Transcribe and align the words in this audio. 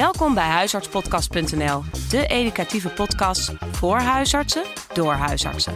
Welkom 0.00 0.34
bij 0.34 0.48
huisartspodcast.nl, 0.48 1.82
de 2.10 2.26
educatieve 2.26 2.88
podcast 2.88 3.52
voor 3.70 3.98
huisartsen 3.98 4.62
door 4.92 5.12
huisartsen. 5.12 5.72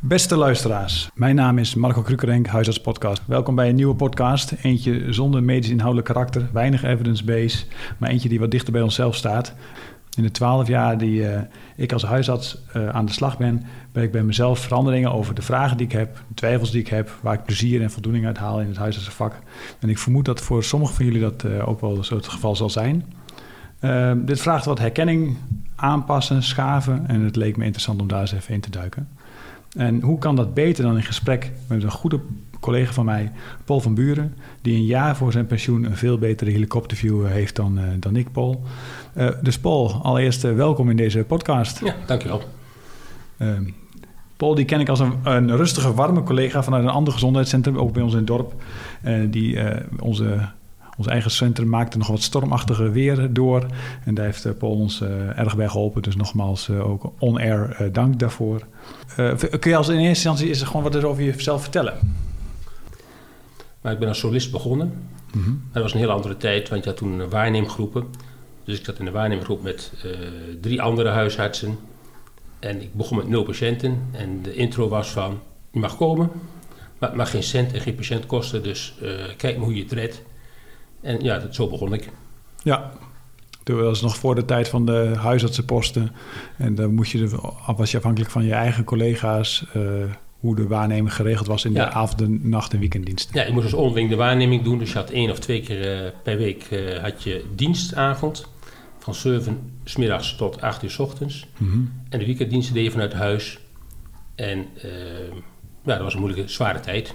Beste 0.00 0.36
luisteraars, 0.36 1.10
mijn 1.14 1.34
naam 1.34 1.58
is 1.58 1.74
Marco 1.74 2.02
Krukerenk, 2.02 2.46
huisartspodcast. 2.46 3.22
Welkom 3.26 3.54
bij 3.54 3.68
een 3.68 3.74
nieuwe 3.74 3.94
podcast. 3.94 4.52
Eentje 4.62 5.12
zonder 5.12 5.42
medisch 5.42 5.70
inhoudelijk 5.70 6.08
karakter, 6.08 6.48
weinig 6.52 6.82
evidence-based, 6.82 7.66
maar 7.98 8.10
eentje 8.10 8.28
die 8.28 8.40
wat 8.40 8.50
dichter 8.50 8.72
bij 8.72 8.82
onszelf 8.82 9.14
staat. 9.14 9.54
In 10.16 10.22
de 10.22 10.30
twaalf 10.30 10.68
jaar 10.68 10.98
die 10.98 11.20
uh, 11.20 11.38
ik 11.76 11.92
als 11.92 12.02
huisarts 12.02 12.58
uh, 12.76 12.88
aan 12.88 13.06
de 13.06 13.12
slag 13.12 13.38
ben, 13.38 13.64
ben 13.92 14.02
ik 14.02 14.12
bij 14.12 14.22
mezelf 14.22 14.58
veranderingen 14.58 15.12
over 15.12 15.34
de 15.34 15.42
vragen 15.42 15.76
die 15.76 15.86
ik 15.86 15.92
heb, 15.92 16.14
de 16.28 16.34
twijfels 16.34 16.70
die 16.70 16.80
ik 16.80 16.88
heb, 16.88 17.10
waar 17.20 17.34
ik 17.34 17.44
plezier 17.44 17.82
en 17.82 17.90
voldoening 17.90 18.26
uit 18.26 18.38
haal 18.38 18.60
in 18.60 18.68
het 18.68 18.76
huisartsenvak. 18.76 19.34
En 19.80 19.88
ik 19.88 19.98
vermoed 19.98 20.24
dat 20.24 20.40
voor 20.40 20.64
sommigen 20.64 20.94
van 20.94 21.04
jullie 21.04 21.20
dat 21.20 21.42
uh, 21.44 21.68
ook 21.68 21.80
wel 21.80 22.04
zo 22.04 22.16
het 22.16 22.28
geval 22.28 22.56
zal 22.56 22.70
zijn. 22.70 23.04
dit 24.16 24.40
vraagt 24.40 24.64
wat 24.64 24.78
herkenning, 24.78 25.36
aanpassen, 25.74 26.42
schaven 26.42 27.04
en 27.06 27.20
het 27.20 27.36
leek 27.36 27.56
me 27.56 27.64
interessant 27.64 28.00
om 28.00 28.08
daar 28.08 28.20
eens 28.20 28.32
even 28.32 28.54
in 28.54 28.60
te 28.60 28.70
duiken. 28.70 29.08
En 29.76 30.00
hoe 30.00 30.18
kan 30.18 30.36
dat 30.36 30.54
beter 30.54 30.84
dan 30.84 30.96
in 30.96 31.02
gesprek 31.02 31.52
met 31.66 31.82
een 31.82 31.90
goede 31.90 32.20
collega 32.66 32.92
van 32.92 33.04
mij, 33.04 33.32
Paul 33.64 33.80
van 33.80 33.94
Buren, 33.94 34.34
die 34.62 34.74
een 34.74 34.84
jaar 34.84 35.16
voor 35.16 35.32
zijn 35.32 35.46
pensioen 35.46 35.84
een 35.84 35.96
veel 35.96 36.18
betere 36.18 36.50
helikopterview 36.50 37.26
heeft 37.26 37.56
dan, 37.56 37.78
uh, 37.78 37.84
dan 37.98 38.16
ik, 38.16 38.32
Paul. 38.32 38.62
Uh, 39.16 39.28
dus 39.42 39.58
Paul, 39.58 40.00
allereerst 40.02 40.42
welkom 40.42 40.90
in 40.90 40.96
deze 40.96 41.24
podcast. 41.24 41.80
Ja, 41.84 41.94
dankjewel. 42.06 42.42
Ehm, 43.38 43.64
Paul, 44.36 44.54
die 44.54 44.64
ken 44.64 44.80
ik 44.80 44.88
als 44.88 45.00
een, 45.00 45.12
een, 45.22 45.56
rustige, 45.56 45.94
warme 45.94 46.22
collega 46.22 46.62
vanuit 46.62 46.82
een 46.82 46.90
ander 46.90 47.12
gezondheidscentrum, 47.12 47.78
ook 47.78 47.92
bij 47.92 48.02
ons 48.02 48.12
in 48.12 48.18
het 48.18 48.26
dorp. 48.26 48.54
die 49.30 49.58
onze 49.98 50.48
ons 50.96 51.06
eigen 51.06 51.30
centrum 51.30 51.68
maakte 51.68 51.98
nog 51.98 52.06
wat 52.06 52.22
stormachtige 52.22 52.90
weer 52.90 53.32
door. 53.32 53.66
En 54.04 54.14
daar 54.14 54.24
heeft 54.24 54.58
Paul 54.58 54.72
ons 54.72 55.00
uh, 55.00 55.38
erg 55.38 55.56
bij 55.56 55.68
geholpen. 55.68 56.02
Dus 56.02 56.16
nogmaals 56.16 56.68
uh, 56.68 56.90
ook 56.90 57.12
on-air 57.18 57.76
uh, 57.80 57.92
dank 57.92 58.18
daarvoor. 58.18 58.60
kun 59.60 59.70
je 59.70 59.76
als 59.76 59.88
in 59.88 59.94
eerste 59.94 60.06
instantie 60.06 60.48
is 60.48 60.60
er 60.60 60.66
gewoon 60.66 60.82
wat 60.82 61.04
over 61.04 61.22
jezelf 61.22 61.62
vertellen? 61.62 61.94
Maar 63.86 63.94
ik 63.94 64.00
ben 64.00 64.08
als 64.10 64.18
solist 64.18 64.50
begonnen. 64.50 65.08
Mm 65.32 65.42
-hmm. 65.42 65.62
Dat 65.72 65.82
was 65.82 65.92
een 65.92 65.98
heel 65.98 66.10
andere 66.10 66.36
tijd, 66.36 66.68
want 66.68 66.84
je 66.84 66.88
had 66.88 66.98
toen 66.98 67.28
waarneemgroepen. 67.28 68.06
Dus 68.64 68.78
ik 68.78 68.84
zat 68.84 68.98
in 68.98 69.04
de 69.04 69.10
waarneemgroep 69.10 69.62
met 69.62 69.92
drie 70.60 70.82
andere 70.82 71.08
huisartsen. 71.08 71.78
En 72.58 72.82
ik 72.82 72.94
begon 72.94 73.16
met 73.16 73.28
nul 73.28 73.42
patiënten. 73.42 74.02
En 74.12 74.42
de 74.42 74.54
intro 74.54 74.88
was 74.88 75.08
van, 75.08 75.40
je 75.70 75.78
mag 75.78 75.96
komen, 75.96 76.30
maar 76.98 77.08
het 77.08 77.18
mag 77.18 77.30
geen 77.30 77.42
cent 77.42 77.72
en 77.72 77.80
geen 77.80 77.94
patiënt 77.94 78.26
kosten. 78.26 78.62
Dus 78.62 78.94
kijk 79.36 79.56
maar 79.56 79.64
hoe 79.66 79.74
je 79.74 79.82
het 79.82 79.92
redt. 79.92 80.22
En 81.00 81.22
ja, 81.22 81.38
dat, 81.38 81.54
zo 81.54 81.68
begon 81.68 81.92
ik. 81.92 82.10
Ja, 82.62 82.92
toen 83.62 83.82
was 83.82 84.02
nog 84.02 84.16
voor 84.16 84.34
de 84.34 84.44
tijd 84.44 84.68
van 84.68 84.86
de 84.86 85.12
huisartsenposten. 85.16 86.12
En 86.56 86.74
dan 86.74 86.94
moest 86.94 87.12
je, 87.12 87.28
was 87.76 87.90
je 87.90 87.96
afhankelijk 87.96 88.30
van 88.30 88.44
je 88.44 88.54
eigen 88.54 88.84
collega's... 88.84 89.64
Uh, 89.76 90.04
hoe 90.40 90.56
de 90.56 90.66
waarneming 90.66 91.14
geregeld 91.14 91.46
was 91.46 91.64
in 91.64 91.72
Ja. 91.72 91.84
de 91.84 91.90
avond, 91.90 92.44
nacht 92.44 92.72
en 92.72 92.78
weekenddiensten. 92.78 93.40
Ja, 93.40 93.46
je 93.46 93.52
moest 93.52 93.64
dus 93.64 93.74
onderling 93.74 94.08
de 94.10 94.16
waarneming 94.16 94.62
doen. 94.62 94.78
Dus 94.78 94.92
je 94.92 94.98
had 94.98 95.10
één 95.10 95.30
of 95.30 95.38
twee 95.38 95.60
keer 95.60 96.04
eh, 96.04 96.10
per 96.22 96.36
week 96.36 96.62
eh, 96.70 97.02
had 97.02 97.22
je 97.22 97.44
dienstavond. 97.54 98.46
Van 98.98 99.14
7 99.14 99.58
s 99.84 99.96
middags 99.96 100.36
tot 100.36 100.60
8 100.60 100.82
uur 100.82 100.90
s 100.90 100.98
ochtends. 100.98 101.46
Mhm. 101.56 101.78
En 102.08 102.18
de 102.18 102.24
weekenddiensten 102.26 102.74
deed 102.74 102.84
je 102.84 102.90
vanuit 102.90 103.12
huis. 103.12 103.58
En 104.34 104.66
eh, 104.82 104.90
ja, 105.84 105.92
dat 105.94 106.00
was 106.00 106.14
een 106.14 106.20
moeilijke, 106.20 106.48
zware 106.52 106.80
tijd. 106.80 107.14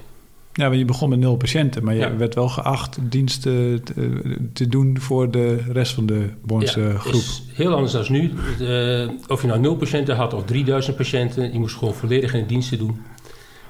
Ja, 0.54 0.66
want 0.68 0.78
je 0.80 0.86
begon 0.86 1.10
met 1.10 1.20
nul 1.20 1.36
patiënten, 1.38 1.84
maar 1.84 1.94
je 1.94 2.00
Ja. 2.00 2.16
werd 2.18 2.36
wel 2.36 2.50
geacht 2.50 2.98
diensten 3.02 3.84
te, 3.84 4.38
te 4.54 4.68
doen 4.68 5.00
voor 5.00 5.32
de 5.32 5.56
rest 5.72 5.94
van 5.94 6.06
de 6.06 6.30
Bornse 6.46 6.80
ja, 6.82 6.98
groep. 6.98 7.14
is 7.14 7.44
heel 7.54 7.74
anders 7.74 7.92
dan 7.92 8.06
nu. 8.10 8.32
Eh, 8.60 9.10
of 9.28 9.42
je 9.42 9.48
nou 9.48 9.60
nul 9.60 9.76
patiënten 9.76 10.16
had 10.16 10.34
of 10.34 10.44
3000 10.46 10.96
patiënten. 10.96 11.54
Je 11.54 11.60
moest 11.60 11.76
gewoon 11.76 11.94
volledig 11.94 12.34
in 12.34 12.40
de 12.42 12.46
diensten 12.48 12.78
doen. 12.78 13.00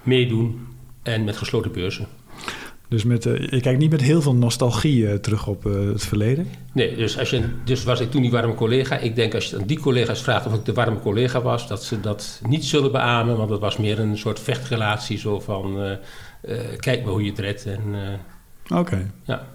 Meedoen. 0.03 0.67
En 1.03 1.23
met 1.23 1.37
gesloten 1.37 1.71
beurzen. 1.71 2.07
Dus 2.91 3.03
met, 3.03 3.25
eh, 3.25 3.49
je 3.49 3.61
kijkt 3.61 3.79
niet 3.79 3.91
met 3.91 4.01
heel 4.01 4.21
veel 4.21 4.35
nostalgie 4.35 5.07
eh, 5.07 5.15
terug 5.15 5.47
op 5.47 5.65
eh, 5.65 5.73
het 5.73 6.05
verleden. 6.05 6.47
Nee, 6.73 6.95
dus, 6.95 7.19
als 7.19 7.29
je, 7.29 7.43
dus 7.63 7.83
was 7.83 7.99
ik 7.99 8.11
toen 8.11 8.21
die 8.21 8.31
warme 8.31 8.55
collega. 8.55 8.97
Ik 8.97 9.15
denk 9.15 9.33
als 9.33 9.49
je 9.49 9.57
aan 9.57 9.65
die 9.65 9.79
collega's 9.79 10.21
vraagt 10.21 10.45
of 10.45 10.53
ik 10.53 10.65
de 10.65 10.73
warme 10.73 10.99
collega 10.99 11.41
was, 11.41 11.67
dat 11.67 11.83
ze 11.83 11.99
dat 11.99 12.41
niet 12.47 12.65
zullen 12.65 12.91
beamen. 12.91 13.37
Want 13.37 13.49
dat 13.49 13.59
was 13.59 13.77
meer 13.77 13.99
een 13.99 14.17
soort 14.17 14.39
vechtrelatie. 14.39 15.17
Zo 15.17 15.39
van, 15.39 15.97
kijk 16.77 17.03
maar 17.03 17.11
hoe 17.11 17.23
je 17.23 17.29
het 17.29 17.39
redt. 17.39 17.65
En, 17.65 17.81
Oké. 18.75 19.11
ja. 19.23 19.47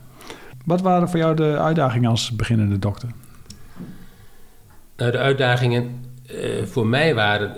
Wat 0.65 0.81
waren 0.81 1.09
voor 1.09 1.19
jou 1.19 1.37
de 1.37 1.59
uitdagingen 1.59 2.11
als 2.11 2.31
beginnende 2.31 2.79
dokter? 2.79 3.09
Nou, 4.97 5.11
de 5.11 5.19
uitdagingen 5.19 6.05
voor 6.65 6.87
mij 6.87 7.15
waren... 7.15 7.55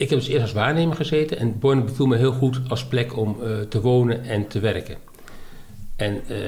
ik 0.00 0.10
heb 0.10 0.18
dus 0.18 0.28
eerst 0.28 0.42
als 0.42 0.52
waarnemer 0.52 0.96
gezeten. 0.96 1.38
En 1.38 1.58
Borne 1.58 1.82
beviel 1.82 2.06
me 2.06 2.16
heel 2.16 2.32
goed 2.32 2.60
als 2.68 2.84
plek 2.84 3.16
om 3.16 3.42
eh, 3.42 3.60
te 3.60 3.80
wonen 3.80 4.24
en 4.24 4.48
te 4.48 4.60
werken. 4.60 4.96
En 5.96 6.22
eh, 6.28 6.38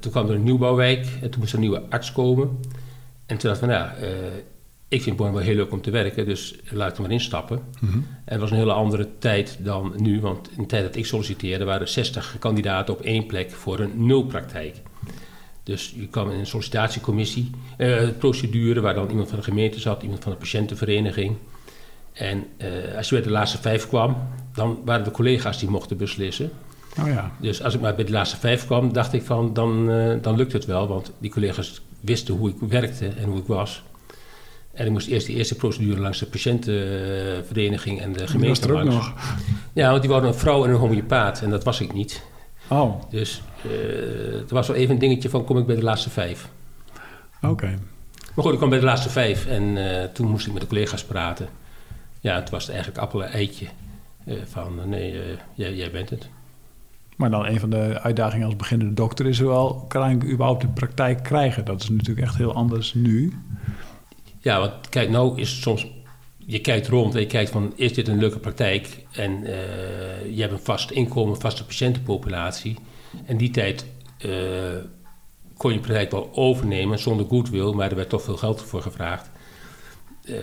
toen 0.00 0.10
kwam 0.10 0.28
er 0.28 0.34
een 0.34 0.42
nieuwbouwwijk. 0.42 1.06
En 1.20 1.30
toen 1.30 1.40
moest 1.40 1.52
er 1.52 1.58
een 1.58 1.64
nieuwe 1.64 1.82
arts 1.88 2.12
komen. 2.12 2.48
En 3.26 3.38
toen 3.38 3.50
dacht 3.50 3.62
ik 3.62 3.68
van, 3.68 3.68
ja, 3.68 3.94
eh, 3.94 4.08
ik 4.88 5.02
vind 5.02 5.16
Borne 5.16 5.32
wel 5.32 5.42
heel 5.42 5.54
leuk 5.54 5.72
om 5.72 5.80
te 5.80 5.90
werken. 5.90 6.24
Dus 6.24 6.54
laat 6.70 6.90
ik 6.90 6.96
er 6.96 7.02
maar 7.02 7.10
instappen. 7.10 7.62
Mhm. 7.80 7.94
En 7.96 8.04
het 8.24 8.40
was 8.40 8.50
een 8.50 8.56
hele 8.56 8.72
andere 8.72 9.08
tijd 9.18 9.58
dan 9.60 9.92
nu. 9.96 10.20
Want 10.20 10.50
in 10.56 10.62
de 10.62 10.68
tijd 10.68 10.82
dat 10.82 10.96
ik 10.96 11.06
solliciteerde 11.06 11.64
waren 11.64 11.80
er 11.80 11.88
60 11.88 12.36
kandidaten 12.38 12.94
op 12.94 13.00
één 13.00 13.26
plek 13.26 13.50
voor 13.50 13.78
een 13.78 14.06
nulpraktijk. 14.06 14.76
Dus 15.62 15.94
je 15.96 16.08
kwam 16.08 16.30
in 16.30 16.38
een 16.38 16.46
sollicitatiecommissie, 16.46 17.50
procedure 18.18 18.80
waar 18.80 18.94
dan 18.94 19.10
iemand 19.10 19.28
van 19.28 19.38
de 19.38 19.44
gemeente 19.44 19.80
zat, 19.80 20.02
iemand 20.02 20.22
van 20.22 20.32
de 20.32 20.38
patiëntenvereniging. 20.38 21.36
En 22.18 22.46
eh, 22.56 22.96
als 22.96 23.08
je 23.08 23.14
bij 23.14 23.24
de 23.24 23.30
laatste 23.30 23.58
vijf 23.58 23.88
kwam, 23.88 24.16
dan 24.54 24.78
waren 24.84 25.04
de 25.04 25.10
collega's 25.10 25.58
die 25.58 25.68
mochten 25.68 25.96
beslissen. 25.96 26.50
Oh 27.00 27.06
ja. 27.06 27.30
Dus 27.40 27.62
als 27.62 27.74
ik 27.74 27.80
maar 27.80 27.94
bij 27.94 28.04
de 28.04 28.12
laatste 28.12 28.36
vijf 28.36 28.66
kwam, 28.66 28.92
dacht 28.92 29.12
ik 29.12 29.22
van, 29.22 29.54
dan, 29.54 29.90
eh, 29.90 30.14
dan 30.22 30.36
lukt 30.36 30.52
het 30.52 30.64
wel. 30.64 30.88
Want 30.88 31.12
die 31.18 31.30
collega's 31.30 31.80
wisten 32.00 32.34
hoe 32.34 32.48
ik 32.48 32.56
werkte 32.68 33.08
en 33.08 33.24
hoe 33.24 33.38
ik 33.38 33.46
was. 33.46 33.82
En 34.72 34.86
ik 34.86 34.92
moest 34.92 35.08
eerst 35.08 35.26
die 35.26 35.36
eerste 35.36 35.54
procedure 35.54 36.00
langs 36.00 36.18
de 36.18 36.26
patiëntenvereniging 36.26 38.00
en 38.00 38.12
de 38.12 38.18
Die 38.18 38.26
was 38.26 38.30
gemeente 38.30 38.68
er 38.68 38.74
ook 38.74 38.84
nog. 38.84 39.12
Ja, 39.72 39.88
want 39.88 40.00
die 40.00 40.10
wouden 40.10 40.30
een 40.30 40.38
vrouw 40.38 40.64
en 40.64 40.70
een 40.70 40.76
homeopaat. 40.76 41.42
En 41.42 41.50
dat 41.50 41.64
was 41.64 41.80
ik 41.80 41.92
niet. 41.92 42.22
Oh, 42.68 43.02
Dus 43.10 43.42
eh 43.64 44.34
er 44.34 44.54
was 44.54 44.66
wel 44.66 44.76
even 44.76 44.94
een 44.94 45.00
dingetje 45.00 45.28
van, 45.28 45.44
kom 45.44 45.58
ik 45.58 45.66
bij 45.66 45.76
de 45.76 45.82
laatste 45.82 46.10
vijf? 46.10 46.48
oké. 47.42 47.78
Maar 48.34 48.44
goed, 48.44 48.52
ik 48.52 48.58
kwam 48.58 48.70
bij 48.70 48.78
de 48.78 48.84
laatste 48.84 49.10
vijf 49.10 49.46
en 49.46 49.78
toen 50.12 50.28
moest 50.28 50.46
ik 50.46 50.52
met 50.52 50.62
de 50.62 50.68
collega's 50.68 51.04
praten. 51.04 51.48
Ja, 52.20 52.42
toen 52.42 52.50
was 52.50 52.62
het 52.62 52.74
eigenlijk 52.74 53.02
appel 53.04 53.24
en 53.24 53.32
eitje. 53.32 53.66
eh, 54.24 54.34
van, 54.46 54.80
eh, 54.80 54.86
nee, 54.86 55.12
eh, 55.12 55.38
jij, 55.54 55.74
jij 55.74 55.90
bent 55.90 56.10
het. 56.10 56.28
Maar 57.16 57.30
dan 57.30 57.46
een 57.46 57.60
van 57.60 57.70
de 57.70 58.00
uitdagingen 58.00 58.46
als 58.46 58.56
beginnende 58.56 58.94
dokter 58.94 59.26
is 59.26 59.38
wel, 59.38 59.84
kan 59.88 60.10
ik 60.10 60.24
überhaupt 60.24 60.60
de 60.60 60.68
praktijk 60.68 61.22
krijgen? 61.22 61.64
Dat 61.64 61.82
is 61.82 61.88
natuurlijk 61.88 62.26
echt 62.26 62.36
heel 62.36 62.54
anders 62.54 62.94
nu. 62.94 63.32
Ja, 64.40 64.58
want 64.60 64.88
kijk, 64.88 65.10
nou 65.10 65.40
is 65.40 65.50
het 65.50 65.62
soms... 65.62 65.86
Je 66.36 66.60
kijkt 66.60 66.88
rond 66.88 67.14
en 67.14 67.20
je 67.20 67.26
kijkt 67.26 67.50
van, 67.50 67.72
is 67.76 67.94
dit 67.94 68.08
een 68.08 68.18
leuke 68.18 68.38
praktijk? 68.38 69.04
En 69.12 69.44
eh, 69.44 70.34
je 70.34 70.40
hebt 70.40 70.52
een 70.52 70.58
vast 70.58 70.90
inkomen, 70.90 71.34
een 71.34 71.40
vaste 71.40 71.64
patiëntenpopulatie. 71.64 72.76
En 73.26 73.36
die 73.36 73.50
tijd 73.50 73.86
kon 75.56 75.72
je 75.72 75.78
praktijk 75.78 76.10
wel 76.10 76.30
overnemen 76.34 76.98
zonder 76.98 77.26
goodwill, 77.26 77.72
maar 77.72 77.90
er 77.90 77.96
werd 77.96 78.08
toch 78.08 78.22
veel 78.22 78.36
geld 78.36 78.62
voor 78.62 78.82
gevraagd. 78.82 79.30
Eh, 80.28 80.34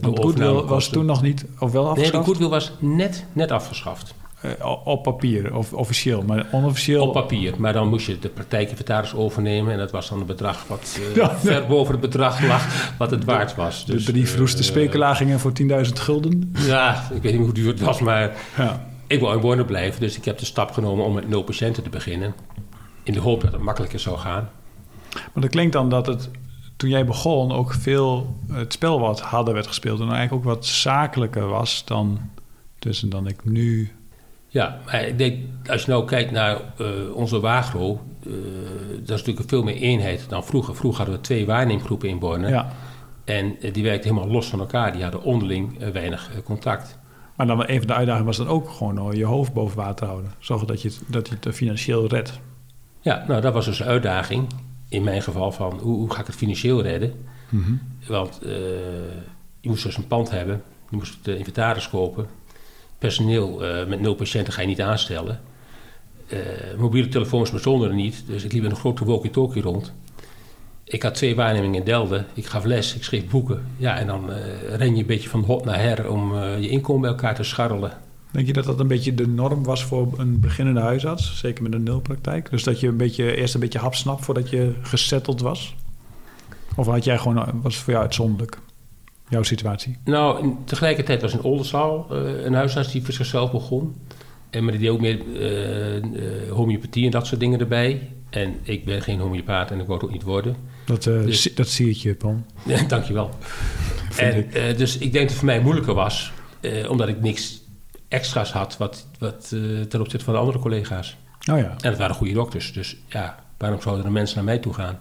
de 0.00 0.22
goodwill 0.22 0.52
was 0.52 0.88
toen 0.88 1.04
nog 1.06 1.22
niet, 1.22 1.46
of 1.58 1.72
wel 1.72 1.82
Nee, 1.82 1.90
afgeschaft? 1.90 2.24
de 2.24 2.30
goodwill 2.30 2.48
was 2.48 2.72
net, 2.78 3.24
net 3.32 3.50
afgeschaft. 3.50 4.14
Eh, 4.40 4.76
op 4.84 5.02
papier, 5.02 5.54
of 5.56 5.72
officieel, 5.72 6.22
maar 6.22 6.46
onofficieel... 6.52 7.06
Op 7.06 7.12
papier. 7.12 7.54
Maar 7.58 7.72
dan 7.72 7.88
moest 7.88 8.06
je 8.06 8.18
de 8.18 8.28
praktijkinventaris 8.28 9.14
overnemen. 9.14 9.72
En 9.72 9.78
dat 9.78 9.90
was 9.90 10.08
dan 10.08 10.20
een 10.20 10.26
bedrag 10.26 10.64
wat 10.66 10.98
eh, 11.10 11.14
Ja. 11.22 11.36
ver 11.38 11.66
boven 11.66 11.92
het 11.92 12.00
bedrag 12.00 12.42
lag 12.46 12.94
wat 12.98 13.10
het 13.10 13.24
waard 13.24 13.54
was. 13.54 13.84
de 13.86 13.92
Dus, 13.92 14.04
drie 14.04 14.28
verroeste 14.28 14.58
eh, 14.58 14.64
speculagingen 14.64 15.40
voor 15.40 15.52
10.000 15.62 15.66
gulden. 15.92 16.52
Ja, 16.58 17.08
ik 17.14 17.22
weet 17.22 17.32
niet 17.32 17.42
hoe 17.42 17.52
duur 17.52 17.68
het 17.68 17.80
was, 17.80 18.00
maar 18.00 18.36
Ja. 18.56 18.86
ik 19.06 19.20
wou 19.20 19.56
in 19.58 19.64
blijven. 19.64 20.00
Dus 20.00 20.16
ik 20.16 20.24
heb 20.24 20.38
de 20.38 20.44
stap 20.44 20.70
genomen 20.70 21.04
om 21.04 21.12
met 21.14 21.28
nul 21.28 21.42
patiënten 21.42 21.82
te 21.82 21.88
beginnen. 21.90 22.34
In 23.02 23.12
de 23.12 23.20
hoop 23.20 23.40
dat 23.42 23.52
het 23.52 23.62
makkelijker 23.62 23.98
zou 23.98 24.18
gaan. 24.18 24.50
Maar 25.12 25.42
dat 25.42 25.50
klinkt 25.50 25.72
dan 25.72 25.88
dat 25.88 26.06
het, 26.06 26.30
toen 26.82 26.90
jij 26.90 27.04
begon, 27.04 27.52
ook 27.52 27.72
veel 27.72 28.36
het 28.52 28.72
spel 28.72 29.00
wat 29.00 29.20
harder 29.20 29.54
werd 29.54 29.66
gespeeld. 29.66 30.00
En 30.00 30.10
eigenlijk 30.10 30.32
ook 30.32 30.54
wat 30.54 30.66
zakelijker 30.66 31.48
was 31.48 31.84
dan, 31.84 32.20
tussen 32.78 33.10
dan 33.10 33.26
ik 33.26 33.44
nu... 33.44 33.92
Ja, 34.48 34.78
maar 34.84 35.06
ik 35.06 35.18
denk, 35.18 35.38
als 35.66 35.84
je 35.84 35.90
nou 35.90 36.04
kijkt 36.04 36.30
naar 36.30 36.56
eh, 36.78 36.86
onze 37.14 37.40
Wagro... 37.40 38.00
eh, 38.26 38.32
dat 38.90 39.10
is 39.10 39.18
natuurlijk 39.18 39.48
veel 39.48 39.62
meer 39.62 39.76
eenheid 39.76 40.24
dan 40.28 40.44
vroeger. 40.44 40.76
Vroeger 40.76 40.98
hadden 40.98 41.16
we 41.20 41.24
twee 41.26 41.46
waarneemgroepen 41.46 42.08
in 42.08 42.18
Borne. 42.18 42.48
Ja. 42.48 42.72
En 43.24 43.56
eh, 43.60 43.72
die 43.72 43.82
werkten 43.82 44.10
helemaal 44.10 44.34
los 44.34 44.46
van 44.46 44.58
elkaar. 44.58 44.92
Die 44.92 45.02
hadden 45.02 45.22
onderling 45.22 45.80
eh, 45.80 45.88
weinig 45.88 46.30
eh, 46.34 46.42
contact. 46.44 46.98
Maar 47.36 47.46
dan 47.46 47.68
een 47.68 47.78
van 47.78 47.86
de 47.86 47.94
uitdagingen 47.94 48.26
was 48.26 48.36
dan 48.36 48.48
ook 48.48 48.70
gewoon 48.70 49.16
je 49.16 49.24
hoofd 49.24 49.52
boven 49.52 49.76
water 49.76 50.06
houden. 50.06 50.32
Zorgen 50.38 50.66
dat 50.66 50.82
je 50.82 50.88
het, 50.88 51.00
dat 51.06 51.28
je 51.28 51.36
het 51.40 51.54
financieel 51.54 52.06
redt. 52.06 52.40
Ja, 53.00 53.24
nou 53.28 53.40
dat 53.40 53.52
was 53.52 53.64
dus 53.64 53.80
een 53.80 53.86
uitdaging. 53.86 54.46
In 54.92 55.02
mijn 55.02 55.22
geval 55.22 55.52
van 55.52 55.78
hoe, 55.78 55.96
hoe 55.96 56.12
ga 56.12 56.20
ik 56.20 56.26
het 56.26 56.36
financieel 56.36 56.82
redden? 56.82 57.24
Mhm. 57.48 57.72
Want 58.06 58.38
eh, 58.42 58.50
je 59.60 59.68
moest 59.68 59.82
dus 59.82 59.96
een 59.96 60.06
pand 60.06 60.30
hebben. 60.30 60.62
Je 60.90 60.96
moest 60.96 61.24
de 61.24 61.38
inventaris 61.38 61.88
kopen. 61.88 62.26
Personeel 62.98 63.64
eh, 63.64 63.86
met 63.86 64.00
nul 64.00 64.14
patiënten 64.14 64.52
ga 64.52 64.60
je 64.60 64.66
niet 64.66 64.80
aanstellen. 64.80 65.40
Eh, 66.26 66.38
mobiele 66.78 67.08
telefoons 67.08 67.50
bestonden 67.50 67.94
niet. 67.94 68.22
Dus 68.26 68.44
ik 68.44 68.52
liep 68.52 68.62
met 68.62 68.70
een 68.70 68.76
grote 68.76 69.04
walkie-talkie 69.04 69.62
rond. 69.62 69.92
Ik 70.84 71.02
had 71.02 71.14
twee 71.14 71.34
waarnemingen 71.34 71.78
in 71.78 71.84
Delden. 71.84 72.26
Ik 72.34 72.46
gaf 72.46 72.64
les, 72.64 72.94
ik 72.94 73.04
schreef 73.04 73.28
boeken. 73.28 73.66
Ja, 73.76 73.98
en 73.98 74.06
dan 74.06 74.32
eh, 74.32 74.74
ren 74.76 74.94
je 74.94 75.00
een 75.00 75.06
beetje 75.06 75.28
van 75.28 75.44
hot 75.44 75.64
naar 75.64 75.80
her 75.80 76.10
om 76.10 76.36
eh, 76.36 76.60
je 76.60 76.68
inkomen 76.68 77.00
bij 77.00 77.10
elkaar 77.10 77.34
te 77.34 77.42
scharrelen. 77.42 77.92
Denk 78.32 78.46
je 78.46 78.52
dat 78.52 78.64
dat 78.64 78.80
een 78.80 78.86
beetje 78.88 79.14
de 79.14 79.26
norm 79.28 79.64
was 79.64 79.84
voor 79.84 80.08
een 80.16 80.40
beginnende 80.40 80.80
huisarts? 80.80 81.38
Zeker 81.38 81.62
met 81.62 81.72
een 81.74 81.82
nulpraktijk? 81.82 82.50
Dus 82.50 82.62
dat 82.62 82.80
je 82.80 82.88
een 82.88 82.96
beetje, 82.96 83.36
eerst 83.36 83.54
een 83.54 83.60
beetje 83.60 83.78
hapsnap 83.78 84.22
voordat 84.24 84.50
je 84.50 84.72
gesetteld 84.82 85.40
was? 85.40 85.74
Of 86.76 86.86
had 86.86 87.04
jij 87.04 87.18
gewoon, 87.18 87.60
was 87.62 87.74
het 87.74 87.82
voor 87.84 87.92
jou 87.92 88.04
uitzonderlijk? 88.04 88.58
Jouw 89.28 89.42
situatie? 89.42 89.96
Nou, 90.04 90.54
tegelijkertijd 90.64 91.22
was 91.22 91.32
in 91.32 91.42
Oldenzaal 91.42 92.06
eh, 92.10 92.44
een 92.44 92.54
huisarts 92.54 92.92
die 92.92 93.04
voor 93.04 93.14
zichzelf 93.14 93.50
begon. 93.50 93.94
En 94.50 94.62
maar 94.64 94.72
die 94.72 94.80
deed 94.80 94.90
ook 94.90 95.00
meer 95.00 95.20
eh, 95.40 96.50
homeopathie 96.50 97.04
en 97.04 97.10
dat 97.10 97.26
soort 97.26 97.40
dingen 97.40 97.60
erbij. 97.60 98.08
En 98.30 98.54
ik 98.62 98.84
ben 98.84 99.02
geen 99.02 99.18
homeopaat 99.18 99.70
en 99.70 99.80
ik 99.80 99.86
wou 99.86 99.98
het 99.98 100.08
ook 100.08 100.12
niet 100.14 100.22
worden. 100.22 100.56
Dat, 100.84 101.02
Dus- 101.02 101.42
zie- 101.42 101.54
dat 101.54 101.68
zie 101.68 101.88
ik 101.90 101.96
je. 101.96 102.16
Ja, 102.66 102.82
dankjewel. 102.88 103.30
En, 104.16 104.36
ik. 104.36 104.78
dus 104.78 104.94
ik 104.94 105.00
denk 105.00 105.12
dat 105.12 105.22
het 105.22 105.32
voor 105.32 105.44
mij 105.46 105.60
moeilijker 105.60 105.94
was, 105.94 106.32
omdat 106.88 107.08
ik 107.08 107.20
niks 107.20 107.61
extra's 108.12 108.52
had 108.52 108.76
wat, 108.76 109.06
wat 109.18 109.52
eh, 109.54 109.80
ten 109.80 110.00
opzichte 110.00 110.24
van 110.24 110.34
de 110.34 110.40
andere 110.40 110.58
collega's. 110.58 111.16
Oh 111.50 111.58
ja. 111.58 111.74
En 111.80 111.88
het 111.90 111.98
waren 111.98 112.14
goede 112.14 112.32
dokters, 112.32 112.72
dus 112.72 112.96
ja, 113.08 113.38
waarom 113.56 113.80
zouden 113.80 114.04
er 114.04 114.12
mensen 114.12 114.36
naar 114.36 114.44
mij 114.44 114.58
toe 114.58 114.74
gaan? 114.74 115.00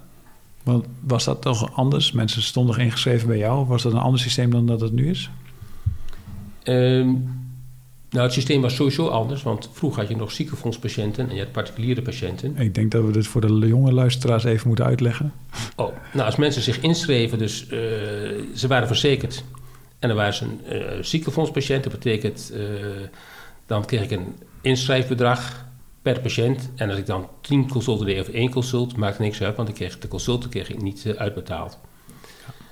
Want 0.64 0.86
was 1.00 1.24
dat 1.24 1.42
toch 1.42 1.76
anders? 1.76 2.12
Mensen 2.12 2.42
stonden 2.42 2.80
ingeschreven 2.80 3.28
bij 3.28 3.38
jou? 3.38 3.60
Of 3.60 3.68
was 3.68 3.84
dat 3.84 3.92
een 3.92 4.00
ander 4.00 4.20
systeem 4.20 4.52
dan 4.52 4.66
dat 4.66 4.82
het 4.82 4.92
nu 4.92 5.10
is? 5.10 5.30
Ehm, 6.64 7.08
nou, 8.10 8.24
het 8.24 8.34
systeem 8.34 8.62
was 8.62 8.76
sowieso 8.76 9.08
anders, 9.08 9.44
want 9.44 9.70
vroeger 9.74 10.00
had 10.02 10.10
je 10.10 10.16
nog 10.16 10.32
ziekenfondspatiënten 10.32 11.30
en 11.30 11.36
je 11.36 11.42
had 11.42 11.52
particuliere 11.52 12.02
patiënten. 12.02 12.58
Ik 12.58 12.76
denk 12.76 12.92
dat 12.92 13.06
we 13.06 13.12
dit 13.12 13.28
voor 13.28 13.42
de 13.42 13.68
jonge 13.68 13.92
luisteraars 13.92 14.44
even 14.44 14.68
moeten 14.68 14.86
uitleggen. 14.86 15.34
Oh, 15.76 15.94
nou, 16.14 16.26
als 16.26 16.36
mensen 16.36 16.62
zich 16.62 16.80
inschreven, 16.80 17.38
dus 17.38 17.68
eh, 17.68 17.80
ze 18.56 18.68
waren 18.68 18.88
verzekerd 18.88 19.44
en 20.02 20.08
dan 20.08 20.18
waren 20.18 20.34
ze 20.34 20.46
een 20.46 20.66
eh 20.66 21.04
ziekenfondspatiënt, 21.04 21.84
dat 21.84 21.92
betekent, 21.92 22.52
eh, 22.54 22.62
dan 23.66 23.86
kreeg 23.86 24.04
ik 24.04 24.12
een 24.12 24.36
inschrijfbedrag 24.62 25.66
per 26.02 26.20
patiënt. 26.20 26.70
En 26.76 26.90
als 26.90 26.98
ik 26.98 27.06
dan 27.06 27.28
10 27.42 27.70
consulten 27.70 28.06
deed 28.06 28.20
of 28.20 28.28
één 28.28 28.52
consult, 28.52 28.96
maakte 28.96 29.22
niks 29.22 29.42
uit, 29.42 29.56
want 29.56 29.70
ik 29.70 29.76
kreeg, 29.76 30.00
de 30.00 30.08
consulten 30.08 30.50
kreeg 30.50 30.70
ik 30.70 30.82
niet 30.82 31.06
eh, 31.06 31.14
uitbetaald. 31.14 31.78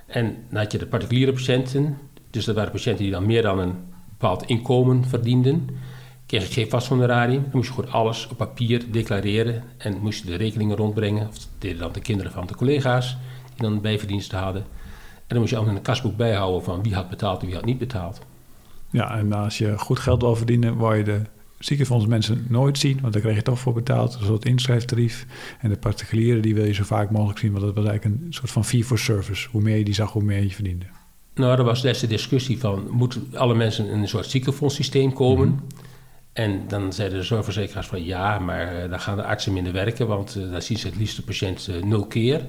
En 0.06 0.38
dan 0.50 0.62
had 0.62 0.72
je 0.72 0.78
de 0.78 0.86
particuliere 0.86 1.34
patiënten, 1.34 1.98
dus 2.30 2.46
dat 2.46 2.56
waren 2.56 2.72
patiënten 2.72 3.04
die 3.04 3.14
dan 3.14 3.26
meer 3.26 3.42
dan 3.42 3.60
een 3.60 3.76
bepaald 4.10 4.44
inkomen 4.46 5.06
verdienden. 5.06 5.70
Kreeg 6.26 6.46
ik 6.46 6.52
geen 6.52 6.70
vast 6.70 6.88
honorarium, 6.88 7.42
dan 7.42 7.52
moest 7.54 7.68
je 7.68 7.74
gewoon 7.74 7.92
alles 7.92 8.28
op 8.28 8.38
papier 8.38 8.92
declareren 8.92 9.64
en 9.78 9.98
moest 10.02 10.24
je 10.24 10.30
de 10.30 10.36
rekeningen 10.36 10.76
rondbrengen. 10.76 11.28
Of 11.28 11.34
dat 11.34 11.48
deden 11.58 11.78
dan 11.78 11.92
de 11.92 12.02
kinderen 12.02 12.32
van 12.32 12.48
de 12.48 12.56
collega's 12.56 13.18
die 13.56 13.70
dan 13.70 13.82
bijverdiensten 13.82 14.38
hadden. 14.38 14.66
En 15.30 15.36
dan 15.36 15.38
moest 15.38 15.50
je 15.50 15.56
allemaal 15.56 15.74
in 15.74 15.80
een 15.80 15.86
kasboek 15.86 16.18
bijhouden 16.18 16.64
van 16.64 16.84
wie 16.84 16.94
had 16.94 17.10
betaald 17.10 17.42
en 17.42 17.46
wie 17.46 17.56
had 17.56 17.66
niet 17.66 17.78
betaald. 17.78 18.20
Ja, 18.90 19.18
en 19.18 19.34
als 19.34 19.58
je 19.58 19.78
goed 19.78 20.00
geld 20.00 20.22
wil 20.22 20.36
verdienen, 20.36 20.78
wou 20.78 20.96
je 20.96 21.04
de 21.04 21.22
ziekenfondsmensen 21.60 22.46
nooit 22.50 22.78
zien, 22.78 23.00
want 23.02 23.14
daar 23.14 23.22
kreeg 23.22 23.36
je 23.36 23.42
toch 23.42 23.60
voor 23.60 23.74
betaald, 23.74 24.14
een 24.14 24.26
soort 24.26 24.46
inschrijftarief. 24.46 25.26
En 25.60 25.70
de 25.70 25.78
particulieren, 25.78 26.42
die 26.42 26.56
wil 26.56 26.66
je 26.66 26.74
zo 26.74 26.84
vaak 26.84 27.12
mogelijk 27.12 27.40
zien, 27.40 27.52
want 27.52 27.66
dat 27.66 27.76
was 27.76 27.86
eigenlijk 27.86 28.22
een 28.22 28.34
soort 28.34 28.52
van 28.52 28.66
fee 28.66 28.84
for 28.84 29.00
service. 29.00 29.48
Hoe 29.52 29.62
meer 29.62 29.78
je 29.78 29.84
die 29.84 29.94
zag, 29.94 30.12
hoe 30.12 30.24
meer 30.24 30.44
je 30.44 30.50
verdiende. 30.50 30.86
Nou, 31.36 31.58
er 31.58 31.64
was 31.64 31.82
des 31.82 32.00
de 32.00 32.08
discussie 32.08 32.60
van, 32.60 32.88
moeten 32.92 33.28
alle 33.34 33.56
mensen 33.56 33.90
in 33.90 34.00
een 34.00 34.08
soort 34.08 34.26
ziekenfondssysteem 34.26 35.14
komen? 35.14 35.60
En 36.34 36.64
dan 36.68 36.94
zeiden 36.94 37.18
de 37.18 37.24
zorgverzekeraars 37.24 37.88
van 37.88 38.04
ja, 38.04 38.40
maar 38.40 38.84
eh, 38.84 38.90
dan 38.90 39.00
gaan 39.00 39.16
de 39.16 39.24
artsen 39.24 39.54
minder 39.54 39.74
werken, 39.74 40.08
want 40.08 40.36
eh, 40.36 40.52
dan 40.52 40.62
zien 40.62 40.78
ze 40.78 40.88
het 40.88 40.98
liefst 40.98 41.16
de 41.16 41.22
patiënt 41.22 41.68
eh, 41.68 41.84
nul 41.84 42.06
keer. 42.06 42.42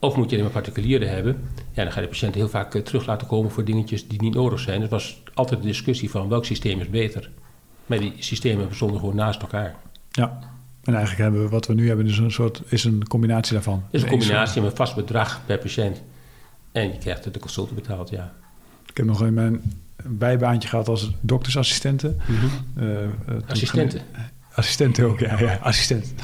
Of 0.00 0.16
moet 0.16 0.24
je 0.24 0.30
alleen 0.30 0.52
maar 0.52 0.62
particulieren 0.62 1.08
hebben? 1.08 1.48
Ja, 1.72 1.82
dan 1.82 1.92
ga 1.92 2.00
je 2.00 2.06
de 2.06 2.12
patiënt 2.12 2.34
heel 2.34 2.48
vaak 2.48 2.74
eh, 2.74 2.82
terug 2.82 3.06
laten 3.06 3.26
komen 3.26 3.50
voor 3.50 3.64
dingetjes 3.64 4.08
die 4.08 4.22
niet 4.22 4.34
nodig 4.34 4.60
zijn. 4.60 4.80
Het 4.80 4.90
was 4.90 5.22
altijd 5.34 5.60
de 5.60 5.66
discussie 5.66 6.10
van 6.10 6.28
welk 6.28 6.44
systeem 6.44 6.80
is 6.80 6.90
beter. 6.90 7.30
Maar 7.86 7.98
die 7.98 8.12
systemen 8.18 8.68
bestonden 8.68 9.00
gewoon 9.00 9.14
naast 9.14 9.40
elkaar. 9.40 9.76
Ja, 10.10 10.38
en 10.84 10.94
eigenlijk 10.94 11.22
hebben 11.22 11.42
we 11.42 11.48
wat 11.48 11.66
we 11.66 11.74
nu 11.74 11.88
hebben, 11.88 12.06
is 12.06 12.18
een 12.18 12.32
soort 12.32 12.62
is 12.68 12.84
een 12.84 13.08
combinatie 13.08 13.52
daarvan. 13.52 13.82
Is 13.90 14.02
een 14.02 14.08
combinatie 14.08 14.62
met 14.62 14.70
een 14.70 14.76
vast 14.76 14.94
bedrag 14.94 15.40
per 15.46 15.58
patiënt. 15.58 16.00
En 16.72 16.82
je 16.82 16.98
krijgt 16.98 17.34
de 17.34 17.40
consulten 17.40 17.74
betaald, 17.74 18.10
ja. 18.10 18.32
Ik 18.86 18.96
heb 18.96 19.06
nog 19.06 19.22
in 19.22 19.34
mijn 19.34 19.62
bijbaantje 20.04 20.68
gehad 20.68 20.88
als 20.88 21.10
doktersassistente. 21.20 22.14
Eh, 22.74 23.04
eh, 23.04 23.10
toen 23.26 23.42
Assistenten. 23.48 24.00
Assistenten 24.52 25.04
ook, 25.04 25.18
ja, 25.18 25.38
ja 25.40 25.58
assistent. 25.62 26.14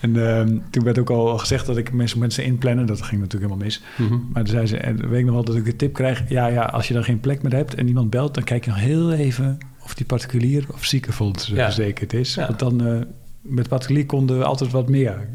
En 0.00 0.28
ehm, 0.28 0.58
toen 0.70 0.84
werd 0.84 0.98
ook 0.98 1.10
al 1.10 1.38
gezegd 1.38 1.66
dat 1.66 1.76
ik 1.76 1.92
mensen, 1.92 2.18
mensen 2.18 2.44
inplannen. 2.44 2.86
Dat 2.86 3.02
ging 3.02 3.20
natuurlijk 3.20 3.50
helemaal 3.52 3.64
mis. 3.66 3.82
Mhm. 3.96 4.18
Maar 4.32 4.42
toen 4.44 4.52
zei 4.54 4.66
ze, 4.66 4.76
en 4.76 5.08
weet 5.08 5.18
ik 5.18 5.24
nog 5.24 5.34
wel 5.34 5.44
dat 5.44 5.56
ik 5.56 5.64
de 5.64 5.76
tip 5.76 5.92
krijg... 5.94 6.22
ja, 6.28 6.46
ja, 6.46 6.62
als 6.62 6.88
je 6.88 6.94
dan 6.94 7.04
geen 7.04 7.20
plek 7.20 7.42
meer 7.42 7.52
hebt 7.52 7.74
en 7.74 7.88
iemand 7.88 8.10
belt... 8.10 8.34
dan 8.34 8.44
kijk 8.44 8.64
je 8.64 8.70
nog 8.70 8.80
heel 8.80 9.12
even 9.12 9.58
of 9.84 9.94
die 9.94 10.06
particulier 10.06 10.64
of 10.74 10.84
ziekenfonds 10.84 11.50
eh, 11.50 11.56
Ja. 11.56 11.64
verzekerd 11.64 12.12
is. 12.12 12.34
Ja. 12.34 12.46
Want 12.46 12.58
dan... 12.58 12.86
eh, 12.86 12.96
met 13.40 13.68
particulier 13.68 14.06
konden 14.06 14.38
we 14.38 14.44
altijd 14.44 14.70
wat 14.70 14.88
meer. 14.88 15.28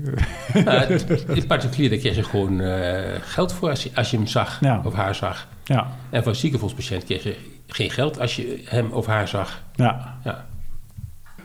Ja, 0.54 0.88
in 1.28 1.46
particulier 1.48 1.90
daar 1.90 1.98
kreeg 2.00 2.16
je 2.16 2.24
gewoon 2.24 2.62
eh, 2.62 3.20
geld 3.22 3.54
voor 3.54 3.70
als 3.70 3.84
je, 3.84 3.90
als 3.96 4.12
je 4.12 4.18
hem 4.18 4.28
zag 4.28 4.60
Ja. 4.62 4.82
of 4.86 4.94
haar 4.94 5.16
zag. 5.16 5.48
ja, 5.64 5.92
En 6.10 6.22
voor 6.24 6.32
een 6.32 6.38
ziekenfondspatiënt 6.38 7.04
kreeg 7.04 7.24
je 7.24 7.36
geen 7.68 7.90
geld 7.92 8.20
als 8.20 8.36
je 8.36 8.62
hem 8.66 8.92
of 8.92 9.06
haar 9.06 9.28
zag. 9.28 9.64
ja. 9.76 10.18
Ja. 10.24 10.46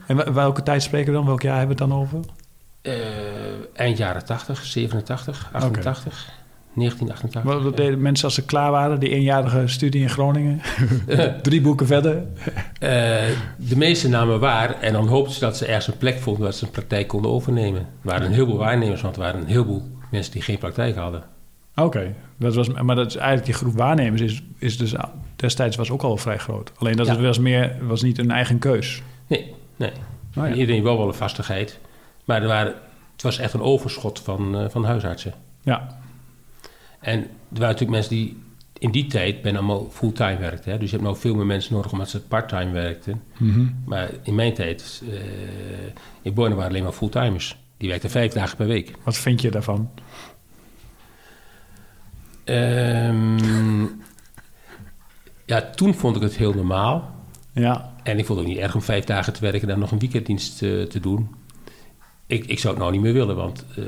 En 0.07 0.17
wel- 0.17 0.33
welke 0.33 0.63
tijd 0.63 0.83
spreken 0.83 1.13
we 1.13 1.19
dan? 1.19 1.27
Welk 1.27 1.43
jaar 1.43 1.59
hebben 1.59 1.77
we 1.77 1.83
het 1.83 1.91
dan 1.93 2.01
over? 2.01 2.21
Eh, 2.93 3.81
eind 3.81 3.99
jaren 3.99 4.25
80, 4.25 4.65
87, 4.65 5.49
88, 5.53 6.29
1988. 6.75 7.43
Wat, 7.43 7.63
wat 7.63 7.77
deden 7.77 8.03
mensen 8.03 8.25
als 8.25 8.35
ze 8.35 8.45
klaar 8.45 8.71
waren? 8.71 9.01
Die 9.01 9.09
eenjarige 9.11 9.63
studie 9.67 10.01
in 10.03 10.11
Groningen? 10.11 10.61
Drie 11.43 11.61
boeken 11.61 11.87
verder? 11.87 12.23
Eh, 12.79 12.91
de 13.57 13.77
meeste 13.77 14.09
namen 14.09 14.41
waar 14.41 14.81
en 14.81 14.93
dan 14.93 15.07
hoopten 15.09 15.35
ze 15.35 15.41
dat 15.41 15.57
ze 15.57 15.67
ergens 15.67 15.87
een 15.87 15.97
plek 15.97 16.19
vonden 16.19 16.45
dat 16.45 16.55
ze 16.57 16.65
een 16.65 16.71
praktijk 16.71 17.09
konden 17.09 17.31
overnemen. 17.31 17.81
Er 17.81 17.87
waren 18.03 18.27
een 18.27 18.33
heleboel 18.33 18.57
waarnemers, 18.59 19.01
want 19.01 19.17
er 19.17 19.23
waren 19.23 19.41
een 19.41 19.47
heleboel 19.47 19.83
mensen 20.11 20.33
die 20.33 20.43
geen 20.43 20.59
praktijk 20.59 20.97
hadden. 20.97 21.23
Oké, 21.77 22.15
dat 22.37 22.55
was, 22.55 22.69
maar 22.69 22.97
dat 22.97 23.07
is 23.07 23.17
eigenlijk 23.17 23.47
die 23.47 23.55
groep 23.55 23.77
waarnemers 23.77 24.21
is, 24.21 24.43
is 24.59 24.79
dus 24.79 24.95
destijds 25.37 25.77
was 25.77 25.91
ook 25.91 26.03
al 26.03 26.17
vrij 26.17 26.39
groot. 26.39 26.73
Alleen 26.77 26.97
dat 26.97 27.07
Ja. 27.07 27.13
het 27.13 27.23
was 27.23 27.39
meer 27.39 27.77
was 27.81 28.03
niet 28.03 28.19
een 28.19 28.31
eigen 28.31 28.59
keus. 28.59 29.03
Nee, 29.27 29.55
nee. 29.77 29.91
Oh 29.91 29.95
ja. 30.35 30.47
En 30.47 30.57
Iedereen 30.59 30.83
wel 30.83 30.99
wel 30.99 31.09
een 31.09 31.15
vastigheid. 31.15 31.79
Maar 32.29 32.43
er 32.43 32.49
waren, 32.49 32.75
het 33.13 33.23
was 33.23 33.39
echt 33.39 33.53
een 33.53 33.63
overschot 33.63 34.21
van, 34.21 34.59
eh, 34.59 34.69
van 34.69 34.85
huisartsen. 34.85 35.35
Ja, 35.63 35.99
En 37.01 37.19
er 37.19 37.29
waren 37.49 37.67
natuurlijk 37.67 37.91
mensen 37.91 38.11
die 38.17 38.43
in 38.79 38.91
die 38.91 39.07
tijd 39.07 39.43
bijna 39.43 39.59
allemaal 39.59 39.89
fulltime 39.93 40.37
werkten. 40.37 40.73
Hè? 40.73 40.79
Dus 40.79 40.91
je 40.91 40.97
hebt 40.97 41.09
nou 41.09 41.19
veel 41.19 41.35
meer 41.35 41.47
mensen 41.47 41.75
nodig 41.75 41.93
omdat 41.93 42.09
ze 42.09 42.21
parttime 42.21 42.71
werkten. 42.71 43.23
Mhm. 43.37 43.67
Maar 43.85 44.11
in 44.23 44.35
mijn 44.35 44.55
tijd, 44.55 45.03
eh, 45.11 45.19
in 46.23 46.35
Borne 46.35 46.55
waren 46.55 46.71
alleen 46.71 46.83
maar 46.83 46.93
fulltimers. 46.93 47.57
Die 47.77 47.89
werkten 47.89 48.11
vijf 48.11 48.33
dagen 48.33 48.57
per 48.57 48.67
week. 48.67 48.97
wat 49.03 49.17
vind 49.17 49.41
je 49.41 49.51
daarvan? 49.51 49.91
Ehm, 52.45 53.85
ja, 55.47 55.71
toen 55.75 55.95
vond 55.95 56.17
ik 56.17 56.23
het 56.23 56.37
heel 56.37 56.55
normaal. 56.55 57.17
Ja, 57.53 57.93
En 58.03 58.19
ik 58.19 58.27
vond 58.27 58.39
het 58.39 58.49
ook 58.49 58.55
niet 58.55 58.63
erg 58.63 58.75
om 58.75 58.83
vijf 58.83 59.05
dagen 59.05 59.33
te 59.33 59.41
werken 59.41 59.61
en 59.61 59.69
dan 59.69 59.79
nog 59.79 59.91
een 59.91 59.99
weekenddienst 59.99 60.63
eh, 60.63 60.83
te 60.83 61.01
doen. 61.01 61.37
Ik, 62.29 62.45
ik 62.47 62.59
zou 62.59 62.75
het 62.75 62.83
nou 62.83 62.95
niet 62.95 63.03
meer 63.05 63.13
willen, 63.13 63.37
want 63.37 63.65
eh, 63.77 63.85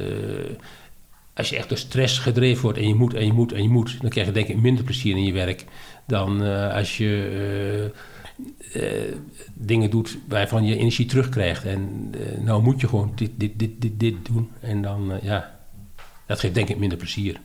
als 1.34 1.50
je 1.50 1.56
echt 1.56 1.68
door 1.68 1.78
stress 1.78 2.18
gedreven 2.18 2.62
wordt 2.62 2.78
en 2.78 2.88
je 2.88 2.94
moet 2.94 3.14
en 3.14 3.26
je 3.26 3.32
moet 3.32 3.52
en 3.52 3.62
je 3.62 3.68
moet, 3.68 4.00
dan 4.00 4.10
krijg 4.10 4.26
je 4.26 4.32
denk 4.32 4.48
ik 4.48 4.60
minder 4.60 4.84
plezier 4.84 5.16
in 5.16 5.24
je 5.24 5.32
werk 5.32 5.64
dan 6.06 6.42
eh, 6.42 6.74
als 6.74 6.96
je 6.96 7.90
eh, 8.72 9.14
dingen 9.54 9.90
doet 9.90 10.18
waarvan 10.28 10.64
je 10.64 10.76
energie 10.76 11.06
terugkrijgt. 11.06 11.64
En 11.64 12.10
nou 12.44 12.62
moet 12.62 12.80
je 12.80 12.88
gewoon 12.88 13.12
dit, 13.14 13.30
dit, 13.36 13.58
dit, 13.58 13.70
dit, 13.80 14.00
dit 14.00 14.14
doen. 14.26 14.48
En 14.60 14.82
dan, 14.82 15.12
ja, 15.22 15.58
dat 16.26 16.40
geeft 16.40 16.54
denk 16.54 16.68
ik 16.68 16.78
minder 16.78 16.98
plezier 16.98 17.40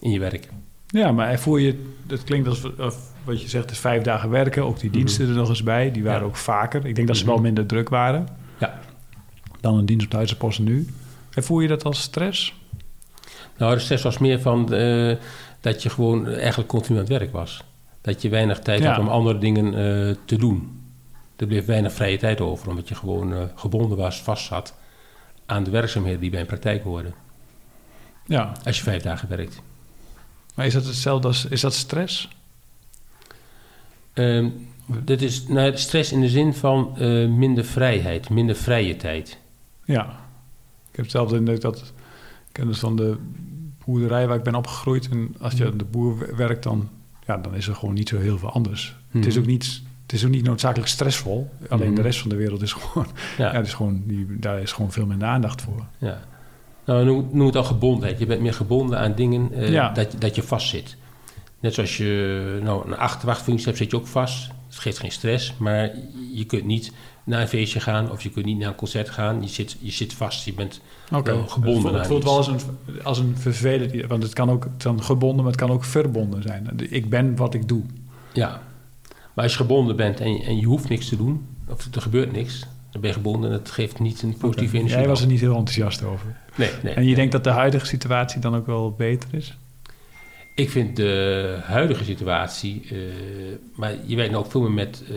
in 0.00 0.10
je 0.10 0.18
werk. 0.18 0.48
ja 0.86 1.12
maar 1.12 1.38
voel 1.38 1.56
je, 1.56 1.82
het 2.06 2.24
klinkt 2.24 2.48
als 2.48 2.62
wat 3.24 3.42
je 3.42 3.48
zegt, 3.48 3.70
is 3.70 3.78
vijf 3.78 4.02
dagen 4.02 4.30
werken. 4.30 4.64
Ook 4.64 4.80
die 4.80 4.88
Mhm. 4.88 4.98
diensten 4.98 5.28
er 5.28 5.34
nog 5.34 5.48
eens 5.48 5.62
bij. 5.62 5.90
Die 5.90 6.02
waren 6.02 6.20
Ja. 6.20 6.26
ook 6.26 6.36
vaker. 6.36 6.86
Ik 6.86 6.94
denk 6.94 7.06
dat 7.06 7.16
ze 7.16 7.22
Mhm. 7.24 7.32
wel 7.32 7.42
minder 7.42 7.66
druk 7.66 7.88
waren. 7.88 8.28
Dan 9.62 9.78
een 9.78 9.86
dienst 9.86 10.04
op 10.04 10.10
Duitse 10.10 10.36
posten 10.36 10.64
nu. 10.64 10.86
En 11.34 11.44
voel 11.44 11.60
je 11.60 11.68
dat 11.68 11.84
als 11.84 12.00
stress? 12.00 12.54
Nou, 13.56 13.74
de 13.74 13.80
stress 13.80 14.02
was 14.02 14.18
meer 14.18 14.40
van 14.40 14.72
eh, 14.72 15.16
dat 15.60 15.82
je 15.82 15.90
gewoon 15.90 16.28
eigenlijk 16.28 16.68
continu 16.68 16.98
aan 16.98 17.04
het 17.04 17.18
werk 17.18 17.32
was. 17.32 17.64
Dat 18.00 18.22
je 18.22 18.28
weinig 18.28 18.58
tijd 18.58 18.82
Ja. 18.82 18.90
had 18.90 18.98
om 18.98 19.08
andere 19.08 19.38
dingen 19.38 19.66
eh, 19.66 20.16
te 20.24 20.36
doen. 20.36 20.80
Er 21.36 21.46
bleef 21.46 21.64
weinig 21.66 21.92
vrije 21.92 22.18
tijd 22.18 22.40
over, 22.40 22.68
omdat 22.68 22.88
je 22.88 22.94
gewoon 22.94 23.34
eh, 23.34 23.42
gebonden 23.54 23.96
was, 23.98 24.22
vast 24.22 24.46
zat 24.46 24.74
aan 25.46 25.64
de 25.64 25.70
werkzaamheden 25.70 26.20
die 26.20 26.30
bij 26.30 26.40
een 26.40 26.46
praktijk 26.46 26.82
horen. 26.84 27.14
Ja, 28.26 28.52
Als 28.64 28.76
je 28.76 28.82
vijf 28.82 29.02
dagen 29.02 29.28
werkt. 29.28 29.60
maar 30.54 30.66
is 30.66 30.72
dat 30.72 30.84
hetzelfde 30.86 31.28
als... 31.28 31.44
Is 31.46 31.60
dat 31.60 31.74
stress? 31.74 32.28
Ehm, 34.12 34.48
dat 34.86 35.20
is 35.20 35.46
nou, 35.46 35.76
stress 35.76 36.12
in 36.12 36.20
de 36.20 36.28
zin 36.28 36.54
van 36.54 36.94
minder 37.38 37.64
vrijheid, 37.64 38.28
minder 38.30 38.56
vrije 38.56 38.96
tijd. 38.96 39.38
Ja. 39.84 40.02
Ik 40.90 40.96
heb 40.96 41.04
hetzelfde 41.04 41.36
indruk 41.36 41.60
dat... 41.60 41.76
Ik 41.78 42.52
ken 42.58 42.66
dus 42.66 42.78
van 42.78 42.96
de 42.96 43.16
boerderij 43.84 44.26
waar 44.28 44.36
ik 44.36 44.42
ben 44.42 44.54
opgegroeid. 44.54 45.08
En 45.08 45.34
als 45.40 45.52
je 45.54 45.66
aan 45.66 45.78
de 45.78 45.84
boer 45.84 46.36
werkt, 46.36 46.62
dan, 46.62 46.88
ja, 47.26 47.36
dan 47.36 47.54
is 47.54 47.68
er 47.68 47.74
gewoon 47.74 47.94
niet 47.94 48.08
zo 48.08 48.18
heel 48.18 48.38
veel 48.38 48.50
anders. 48.52 48.96
Het, 49.10 49.26
is 49.26 49.32
Mhm. 49.34 49.42
ook 49.42 49.48
niet, 49.50 49.80
het 50.02 50.12
is 50.12 50.24
ook 50.24 50.30
niet 50.30 50.44
noodzakelijk 50.44 50.88
stressvol. 50.88 51.50
Alleen 51.68 51.94
de 51.94 52.02
rest 52.02 52.18
van 52.20 52.28
de 52.30 52.36
wereld 52.36 52.62
is 52.62 52.72
gewoon... 52.78 53.06
Ja, 53.38 53.52
is 53.52 53.74
gewoon 53.74 54.02
die, 54.06 54.26
daar 54.38 54.60
is 54.60 54.72
gewoon 54.72 54.92
veel 54.92 55.06
minder 55.06 55.28
aandacht 55.28 55.62
voor. 55.62 55.84
ja. 55.98 56.20
Nou, 56.84 57.04
noem, 57.04 57.28
noem 57.32 57.46
het 57.46 57.56
al 57.56 57.64
gebondenheid. 57.64 58.18
Je 58.18 58.26
bent 58.26 58.40
meer 58.40 58.54
gebonden 58.54 58.98
aan 58.98 59.14
dingen 59.14 59.70
Ja. 59.70 59.88
dat, 59.90 60.14
dat 60.18 60.34
je 60.34 60.42
vastzit. 60.42 60.96
Net 61.60 61.74
zoals 61.74 61.96
je 61.96 62.60
nou, 62.62 62.86
een 62.86 62.96
achterwachtfunctie 62.96 63.66
hebt, 63.66 63.78
zit 63.78 63.90
je 63.90 63.96
ook 63.96 64.06
vast. 64.06 64.50
Het 64.68 64.78
geeft 64.78 64.98
geen 64.98 65.12
stress, 65.12 65.54
maar 65.58 65.90
je 66.32 66.44
kunt 66.44 66.64
niet 66.64 66.92
naar 67.24 67.40
een 67.40 67.48
feestje 67.48 67.80
gaan 67.80 68.10
of 68.10 68.22
je 68.22 68.30
kunt 68.30 68.44
niet 68.46 68.58
naar 68.58 68.68
een 68.68 68.74
concert 68.74 69.10
gaan. 69.10 69.42
Je 69.42 69.48
zit, 69.48 69.76
je 69.80 69.90
zit 69.90 70.12
vast, 70.12 70.44
je 70.44 70.52
bent 70.54 70.80
Oké. 71.12 71.30
Wel 71.34 71.46
gebonden 71.48 71.84
Het 71.90 71.94
het 71.98 72.06
voelt 72.06 72.24
wel 72.24 72.36
als 72.36 72.46
een, 72.46 72.60
als 73.02 73.18
een 73.18 73.34
vervelend... 73.38 74.06
Want 74.06 74.22
het 74.22 74.32
kan 74.32 74.50
ook 74.50 74.66
kan 74.78 75.02
gebonden, 75.02 75.36
maar 75.44 75.52
het 75.52 75.60
kan 75.60 75.70
ook 75.70 75.84
verbonden 75.84 76.42
zijn. 76.42 76.68
Ik 76.88 77.08
ben 77.10 77.36
wat 77.36 77.54
ik 77.54 77.68
doe. 77.68 77.82
Ja, 78.32 78.62
maar 79.34 79.44
als 79.44 79.52
je 79.52 79.58
gebonden 79.58 79.96
bent 79.96 80.20
en, 80.20 80.32
je- 80.32 80.42
en 80.44 80.56
je 80.58 80.66
hoeft 80.66 80.88
niks 80.88 81.08
te 81.08 81.16
doen, 81.16 81.46
of 81.68 81.88
er 81.94 82.02
gebeurt 82.02 82.32
niks, 82.32 82.66
dan 82.90 83.00
ben 83.00 83.10
je 83.10 83.16
gebonden 83.16 83.50
en 83.50 83.56
het 83.58 83.70
geeft 83.70 83.98
niet 83.98 84.22
een 84.22 84.36
positieve 84.36 84.76
energie. 84.76 84.98
Jij 84.98 85.08
was 85.08 85.20
er 85.20 85.26
niet 85.26 85.40
heel 85.40 85.56
enthousiast 85.56 86.02
over. 86.02 86.36
Nee, 86.54 86.70
nee. 86.82 86.94
En 86.94 87.04
je 87.04 87.14
denkt 87.14 87.32
dat 87.32 87.44
de 87.44 87.50
huidige 87.50 87.86
situatie 87.86 88.40
dan 88.40 88.54
ook 88.56 88.66
wel 88.66 88.94
beter 88.98 89.28
is? 89.32 89.56
Ik 90.54 90.70
vind 90.70 90.96
de 90.96 91.58
huidige 91.62 92.04
situatie, 92.04 92.82
eh, 92.90 92.96
maar 93.74 93.94
je 94.06 94.16
werkt 94.16 94.30
nou 94.32 94.44
ook 94.44 94.50
veel 94.50 94.60
meer 94.60 94.70
met, 94.70 95.02
eh, 95.08 95.14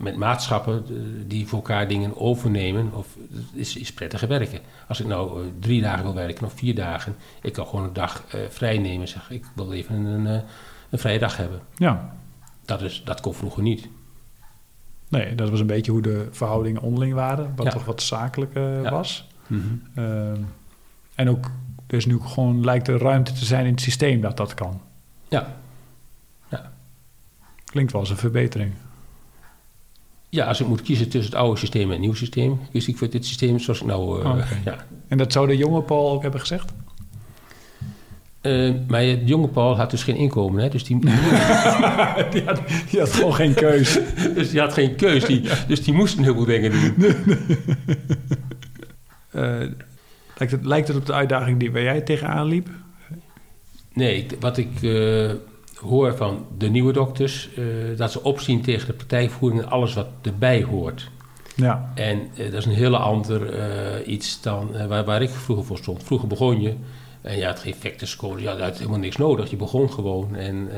met 0.00 0.16
maatschappen 0.16 0.84
eh, 0.88 0.94
die 1.26 1.46
voor 1.46 1.58
elkaar 1.58 1.88
dingen 1.88 2.16
overnemen. 2.16 2.92
Of 2.94 3.06
is, 3.52 3.76
is 3.76 3.92
prettiger 3.92 4.28
werken. 4.28 4.60
Als 4.88 5.00
ik 5.00 5.06
nou 5.06 5.42
eh, 5.42 5.48
drie 5.60 5.80
dagen 5.82 6.02
wil 6.04 6.14
werken 6.14 6.46
of 6.46 6.52
vier 6.52 6.74
dagen, 6.74 7.16
ik 7.42 7.52
kan 7.52 7.66
gewoon 7.66 7.84
een 7.84 7.92
dag 7.92 8.24
eh, 8.28 8.40
vrij 8.48 8.78
nemen. 8.78 9.08
Zeg, 9.08 9.30
ik 9.30 9.44
wil 9.54 9.72
even 9.72 9.94
een, 9.94 10.24
een 10.90 10.98
vrije 10.98 11.18
dag 11.18 11.36
hebben. 11.36 11.60
Ja. 11.76 12.14
Dat, 12.64 12.82
is, 12.82 13.02
dat 13.04 13.20
kon 13.20 13.34
vroeger 13.34 13.62
niet. 13.62 13.88
Nee, 15.08 15.34
dat 15.34 15.50
was 15.50 15.60
een 15.60 15.66
beetje 15.66 15.92
hoe 15.92 16.02
de 16.02 16.28
verhoudingen 16.30 16.82
onderling 16.82 17.14
waren. 17.14 17.52
Wat 17.56 17.66
Ja. 17.66 17.72
toch 17.72 17.84
wat 17.84 18.02
zakelijker 18.02 18.82
Ja. 18.82 18.90
was. 18.90 19.28
Ehm, 19.94 20.36
en 21.14 21.28
ook, 21.30 21.50
er 21.86 21.96
is 21.96 22.06
nu 22.06 22.20
gewoon, 22.20 22.64
lijkt 22.64 22.88
er 22.88 22.98
ruimte 22.98 23.32
te 23.32 23.44
zijn 23.44 23.66
in 23.66 23.72
het 23.72 23.80
systeem 23.80 24.20
dat 24.20 24.36
dat 24.36 24.54
kan. 24.54 24.80
Ja. 25.28 25.58
Klinkt 27.64 27.92
wel 27.92 28.00
als 28.00 28.10
een 28.10 28.16
verbetering. 28.16 28.72
Ja, 30.30 30.44
als 30.46 30.60
ik 30.60 30.66
moet 30.66 30.82
kiezen 30.82 31.08
tussen 31.08 31.30
het 31.32 31.40
oude 31.40 31.58
systeem 31.58 31.84
en 31.84 31.90
het 31.90 32.00
nieuwe 32.00 32.16
systeem, 32.16 32.60
kies 32.72 32.88
ik 32.88 32.96
voor 32.96 33.10
dit 33.10 33.26
systeem 33.26 33.58
zoals 33.58 33.80
ik 33.80 33.86
nou... 33.86 34.24
eh, 34.24 34.42
ja. 34.64 34.76
En 35.08 35.18
dat 35.18 35.32
zou 35.32 35.46
de 35.46 35.56
jonge 35.56 35.82
Paul 35.82 36.10
ook 36.10 36.22
hebben 36.22 36.40
gezegd? 36.40 36.72
Eh, 38.40 38.70
maar 38.88 39.00
de 39.00 39.24
jonge 39.24 39.48
Paul 39.48 39.76
had 39.76 39.90
dus 39.90 40.02
geen 40.02 40.16
inkomen, 40.16 40.62
hè? 40.62 40.68
Dus, 40.68 40.84
die, 40.84 40.98
die, 40.98 41.10
had, 42.46 42.60
die 42.90 43.00
had 43.00 43.12
gewoon 43.12 43.34
geen 43.34 43.54
keus. 43.54 43.98
dus 44.34 44.50
die 44.50 44.60
had 44.60 44.72
geen 44.72 44.96
keus. 44.96 45.24
Die, 45.24 45.42
Dus 45.66 45.82
die 45.84 45.94
moest 45.94 46.16
een 46.16 46.22
heleboel 46.22 46.44
dingen 46.44 46.70
doen. 46.70 46.94
Eh, 49.30 49.58
lijkt, 50.36 50.52
het, 50.52 50.64
lijkt 50.64 50.88
het 50.88 50.96
op 50.96 51.06
de 51.06 51.12
uitdaging 51.12 51.58
die 51.58 51.72
waar 51.72 51.82
jij 51.82 52.00
tegenaan 52.00 52.46
liep? 52.46 52.68
Nee, 53.92 54.26
wat 54.40 54.56
ik 54.56 54.68
hoor 55.80 56.16
van 56.16 56.46
de 56.58 56.68
nieuwe 56.68 56.92
dokters, 56.92 57.48
eh, 57.56 57.64
dat 57.96 58.12
ze 58.12 58.22
opzien 58.22 58.62
tegen 58.62 58.86
de 58.86 58.92
partijvoering 58.92 59.60
en 59.62 59.70
alles 59.70 59.94
wat 59.94 60.06
erbij 60.22 60.62
hoort. 60.62 61.10
Ja, 61.56 61.92
En 61.94 62.20
eh, 62.36 62.44
dat 62.44 62.54
is 62.54 62.64
een 62.64 62.72
hele 62.72 62.96
ander 62.96 63.52
eh, 63.54 64.12
iets 64.12 64.40
dan 64.42 64.70
waar, 64.88 65.04
waar 65.04 65.22
ik 65.22 65.30
vroeger 65.30 65.64
voor 65.64 65.78
stond. 65.78 66.02
Vroeger 66.02 66.28
begon 66.28 66.60
je 66.60 66.74
en 67.20 67.36
je 67.36 67.44
had 67.46 67.58
geen 67.58 67.74
factorscode, 67.74 68.42
je 68.42 68.48
had, 68.48 68.78
helemaal 68.78 68.98
niks 68.98 69.16
nodig. 69.16 69.50
Je 69.50 69.56
begon 69.56 69.92
gewoon 69.92 70.36
en 70.36 70.68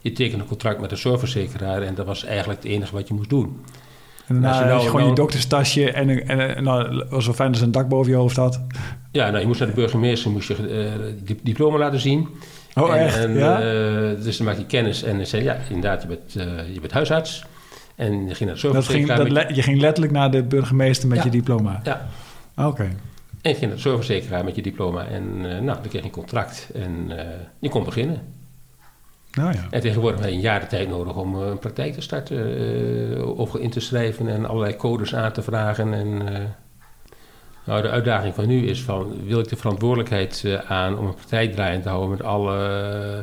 je 0.00 0.12
tekende 0.12 0.42
een 0.42 0.48
contract 0.48 0.80
met 0.80 0.90
een 0.90 0.96
zorgverzekeraar 0.96 1.82
en 1.82 1.94
dat 1.94 2.06
was 2.06 2.24
eigenlijk 2.24 2.62
het 2.62 2.72
enige 2.72 2.94
wat 2.94 3.08
je 3.08 3.14
moest 3.14 3.30
doen. 3.30 3.60
en 4.26 4.40
daarna 4.40 4.58
je 4.60 4.64
nou- 4.64 4.80
je 4.80 4.86
gewoon 4.86 5.00
je 5.00 5.06
nou- 5.06 5.14
dokterstasje 5.16 5.90
en, 5.92 6.08
en, 6.26 6.56
en, 6.56 6.64
nou, 6.64 6.98
het 6.98 7.10
was 7.10 7.24
wel 7.26 7.34
fijn 7.34 7.48
als 7.48 7.58
je 7.58 7.64
een 7.64 7.72
dak 7.72 7.88
boven 7.88 8.10
je 8.10 8.16
hoofd 8.16 8.36
had. 8.36 8.60
Ja, 9.10 9.26
nou, 9.28 9.40
je 9.40 9.46
moest 9.46 9.58
naar 9.60 9.68
de 9.68 9.74
burgemeester, 9.74 10.30
moest 10.30 10.48
je 10.48 11.14
di- 11.24 11.40
diploma 11.42 11.78
laten 11.78 12.00
zien. 12.00 12.28
Oh, 12.74 12.94
en, 12.94 12.98
echt? 13.00 13.16
En, 13.18 13.34
ja? 13.34 13.60
eh, 13.60 14.22
dus 14.22 14.36
dan 14.36 14.46
maak 14.46 14.56
je 14.56 14.66
kennis 14.66 15.02
en 15.02 15.16
dan 15.16 15.26
zei 15.26 15.42
ja, 15.42 15.56
inderdaad, 15.68 16.02
je 16.02 16.08
bent, 16.08 16.36
eh, 16.36 16.74
je 16.74 16.80
bent 16.80 16.92
huisarts. 16.92 17.44
En 17.96 18.26
je 18.28 18.34
ging 18.34 18.50
naar 18.50 18.58
de 18.60 18.72
dat 18.72 18.86
ging, 18.86 19.06
dat 19.06 19.28
met- 19.30 19.54
je 19.56 19.62
ging 19.62 19.80
letterlijk 19.80 20.12
naar 20.12 20.30
de 20.30 20.42
burgemeester 20.42 21.08
met 21.08 21.18
Ja. 21.18 21.24
je 21.24 21.30
diploma. 21.30 21.80
ja, 21.84 22.08
Oké. 22.56 22.82
en 22.82 23.50
je 23.50 23.54
ging 23.54 23.60
naar 23.60 23.74
de 23.74 23.78
zorgverzekeraar 23.80 24.44
met 24.44 24.54
je 24.56 24.62
diploma. 24.62 25.06
En 25.06 25.22
eh, 25.36 25.50
nou, 25.50 25.64
dan 25.64 25.80
kreeg 25.88 25.92
je 25.92 26.02
een 26.02 26.10
contract 26.10 26.68
en 26.74 27.18
eh, 27.18 27.24
je 27.58 27.68
kon 27.68 27.84
beginnen. 27.84 28.20
Nou 29.32 29.52
ja. 29.52 29.60
En 29.70 29.80
tegenwoordig 29.80 30.20
heb 30.20 30.28
je 30.28 30.34
een 30.34 30.40
jaar 30.40 30.60
de 30.60 30.66
tijd 30.66 30.88
nodig 30.88 31.16
om 31.16 31.42
eh, 31.42 31.48
een 31.48 31.58
praktijk 31.58 31.94
te 31.94 32.00
starten. 32.00 32.56
eh, 33.16 33.28
of 33.38 33.54
in 33.56 33.70
te 33.70 33.80
schrijven 33.80 34.28
en 34.28 34.46
allerlei 34.46 34.76
codes 34.76 35.14
aan 35.14 35.32
te 35.32 35.42
vragen. 35.42 35.94
En, 35.94 36.34
eh, 36.34 36.40
nou, 37.64 37.82
de 37.82 37.90
uitdaging 37.90 38.34
van 38.34 38.46
nu 38.46 38.66
is 38.66 38.82
van, 38.82 39.24
wil 39.24 39.40
ik 39.40 39.48
de 39.48 39.56
verantwoordelijkheid 39.56 40.42
eh, 40.44 40.70
aan 40.70 40.98
om 40.98 41.06
een 41.06 41.14
praktijk 41.14 41.52
draaiend 41.52 41.82
te 41.82 41.88
houden 41.88 42.10
met 42.10 42.22
alle 42.22 42.56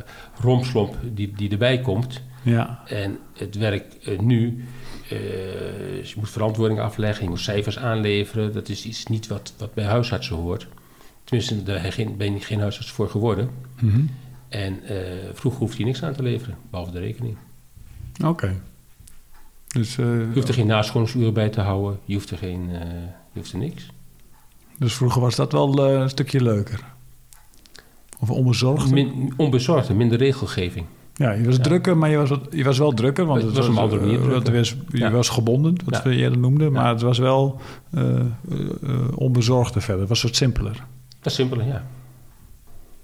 eh, 0.04 0.42
rompslomp 0.42 0.96
die, 1.02 1.32
die 1.36 1.50
erbij 1.50 1.80
komt. 1.80 2.22
Ja. 2.42 2.82
En 2.86 3.18
het 3.36 3.54
werk 3.54 3.94
eh, 4.04 4.18
nu, 4.18 4.64
je 6.02 6.14
moet 6.16 6.30
verantwoording 6.30 6.80
afleggen, 6.80 7.24
je 7.24 7.30
moet 7.30 7.40
cijfers 7.40 7.78
aanleveren. 7.78 8.52
Dat 8.52 8.68
is 8.68 8.84
iets 8.84 9.06
niet 9.06 9.26
wat, 9.26 9.52
wat 9.58 9.74
bij 9.74 9.84
huisartsen 9.84 10.36
hoort. 10.36 10.66
Tenminste, 11.24 11.62
daar 11.62 11.94
ben 12.16 12.32
je 12.32 12.40
geen 12.40 12.60
huisarts 12.60 12.90
voor 12.90 13.10
geworden. 13.10 13.50
Mhm. 13.80 14.00
En 14.48 14.80
vroeger 15.32 15.60
hoefde 15.60 15.78
je 15.78 15.84
niks 15.84 16.02
aan 16.02 16.14
te 16.14 16.22
leveren, 16.22 16.56
behalve 16.70 16.92
de 16.92 16.98
rekening. 16.98 17.36
Oké. 18.24 18.60
Dus, 19.66 19.94
Je 19.94 20.30
hoeft 20.34 20.48
er 20.48 20.54
geen 20.54 20.66
nascholingsuren 20.66 21.34
bij 21.34 21.48
te 21.48 21.60
houden, 21.60 21.98
je 22.04 22.14
hoeft 22.14 22.30
er, 22.30 22.38
geen, 22.38 22.68
je 23.32 23.38
hoeft 23.38 23.52
er 23.52 23.58
niks. 23.58 23.90
Dus 24.80 24.94
vroeger 24.94 25.20
was 25.20 25.34
dat 25.36 25.52
wel 25.52 25.86
eh, 25.86 26.00
een 26.00 26.08
stukje 26.08 26.42
leuker. 26.42 26.84
Of 28.20 28.30
onbezorgd. 28.30 28.90
Min, 28.90 29.32
onbezorgd 29.36 29.92
minder 29.94 30.18
regelgeving. 30.18 30.86
Ja, 31.14 31.30
je 31.32 31.44
was 31.44 31.56
Ja. 31.56 31.62
drukker, 31.62 31.96
maar 31.96 32.10
je 32.10 32.16
was, 32.16 32.30
je 32.50 32.64
was 32.64 32.78
wel 32.78 32.92
drukker. 32.92 33.24
Want 33.26 33.42
Het 33.42 33.56
was 33.56 33.66
een 33.66 33.76
andere 33.76 34.00
manier 34.00 34.20
eh, 34.46 34.54
was, 34.54 34.76
je 34.88 34.98
Ja. 34.98 35.10
was 35.10 35.28
gebonden, 35.28 35.74
wat 35.84 36.02
we 36.02 36.14
eerder 36.16 36.38
noemden. 36.38 36.72
Maar 36.72 36.88
het 36.88 37.00
was 37.02 37.18
wel 37.18 37.60
eh, 37.90 38.18
eh, 38.20 38.24
onbezorgder 39.14 39.82
verder. 39.82 40.00
Het 40.00 40.08
was 40.08 40.22
wat 40.22 40.36
simpeler. 40.36 40.84
Dat 41.20 41.26
is 41.26 41.34
simpeler, 41.34 41.66
ja. 41.66 41.84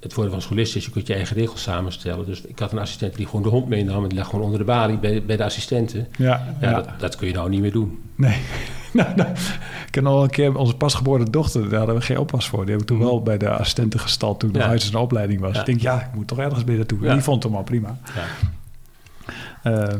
Het 0.01 0.13
voordeel 0.13 0.33
van 0.33 0.43
scholist 0.43 0.77
is, 0.77 0.85
je 0.85 0.91
kunt 0.91 1.07
je 1.07 1.15
eigen 1.15 1.37
regels 1.37 1.63
samenstellen. 1.63 2.27
Dus 2.27 2.41
ik 2.43 2.59
had 2.59 2.73
een 2.73 2.79
assistent 2.79 3.15
die 3.17 3.27
gewoon 3.27 3.43
de 3.43 3.49
hond 3.49 3.69
meenam... 3.69 4.03
en 4.03 4.09
die 4.09 4.19
lag 4.19 4.29
gewoon 4.29 4.45
onder 4.45 4.59
de 4.59 4.65
balie 4.65 4.99
bij, 4.99 5.23
bij 5.23 5.37
de 5.37 5.45
assistenten. 5.45 6.07
Ja, 6.19 6.57
Ja, 6.61 6.69
ja. 6.71 6.75
Dat, 6.75 6.89
dat 7.01 7.17
kun 7.17 7.27
je 7.29 7.35
nou 7.35 7.49
niet 7.49 7.61
meer 7.61 7.73
doen. 7.73 7.99
nee. 8.15 8.37
nou, 9.03 9.15
nou, 9.17 9.29
ik 9.87 9.95
heb 9.95 10.05
nog 10.05 10.13
wel 10.13 10.23
een 10.23 10.31
keer 10.31 10.57
onze 10.57 10.77
pasgeboren 10.77 11.31
dochter, 11.31 11.69
daar 11.69 11.79
hadden 11.79 11.97
we 11.97 12.03
geen 12.03 12.19
oppas 12.19 12.49
voor. 12.49 12.63
Die 12.63 12.71
heb 12.73 12.81
ik 12.81 12.87
toen 12.87 12.97
Mhm. 12.97 13.07
wel 13.07 13.23
bij 13.23 13.39
de 13.39 13.51
assistenten 13.51 14.01
gestald 14.01 14.41
toen 14.41 14.51
ik 14.51 14.57
Ja. 14.57 14.67
uit 14.67 14.83
zijn 14.83 14.95
opleiding 14.97 15.41
was. 15.41 15.55
Ja. 15.55 15.61
Ik 15.61 15.67
denk, 15.67 15.81
ja, 15.81 16.01
ik 16.01 16.15
moet 16.15 16.27
toch 16.27 16.39
ergens 16.39 16.65
bij 16.65 16.75
naartoe. 16.77 16.99
Ja. 17.03 17.13
Die 17.13 17.23
vond 17.23 17.43
hem 17.43 17.55
al 17.57 17.63
prima. 17.63 17.99
Ja. 18.15 18.25
Eh, 19.63 19.95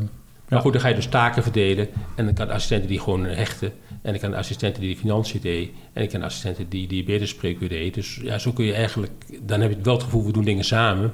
Maar 0.49 0.61
goed, 0.61 0.71
dan 0.73 0.81
ga 0.81 0.87
je 0.87 0.95
dus 0.95 1.05
taken 1.07 1.43
verdelen. 1.43 1.87
En 2.15 2.25
dan 2.25 2.33
kan 2.33 2.47
de 2.47 2.53
assistenten 2.53 2.89
die 2.89 2.99
gewoon 2.99 3.23
hechten. 3.25 3.71
En 4.01 4.11
dan 4.11 4.21
kan 4.21 4.31
de 4.31 4.37
assistenten 4.37 4.81
die 4.81 4.93
de 4.93 4.99
financiën 4.99 5.41
deed. 5.41 5.69
En 5.69 6.01
dan 6.01 6.07
kan 6.07 6.19
de 6.19 6.25
assistenten 6.25 6.69
die 6.69 6.87
diabetesspreekuur 6.87 7.69
deed. 7.69 7.93
Dus 7.93 8.19
ja, 8.23 8.37
zo 8.37 8.51
kun 8.51 8.65
je 8.65 8.73
eigenlijk... 8.73 9.11
Dan 9.41 9.61
heb 9.61 9.69
je 9.71 9.77
wel 9.81 9.93
het 9.93 10.03
gevoel, 10.03 10.25
we 10.25 10.31
doen 10.31 10.43
dingen 10.43 10.63
samen. 10.63 11.13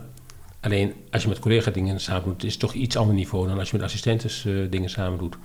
Alleen 0.62 0.94
als 1.12 1.22
je 1.24 1.28
met 1.30 1.40
collega 1.40 1.72
dingen 1.72 2.00
samen 2.00 2.24
doet... 2.24 2.44
is 2.44 2.52
het 2.52 2.60
toch 2.60 2.74
iets 2.74 2.98
ander 2.98 3.16
niveau 3.16 3.48
dan 3.48 3.60
als 3.60 3.70
je 3.70 3.78
met 3.78 3.86
assistentes 3.86 4.46
eh, 4.46 4.54
dingen 4.70 4.90
samen 4.90 5.18
doet. 5.20 5.36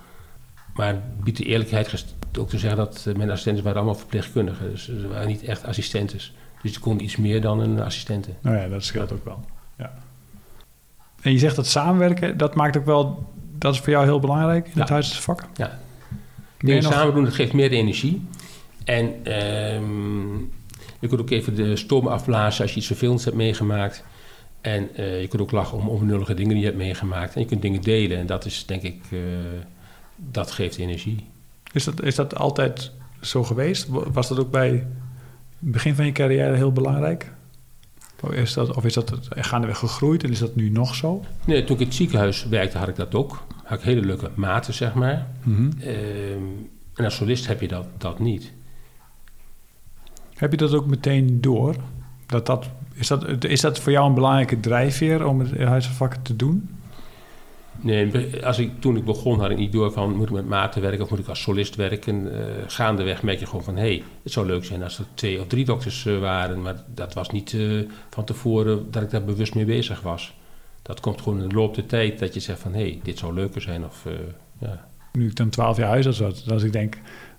Maar 0.73 0.87
het 0.87 1.23
biedt 1.23 1.37
de 1.37 1.43
eerlijkheid 1.45 2.05
ook 2.39 2.49
te 2.49 2.57
zeggen 2.57 2.77
dat 2.77 3.03
eh, 3.07 3.15
mijn 3.15 3.29
assistenten 3.29 3.63
waren 3.63 3.77
allemaal 3.79 3.99
verpleegkundigen. 3.99 4.69
Dus 4.71 4.85
ze 4.85 5.07
waren 5.07 5.27
niet 5.27 5.43
echt 5.43 5.65
assistentes. 5.65 6.33
Dus 6.61 6.71
die 6.71 6.79
konden 6.81 7.03
iets 7.03 7.15
meer 7.17 7.41
dan 7.41 7.59
een 7.59 7.79
assistente. 7.81 8.29
nou 8.41 8.57
ja, 8.57 8.67
dat 8.67 8.83
scheelt 8.83 9.11
ook 9.11 9.25
wel. 9.25 9.45
Ja. 9.77 9.93
En 11.21 11.31
je 11.31 11.37
zegt 11.37 11.55
dat 11.55 11.67
samenwerken, 11.67 12.37
dat 12.37 12.55
maakt 12.55 12.77
ook 12.77 12.85
wel... 12.85 13.27
Dat 13.57 13.73
is 13.73 13.79
voor 13.79 13.89
jou 13.89 14.05
heel 14.05 14.19
belangrijk 14.19 14.65
in 14.65 14.79
het 14.79 14.87
Ja. 14.87 14.93
huisartsvak? 14.93 15.45
Ja. 15.55 15.67
Meer 15.67 15.77
Dingen 16.57 16.83
nog? 16.83 16.93
samen 16.93 17.13
doen, 17.13 17.23
dat 17.23 17.33
geeft 17.33 17.53
meer 17.53 17.71
energie. 17.71 18.21
En 18.83 19.13
ehm, 19.23 20.35
je 20.99 21.07
kunt 21.07 21.21
ook 21.21 21.29
even 21.29 21.55
de 21.55 21.75
storm 21.75 22.07
afblazen 22.07 22.61
als 22.61 22.71
je 22.71 22.77
iets 22.77 22.87
vervelends 22.87 23.23
hebt 23.25 23.35
meegemaakt. 23.37 24.03
En 24.61 24.95
eh, 24.95 25.21
je 25.21 25.27
kunt 25.27 25.41
ook 25.41 25.51
lachen 25.51 25.77
om 25.77 25.87
onbenullige 25.89 26.33
dingen 26.33 26.49
die 26.51 26.59
je 26.59 26.65
hebt 26.65 26.77
meegemaakt. 26.77 27.35
En 27.35 27.41
je 27.41 27.47
kunt 27.47 27.61
dingen 27.61 27.81
delen. 27.81 28.17
En 28.17 28.25
dat 28.25 28.45
is 28.45 28.65
denk 28.65 28.81
ik, 28.81 29.01
eh, 29.11 29.19
dat 30.31 30.51
geeft 30.51 30.77
energie. 30.77 31.25
Is 31.71 31.83
dat, 31.83 32.03
is 32.03 32.15
dat 32.15 32.35
altijd 32.35 32.91
zo 33.21 33.43
geweest? 33.43 33.87
Was 33.89 34.27
dat 34.27 34.39
ook 34.39 34.51
bij 34.51 34.69
het 34.69 34.85
begin 35.59 35.95
van 35.95 36.05
je 36.05 36.11
carrière 36.11 36.55
heel 36.55 36.71
belangrijk? 36.71 37.31
Of 38.21 38.31
is 38.31 38.53
dat, 38.53 38.75
of 38.75 38.85
is 38.85 38.93
dat 38.93 39.13
gaandeweg 39.29 39.77
gegroeid 39.77 40.23
en 40.23 40.29
is 40.29 40.39
dat 40.39 40.55
nu 40.55 40.69
nog 40.69 40.95
zo? 40.95 41.23
Nee, 41.45 41.63
toen 41.63 41.75
ik 41.75 41.81
in 41.81 41.87
het 41.87 41.95
ziekenhuis 41.95 42.45
werkte 42.45 42.77
had 42.77 42.87
ik 42.87 42.95
dat 42.95 43.15
ook. 43.15 43.43
Had 43.63 43.77
ik 43.77 43.83
hele 43.83 44.01
leuke 44.01 44.29
maten, 44.35 44.73
zeg 44.73 44.93
maar. 44.93 45.27
Mhm. 45.43 45.71
Ehm, 45.79 46.43
en 46.95 47.05
als 47.05 47.15
solist 47.15 47.47
heb 47.47 47.61
je 47.61 47.67
dat, 47.67 47.85
dat 47.97 48.19
niet. 48.19 48.51
Heb 50.35 50.51
je 50.51 50.57
dat 50.57 50.73
ook 50.73 50.85
meteen 50.85 51.41
door? 51.41 51.75
Dat 52.25 52.45
dat, 52.45 52.69
is, 52.93 53.07
dat, 53.07 53.43
is 53.43 53.61
dat 53.61 53.79
voor 53.79 53.91
jou 53.91 54.07
een 54.07 54.13
belangrijke 54.13 54.59
drijfveer 54.59 55.25
om 55.25 55.39
het 55.39 55.57
huisvak 55.57 56.15
te 56.15 56.35
doen? 56.35 56.69
Nee, 57.81 58.45
als 58.45 58.59
ik, 58.59 58.81
toen 58.81 58.97
ik 58.97 59.05
begon 59.05 59.39
had 59.39 59.49
ik 59.49 59.57
niet 59.57 59.71
door 59.71 59.91
van 59.91 60.15
moet 60.15 60.27
ik 60.27 60.33
met 60.33 60.47
maten 60.47 60.81
werken 60.81 61.03
of 61.03 61.09
moet 61.09 61.19
ik 61.19 61.27
als 61.27 61.41
solist 61.41 61.75
werken. 61.75 62.33
Eh, 62.33 62.63
gaandeweg 62.67 63.23
merk 63.23 63.39
je 63.39 63.45
gewoon 63.45 63.63
van 63.63 63.75
hé, 63.75 63.81
hey, 63.81 64.03
het 64.23 64.31
zou 64.31 64.45
leuk 64.45 64.65
zijn 64.65 64.83
als 64.83 64.99
er 64.99 65.05
twee 65.13 65.39
of 65.39 65.47
drie 65.47 65.65
dokters 65.65 66.05
eh, 66.05 66.19
waren. 66.19 66.61
Maar 66.61 66.83
dat 66.93 67.13
was 67.13 67.29
niet 67.29 67.53
eh, 67.53 67.61
van 68.09 68.23
tevoren 68.25 68.91
dat 68.91 69.03
ik 69.03 69.09
daar 69.09 69.23
bewust 69.23 69.55
mee 69.55 69.65
bezig 69.65 70.01
was. 70.01 70.33
Dat 70.81 70.99
komt 70.99 71.21
gewoon 71.21 71.41
in 71.41 71.49
de 71.49 71.55
loop 71.55 71.75
der 71.75 71.85
tijd 71.85 72.19
dat 72.19 72.33
je 72.33 72.39
zegt 72.39 72.59
van 72.59 72.73
hé, 72.73 72.79
hey, 72.79 72.99
dit 73.03 73.17
zou 73.17 73.33
leuker 73.33 73.61
zijn. 73.61 73.85
Of, 73.85 74.05
ja. 74.59 74.87
Nu 75.11 75.27
ik 75.27 75.35
dan 75.35 75.49
twaalf 75.49 75.77
jaar 75.77 75.89
huisarts 75.89 76.19
was, 76.19 76.49
als 76.49 76.63
ik 76.63 76.71
denk 76.71 76.97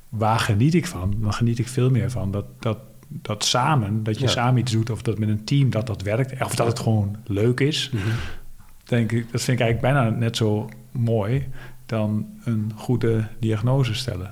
waar 0.09 0.39
geniet 0.39 0.75
ik 0.75 0.87
van? 0.87 1.15
Dan 1.19 1.33
geniet 1.33 1.59
ik 1.59 1.69
veel 1.69 1.91
meer 1.91 2.11
van. 2.11 2.31
Dat, 2.31 2.45
dat, 2.59 2.79
dat 3.09 3.45
samen, 3.45 4.03
dat 4.03 4.19
je 4.19 4.25
Ja. 4.25 4.31
samen 4.31 4.61
iets 4.61 4.73
doet 4.73 4.91
of 4.91 5.03
dat 5.03 5.19
met 5.19 5.29
een 5.29 5.45
team 5.45 5.71
dat 5.71 5.87
dat 5.87 6.03
werkt. 6.03 6.45
Of 6.45 6.55
dat 6.55 6.67
het 6.67 6.79
gewoon 6.79 7.17
leuk 7.27 7.61
is. 7.61 7.91
Denk 8.91 9.13
ik, 9.13 9.33
dat 9.33 9.41
vind 9.43 9.61
ik 9.61 9.65
eigenlijk 9.65 9.95
bijna 9.95 10.11
net 10.17 10.37
zo 10.37 10.69
mooi 10.91 11.47
dan 11.87 12.27
een 12.45 12.73
goede 12.77 13.25
diagnose 13.39 13.95
stellen. 13.95 14.31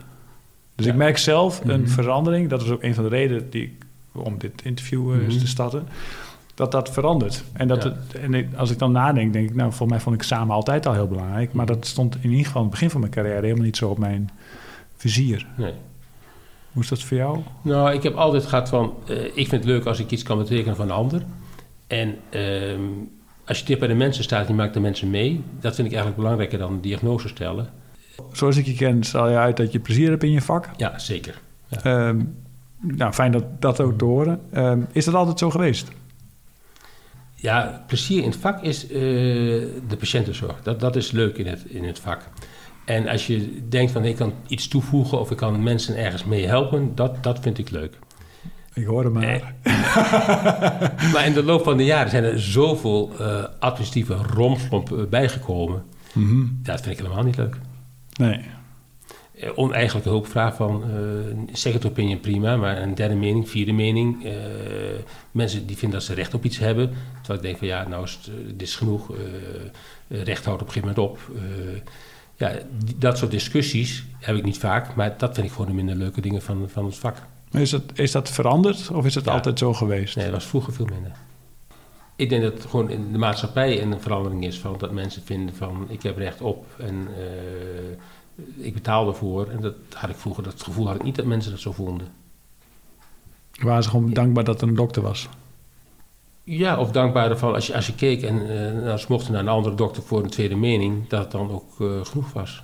Dus 0.74 0.86
Ja. 0.86 0.92
ik 0.92 0.98
merk 0.98 1.18
zelf 1.18 1.60
een 1.64 1.80
Mhm. 1.80 1.90
verandering. 1.90 2.48
Dat 2.48 2.62
is 2.62 2.70
ook 2.70 2.82
een 2.82 2.94
van 2.94 3.04
de 3.04 3.10
redenen 3.10 3.50
die 3.50 3.62
ik, 3.62 3.72
om 4.12 4.38
dit 4.38 4.62
interview 4.64 5.12
eh, 5.12 5.18
Mhm. 5.28 5.38
te 5.38 5.46
starten. 5.46 5.86
Dat 6.54 6.72
dat 6.72 6.90
verandert. 6.92 7.44
En, 7.52 7.68
dat 7.68 7.82
Ja. 7.82 7.88
het, 7.88 8.20
en 8.20 8.34
ik- 8.34 8.54
als 8.56 8.70
ik 8.70 8.78
dan 8.78 8.92
nadenk, 8.92 9.32
denk 9.32 9.48
ik, 9.48 9.54
nou, 9.54 9.72
voor 9.72 9.86
mij 9.86 10.00
vond 10.00 10.14
ik 10.16 10.22
samen 10.22 10.54
altijd 10.54 10.86
al 10.86 10.92
heel 10.92 11.08
belangrijk. 11.08 11.52
Maar 11.52 11.66
dat 11.66 11.86
stond 11.86 12.16
in 12.20 12.30
ieder 12.30 12.44
geval 12.46 12.56
aan 12.60 12.62
het 12.66 12.70
begin 12.74 12.90
van 12.90 13.00
mijn 13.00 13.12
carrière 13.12 13.40
helemaal 13.42 13.64
niet 13.64 13.76
zo 13.76 13.88
op 13.88 13.98
mijn 13.98 14.30
vizier. 14.96 15.46
Nee. 15.56 15.72
Hoe 16.72 16.82
is 16.82 16.88
dat 16.88 17.02
voor 17.02 17.16
jou? 17.16 17.38
Nou, 17.62 17.92
ik 17.92 18.02
heb 18.02 18.14
altijd 18.14 18.46
gehad 18.46 18.68
van, 18.68 18.92
eh, 19.08 19.24
ik 19.24 19.32
vind 19.48 19.50
het 19.50 19.64
leuk 19.64 19.84
als 19.84 19.98
ik 19.98 20.10
iets 20.10 20.22
kan 20.22 20.38
betekenen 20.38 20.76
voor 20.76 20.84
een 20.84 20.90
ander. 20.90 21.22
En 21.86 22.16
ehm, 22.30 22.80
als 23.48 23.58
je 23.58 23.64
dicht 23.64 23.78
bij 23.78 23.88
de 23.88 23.94
mensen 23.94 24.24
staat 24.24 24.42
en 24.42 24.48
je 24.48 24.54
maakt 24.54 24.74
de 24.74 24.80
mensen 24.80 25.10
mee, 25.10 25.42
dat 25.60 25.74
vind 25.74 25.86
ik 25.86 25.92
eigenlijk 25.92 26.22
belangrijker 26.22 26.58
dan 26.58 26.72
een 26.72 26.80
diagnose 26.80 27.28
stellen. 27.28 27.68
Zoals 28.32 28.56
ik 28.56 28.66
je 28.66 28.74
ken, 28.74 29.04
straal 29.04 29.30
je 29.30 29.36
uit 29.36 29.56
dat 29.56 29.72
je 29.72 29.78
plezier 29.78 30.10
hebt 30.10 30.22
in 30.22 30.30
je 30.30 30.42
vak. 30.42 30.68
Ja, 30.76 30.98
zeker. 30.98 31.40
Ehm, 31.82 32.20
nou, 32.80 33.12
fijn 33.12 33.32
dat 33.32 33.60
dat 33.60 33.80
ook 33.80 33.98
te 33.98 34.04
horen. 34.04 34.40
Ehm, 34.52 34.80
is 34.92 35.04
dat 35.04 35.14
altijd 35.14 35.38
zo 35.38 35.50
geweest? 35.50 35.88
Ja, 37.34 37.84
plezier 37.86 38.22
in 38.22 38.30
het 38.30 38.38
vak 38.38 38.62
is 38.62 38.86
eh, 38.86 38.90
de 39.88 39.96
patiëntenzorg. 39.98 40.62
Dat, 40.62 40.80
dat 40.80 40.96
is 40.96 41.10
leuk 41.10 41.38
in 41.38 41.46
het, 41.46 41.64
in 41.64 41.84
het 41.84 41.98
vak. 41.98 42.20
En 42.84 43.08
als 43.08 43.26
je 43.26 43.68
denkt 43.68 43.92
van 43.92 44.04
ik 44.04 44.16
kan 44.16 44.32
iets 44.46 44.68
toevoegen 44.68 45.20
of 45.20 45.30
ik 45.30 45.36
kan 45.36 45.62
mensen 45.62 45.96
ergens 45.96 46.24
mee 46.24 46.46
helpen, 46.46 46.94
dat, 46.94 47.22
dat 47.22 47.38
vind 47.40 47.58
ik 47.58 47.70
leuk. 47.70 47.98
Ik 48.78 48.86
hoorde 48.86 49.08
maar. 49.08 49.54
Maar 51.12 51.26
in 51.26 51.32
de 51.32 51.42
loop 51.42 51.62
van 51.64 51.76
de 51.76 51.84
jaren 51.84 52.10
zijn 52.10 52.24
er 52.24 52.40
zoveel 52.40 53.12
eh, 53.18 53.44
administratieve 53.58 54.14
romslomp 54.14 54.92
eh, 54.92 55.04
bijgekomen. 55.04 55.82
Mhm. 56.12 56.46
Dat 56.62 56.80
vind 56.80 56.98
ik 56.98 57.04
helemaal 57.04 57.24
niet 57.24 57.36
leuk. 57.36 57.56
Nee. 58.16 58.40
Eh, 59.40 59.50
oneigenlijke 59.54 60.08
hulpvraag 60.08 60.54
van 60.56 60.82
eh 60.82 60.88
second 61.52 61.86
opinion 61.86 62.20
prima, 62.20 62.56
maar 62.56 62.82
een 62.82 62.94
derde 62.94 63.14
mening, 63.14 63.48
vierde 63.50 63.72
mening. 63.72 64.26
mensen 65.30 65.66
die 65.66 65.76
vinden 65.76 65.98
dat 65.98 66.08
ze 66.08 66.14
recht 66.14 66.34
op 66.34 66.44
iets 66.44 66.58
hebben. 66.58 66.90
Terwijl 67.22 67.38
ik 67.38 67.44
denk 67.44 67.58
van 67.58 67.66
ja, 67.66 67.88
nou 67.88 68.04
is 68.04 68.12
het, 68.22 68.30
dit 68.58 68.68
is 68.68 68.76
genoeg. 68.76 69.10
recht 70.08 70.44
houdt 70.44 70.62
op 70.62 70.66
een 70.66 70.72
gegeven 70.72 70.94
moment 70.96 70.98
op. 70.98 71.18
Ja, 72.36 72.52
die- 72.84 72.98
dat 72.98 73.18
soort 73.18 73.30
discussies 73.30 74.04
heb 74.18 74.36
ik 74.36 74.44
niet 74.44 74.58
vaak, 74.58 74.94
maar 74.94 75.14
dat 75.18 75.34
vind 75.34 75.46
ik 75.46 75.52
gewoon 75.52 75.66
de 75.66 75.72
minder 75.74 75.94
leuke 75.96 76.20
dingen 76.20 76.42
van, 76.42 76.68
van 76.72 76.84
het 76.84 76.96
vak. 76.96 77.16
Is 77.50 77.70
dat, 77.70 77.82
is 77.94 78.10
dat 78.12 78.30
veranderd 78.30 78.90
of 78.90 79.04
is 79.04 79.14
het 79.14 79.24
Ja. 79.24 79.32
altijd 79.32 79.58
zo 79.58 79.72
geweest? 79.74 80.16
Nee, 80.16 80.24
dat 80.24 80.34
was 80.34 80.46
vroeger 80.46 80.72
veel 80.72 80.86
minder. 80.92 81.12
Ik 82.16 82.28
denk 82.28 82.42
dat 82.42 82.52
het 82.52 82.64
gewoon 82.66 82.90
in 82.90 83.12
de 83.12 83.18
maatschappij 83.18 83.82
een 83.82 84.00
verandering 84.00 84.44
is 84.44 84.58
van 84.58 84.74
dat 84.78 84.92
mensen 84.92 85.22
vinden 85.24 85.54
van 85.54 85.86
ik 85.88 86.02
heb 86.02 86.16
recht 86.16 86.40
op 86.40 86.66
en 86.78 87.08
eh, 87.16 88.64
ik 88.66 88.74
betaal 88.74 89.08
ervoor. 89.08 89.48
En 89.50 89.60
dat 89.60 89.74
had 89.94 90.10
ik 90.10 90.16
vroeger, 90.16 90.42
dat 90.42 90.62
gevoel 90.62 90.86
had 90.86 90.94
ik 90.96 91.02
niet 91.02 91.16
dat 91.16 91.24
mensen 91.24 91.50
dat 91.50 91.60
zo 91.60 91.72
vonden. 91.72 92.08
Waren 93.62 93.82
ze 93.82 93.90
gewoon 93.90 94.12
dankbaar 94.12 94.44
dat 94.44 94.62
er 94.62 94.68
een 94.68 94.74
dokter 94.74 95.02
was? 95.02 95.28
Ja, 96.44 96.78
of 96.78 96.90
dankbaar 96.90 97.30
ervan 97.30 97.54
als 97.54 97.66
je, 97.66 97.74
als 97.74 97.86
je 97.86 97.94
keek 97.94 98.22
en 98.22 98.40
eh 98.50 98.82
nou, 98.82 98.98
ze 98.98 99.06
mochten 99.08 99.32
naar 99.32 99.40
een 99.40 99.48
andere 99.48 99.74
dokter 99.74 100.02
voor 100.02 100.22
een 100.22 100.30
tweede 100.30 100.56
mening, 100.56 101.08
dat 101.08 101.20
het 101.20 101.30
dan 101.30 101.50
ook 101.50 101.80
eh, 101.80 101.86
genoeg 102.04 102.32
was. 102.32 102.62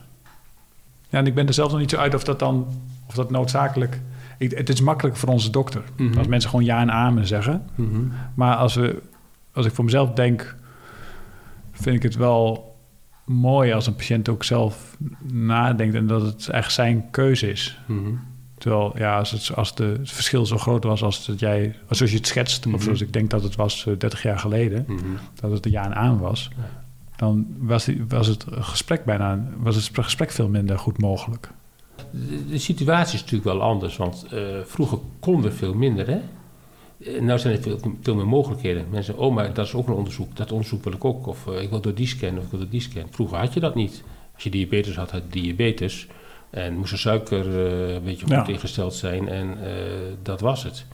Ja, 1.09 1.19
en 1.19 1.27
ik 1.27 1.35
ben 1.35 1.47
er 1.47 1.55
zelf 1.55 1.71
nog 1.71 1.81
niet 1.81 1.91
zo 1.91 1.97
uit 1.97 2.15
of 2.15 2.25
dat 2.25 2.39
dan 2.39 2.67
of 3.09 3.15
dat 3.15 3.31
noodzakelijk. 3.31 4.01
Ik, 4.39 4.51
het 4.51 4.69
is 4.69 4.81
makkelijk 4.81 5.17
voor 5.17 5.29
onze 5.29 5.51
dokter. 5.51 5.83
Mhm. 5.97 6.19
Als 6.19 6.27
mensen 6.27 6.51
gewoon 6.51 6.65
ja 6.65 6.81
en 6.81 6.91
amen 6.93 7.27
zeggen. 7.27 7.63
Maar 8.35 8.57
als, 8.57 8.75
we, 8.75 9.03
als 9.53 9.67
ik 9.67 9.73
voor 9.75 9.85
mezelf 9.85 10.11
denk, 10.11 10.55
vind 11.73 11.97
ik 11.97 12.03
het 12.03 12.17
wel 12.17 12.73
mooi 13.25 13.73
als 13.73 13.87
een 13.87 13.95
patiënt 13.97 14.29
ook 14.29 14.45
zelf 14.45 14.97
nadenkt 15.33 15.95
en 15.95 16.07
dat 16.07 16.23
het 16.23 16.49
echt 16.49 16.73
zijn 16.73 17.05
keuze 17.11 17.51
is. 17.51 17.79
Mhm. 17.87 18.01
Terwijl, 18.59 18.93
ja, 18.97 19.19
als 19.19 19.31
het, 19.31 19.55
als 19.57 19.75
de, 19.75 19.85
het 19.99 20.11
verschil 20.13 20.47
zo 20.47 20.59
groot 20.59 20.85
was 20.85 21.03
als 21.03 21.27
dat 21.27 21.39
jij, 21.41 21.75
zoals 21.91 22.13
je 22.13 22.19
het 22.19 22.27
schetst, 22.27 22.65
Mhm. 22.67 22.75
of 22.75 22.83
zoals 22.83 23.01
ik 23.01 23.13
denk 23.13 23.31
dat 23.31 23.43
het 23.43 23.57
was 23.57 23.87
eh, 23.87 23.95
30 23.99 24.23
jaar 24.23 24.39
geleden, 24.39 24.85
Mhm. 24.89 25.01
dat 25.41 25.51
het 25.51 25.65
een 25.67 25.71
ja 25.73 25.85
en 25.85 25.95
aan 25.95 26.19
was, 26.19 26.51
Ja. 26.57 26.63
dan 27.17 27.47
was, 27.59 27.85
die, 27.85 28.05
was 28.09 28.27
het 28.27 28.45
gesprek 28.51 29.05
bijna, 29.05 29.39
was 29.57 29.75
het 29.77 29.91
gesprek 29.93 30.31
veel 30.31 30.49
minder 30.49 30.79
goed 30.79 30.99
mogelijk. 31.01 31.51
De, 32.29 32.47
de 32.49 32.59
situatie 32.59 33.15
is 33.15 33.21
natuurlijk 33.21 33.51
wel 33.51 33.63
anders, 33.63 33.97
want 33.97 34.27
eh, 34.31 34.41
vroeger 34.65 34.99
kon 35.21 35.45
er 35.45 35.53
veel 35.53 35.75
minder, 35.75 36.07
hè? 36.07 36.21
Eh, 37.13 37.21
nou 37.21 37.39
zijn 37.39 37.57
er 37.57 37.63
veel, 37.63 37.79
veel 38.03 38.15
meer 38.15 38.27
mogelijkheden. 38.27 38.83
Mensen 38.83 39.05
zeggen, 39.05 39.25
oh, 39.25 39.35
maar 39.35 39.55
dat 39.55 39.67
is 39.67 39.75
ook 39.75 39.89
een 39.89 39.95
onderzoek. 39.95 40.37
Dat 40.37 40.53
onderzoek 40.53 40.85
wil 40.85 40.93
ik 40.93 41.05
ook. 41.05 41.27
Of 41.27 41.47
eh, 41.47 41.63
ik 41.63 41.71
wil 41.71 41.81
door 41.81 41.95
die 41.95 42.07
scan, 42.07 42.39
of 42.39 42.45
ik 42.45 42.51
wil 42.51 42.59
door 42.61 42.69
die 42.69 42.81
scan. 42.81 43.07
Vroeger 43.11 43.39
had 43.39 43.53
je 43.55 43.61
dat 43.61 43.75
niet. 43.75 44.03
Als 44.35 44.43
je 44.43 44.51
diabetes 44.51 44.97
had, 44.97 45.11
had 45.11 45.23
je 45.31 45.41
diabetes. 45.41 46.07
En 46.51 46.77
moest 46.77 46.91
de 46.91 46.97
suiker 46.97 47.47
een 47.47 48.03
beetje 48.05 48.21
goed 48.27 48.31
Ja. 48.35 48.47
ingesteld 48.47 48.95
zijn. 48.95 49.29
En 49.29 49.59
dat 50.23 50.41
was 50.41 50.63
het. 50.63 50.85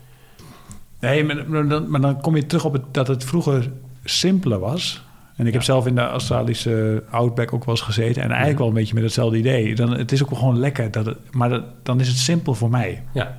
Nee, 1.00 1.24
maar, 1.24 1.48
maar 1.50 1.68
dan, 1.68 1.90
maar 1.90 2.00
dan 2.00 2.20
kom 2.20 2.36
je 2.36 2.46
terug 2.46 2.64
op 2.64 2.72
het, 2.72 2.82
dat 2.90 3.06
het 3.08 3.24
vroeger 3.24 3.70
simpeler 4.04 4.58
was. 4.58 5.02
En 5.40 5.46
ik 5.46 5.52
heb 5.52 5.62
zelf 5.62 5.86
in 5.86 5.94
de 5.94 6.00
Australische 6.00 7.02
Outback 7.10 7.52
ook 7.52 7.64
wel 7.64 7.74
eens 7.74 7.84
gezeten. 7.84 8.22
En 8.22 8.28
eigenlijk 8.28 8.58
wel 8.58 8.68
een 8.68 8.74
beetje 8.74 8.94
met 8.94 9.02
hetzelfde 9.02 9.38
idee. 9.38 9.74
Dan, 9.74 9.90
het 9.98 10.12
is 10.12 10.22
ook 10.22 10.38
gewoon 10.38 10.58
lekker. 10.58 10.90
Dat 10.90 11.06
het, 11.06 11.16
maar 11.30 11.48
dat, 11.48 11.62
dan 11.82 12.00
is 12.00 12.08
het 12.08 12.16
simpel 12.16 12.54
voor 12.54 12.70
mij. 12.70 13.02
Ja, 13.12 13.38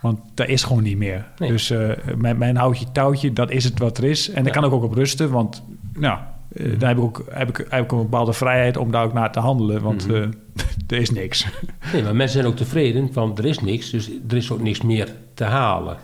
Want 0.00 0.18
daar 0.34 0.48
is 0.48 0.62
gewoon 0.62 0.82
niet 0.82 0.96
meer. 0.96 1.26
Nee. 1.38 1.50
Dus 1.50 1.70
eh, 1.70 1.88
mijn, 2.16 2.38
mijn 2.38 2.56
houtje 2.56 2.86
touwtje, 2.92 3.32
dat 3.32 3.50
is 3.50 3.64
het 3.64 3.78
wat 3.78 3.98
er 3.98 4.04
is. 4.04 4.28
En 4.28 4.34
daar 4.34 4.44
Ja. 4.54 4.60
kan 4.60 4.64
ik 4.64 4.72
ook 4.72 4.82
op 4.82 4.92
rusten. 4.94 5.30
Want 5.30 5.62
nou, 5.94 6.18
eh, 6.52 6.66
daar 6.78 6.88
heb 6.88 6.98
ik, 6.98 7.04
ook, 7.04 7.24
heb, 7.30 7.48
ik, 7.48 7.66
heb 7.68 7.84
ik 7.84 7.92
een 7.92 7.98
bepaalde 7.98 8.32
vrijheid 8.32 8.76
om 8.76 8.90
daar 8.90 9.04
ook 9.04 9.12
naar 9.12 9.32
te 9.32 9.40
handelen. 9.40 9.82
Want 9.82 10.06
Mhm. 10.06 10.16
eh, 10.16 10.22
er 10.88 10.96
is 10.96 11.10
niks. 11.10 11.46
nee, 11.92 12.02
maar 12.02 12.16
mensen 12.16 12.38
zijn 12.40 12.52
ook 12.52 12.58
tevreden 12.58 13.12
van 13.12 13.36
er 13.38 13.44
is 13.46 13.58
niks, 13.58 13.90
dus 13.90 14.10
er 14.28 14.36
is 14.36 14.50
ook 14.50 14.62
niks 14.62 14.82
meer 14.82 15.08
te 15.34 15.44
halen. 15.44 15.96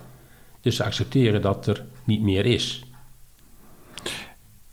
Dus 0.60 0.76
ze 0.76 0.84
accepteren 0.84 1.42
dat 1.42 1.66
er 1.66 1.84
niet 2.04 2.22
meer 2.22 2.44
is. 2.46 2.84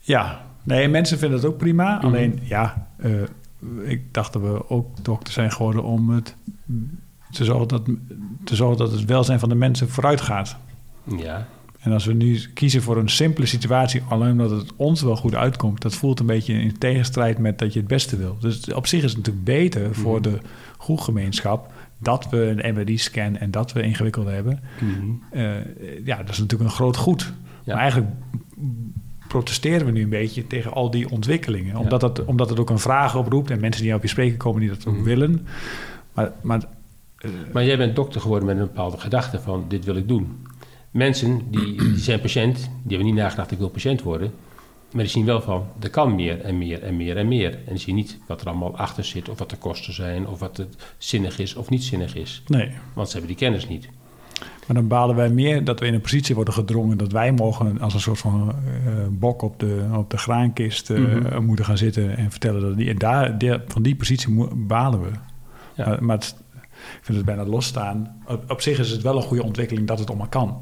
Ja, 0.06 0.40
nee, 0.62 0.88
mensen 0.88 1.18
vinden 1.18 1.38
het 1.38 1.46
ook 1.48 1.58
prima. 1.58 1.96
Mhm. 1.96 2.06
Alleen, 2.06 2.38
ja, 2.42 2.86
eh, 2.96 3.10
ik 3.84 4.14
dacht 4.14 4.32
dat 4.32 4.42
we 4.42 4.70
ook 4.70 5.04
dokter 5.04 5.32
zijn 5.32 5.52
geworden 5.52 5.82
om 5.84 6.10
het 6.10 6.34
te 7.30 7.44
zorgen, 7.44 7.68
dat, 7.68 7.82
te 8.44 8.54
zorgen 8.54 8.78
dat 8.78 8.92
het 8.92 9.04
welzijn 9.04 9.38
van 9.38 9.48
de 9.48 9.54
mensen 9.54 9.88
vooruit 9.88 10.20
gaat. 10.20 10.56
Ja, 11.16 11.46
En 11.80 11.92
als 11.92 12.04
we 12.04 12.12
nu 12.12 12.40
kiezen 12.54 12.82
voor 12.82 12.96
een 12.96 13.08
simpele 13.10 13.46
situatie, 13.46 14.02
alleen 14.08 14.30
omdat 14.30 14.50
het 14.50 14.72
ons 14.76 15.02
wel 15.02 15.16
goed 15.16 15.34
uitkomt, 15.34 15.82
dat 15.82 15.94
voelt 15.94 16.20
een 16.20 16.26
beetje 16.26 16.54
in 16.54 16.78
tegenstrijd 16.78 17.38
met 17.38 17.58
dat 17.58 17.72
je 17.72 17.78
het 17.78 17.88
beste 17.88 18.16
wil. 18.16 18.36
Dus 18.40 18.72
op 18.72 18.86
zich 18.86 19.02
is 19.02 19.08
het 19.12 19.16
natuurlijk 19.18 19.44
beter 19.44 19.94
voor 19.94 20.20
Mhm. 20.20 20.22
de 20.22 20.38
groepgemeenschap 20.78 21.72
dat 21.98 22.28
we 22.30 22.54
een 22.56 22.74
MRI-scan 22.74 23.36
en 23.36 23.50
dat 23.50 23.72
we 23.72 23.82
ingewikkeld 23.82 24.26
hebben. 24.26 24.60
Eh, 25.30 25.50
ja, 26.04 26.16
dat 26.16 26.28
is 26.28 26.38
natuurlijk 26.38 26.70
een 26.70 26.76
groot 26.76 26.96
goed. 26.96 27.32
Ja. 27.64 27.72
Maar 27.72 27.82
eigenlijk 27.82 28.12
protesteren 29.38 29.86
we 29.86 29.92
nu 29.92 30.02
een 30.02 30.08
beetje 30.08 30.46
tegen 30.46 30.72
al 30.72 30.90
die 30.90 31.10
ontwikkelingen. 31.10 31.76
Omdat, 31.76 32.02
het, 32.02 32.24
omdat 32.24 32.48
het 32.50 32.58
ook 32.60 32.70
een 32.70 32.78
vraag 32.78 33.16
oproept 33.16 33.50
en 33.50 33.60
mensen 33.60 33.82
die 33.82 33.94
op 33.94 34.02
je 34.02 34.08
spreken 34.08 34.36
komen 34.36 34.60
die 34.60 34.68
dat 34.70 34.86
ook 34.86 34.94
Mhm. 34.94 35.02
willen. 35.04 35.46
Maar, 36.12 36.32
maar 36.42 36.64
eh, 37.18 37.30
Maar 37.52 37.64
jij 37.64 37.76
bent 37.76 37.96
dokter 37.96 38.20
geworden 38.20 38.46
met 38.48 38.56
een 38.56 38.66
bepaalde 38.66 38.98
gedachte 38.98 39.40
van 39.40 39.64
dit 39.68 39.84
wil 39.84 39.96
ik 39.96 40.08
doen. 40.08 40.46
Mensen 40.90 41.40
die, 41.50 41.76
die 41.76 41.98
zijn 41.98 42.20
patiënt, 42.20 42.56
die 42.56 42.96
hebben 42.96 43.06
niet 43.06 43.14
nagedacht 43.14 43.50
ik 43.50 43.58
wil 43.58 43.68
patiënt 43.68 44.02
worden. 44.02 44.32
Maar 44.92 45.02
die 45.02 45.12
zien 45.12 45.24
wel 45.24 45.40
van, 45.40 45.66
er 45.80 45.90
kan 45.90 46.14
meer 46.14 46.40
en 46.40 46.58
meer 46.58 46.82
en 46.82 46.96
meer 46.96 47.16
en 47.16 47.28
meer. 47.28 47.50
En 47.52 47.72
die 47.72 47.78
zien 47.78 47.94
niet 47.94 48.18
wat 48.26 48.40
er 48.40 48.46
allemaal 48.46 48.76
achter 48.76 49.04
zit, 49.04 49.28
of 49.28 49.38
wat 49.38 49.50
de 49.50 49.56
kosten 49.56 49.92
zijn, 49.94 50.26
of 50.28 50.38
wat 50.38 50.56
het 50.56 50.76
zinnig 50.98 51.38
is 51.38 51.54
of 51.54 51.70
niet 51.70 51.84
zinnig 51.84 52.14
is. 52.16 52.42
Nee. 52.46 52.70
Want 52.92 53.06
ze 53.08 53.16
hebben 53.16 53.36
die 53.36 53.46
kennis 53.46 53.68
niet. 53.68 53.88
Maar 54.66 54.76
dan 54.76 54.88
balen 54.88 55.16
wij 55.16 55.28
meer 55.30 55.64
dat 55.64 55.80
we 55.80 55.86
in 55.86 55.94
een 55.94 56.00
positie 56.00 56.34
worden 56.34 56.54
gedrongen 56.54 56.98
dat 56.98 57.12
wij 57.12 57.32
mogen 57.32 57.80
als 57.80 57.94
een 57.94 58.00
soort 58.00 58.18
van 58.18 58.48
eh, 58.86 58.92
bok 59.10 59.42
op 59.42 59.58
de, 59.60 59.86
op 59.92 60.10
de 60.10 60.18
graankist 60.18 60.90
eh, 60.90 60.98
Mhm. 60.98 61.44
moeten 61.44 61.64
gaan 61.64 61.78
zitten 61.78 62.16
en 62.16 62.30
vertellen 62.30 62.60
dat 62.60 62.76
die. 62.76 62.88
En 62.90 62.98
daar, 62.98 63.38
die- 63.38 63.58
van 63.68 63.82
die 63.82 63.94
positie 63.96 64.48
balen 64.54 65.00
we. 65.02 65.08
Ja. 65.76 65.86
Maar, 65.88 66.04
maar 66.04 66.16
het, 66.16 66.36
ik 66.74 67.00
vind 67.02 67.16
het 67.16 67.26
bijna 67.26 67.44
losstaan. 67.44 68.16
Op, 68.26 68.50
op 68.50 68.60
zich 68.60 68.78
is 68.78 68.90
het 68.90 69.02
wel 69.02 69.16
een 69.16 69.22
goede 69.22 69.42
ontwikkeling 69.42 69.86
dat 69.86 69.98
het 69.98 70.08
allemaal 70.08 70.26
kan. 70.28 70.60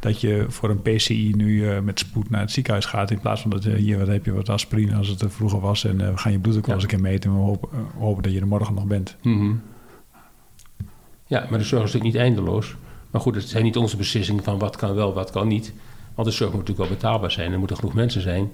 Dat 0.00 0.20
je 0.20 0.44
voor 0.48 0.70
een 0.70 0.82
PCI 0.82 1.32
nu 1.36 1.68
eh, 1.70 1.80
met 1.80 1.98
spoed 1.98 2.30
naar 2.30 2.40
het 2.40 2.50
ziekenhuis 2.50 2.84
gaat. 2.84 3.10
In 3.10 3.20
plaats 3.20 3.40
van 3.40 3.50
dat 3.50 3.64
hier 3.64 3.98
wat 3.98 4.06
heb 4.06 4.24
je 4.24 4.32
wat 4.32 4.48
aspirine 4.48 4.94
als 4.96 5.08
het 5.08 5.20
er 5.20 5.30
vroeger 5.30 5.60
was. 5.60 5.84
En 5.84 5.96
we 5.96 6.16
gaan 6.18 6.32
je 6.32 6.38
bloed 6.38 6.56
ook 6.56 6.66
wel 6.66 6.76
Ja. 6.76 6.82
eens 6.82 6.92
een 6.92 6.98
keer 6.98 7.10
meten. 7.10 7.30
En 7.30 7.36
we 7.36 7.42
hopen, 7.42 7.68
hopen 7.98 8.22
dat 8.22 8.32
je 8.32 8.40
er 8.40 8.46
morgen 8.46 8.74
nog 8.74 8.84
bent. 8.86 9.16
Mhm. 9.22 9.52
Ja, 11.26 11.46
maar 11.50 11.58
de 11.58 11.64
zorg 11.64 11.84
is 11.84 11.92
natuurlijk 11.92 12.04
niet 12.14 12.22
eindeloos. 12.22 12.76
Maar 13.10 13.20
goed, 13.20 13.34
het 13.34 13.48
zijn 13.48 13.64
niet 13.64 13.76
onze 13.76 13.96
beslissingen 13.96 14.44
van 14.44 14.58
wat 14.58 14.76
kan 14.76 14.94
wel, 14.94 15.14
wat 15.14 15.30
kan 15.30 15.48
niet. 15.48 15.72
Want 16.14 16.28
de 16.28 16.34
zorg 16.34 16.50
moet 16.52 16.60
natuurlijk 16.60 16.88
wel 16.88 16.96
betaalbaar 16.98 17.30
zijn. 17.30 17.52
Er 17.52 17.58
moeten 17.58 17.76
genoeg 17.76 17.94
mensen 17.94 18.20
zijn. 18.20 18.50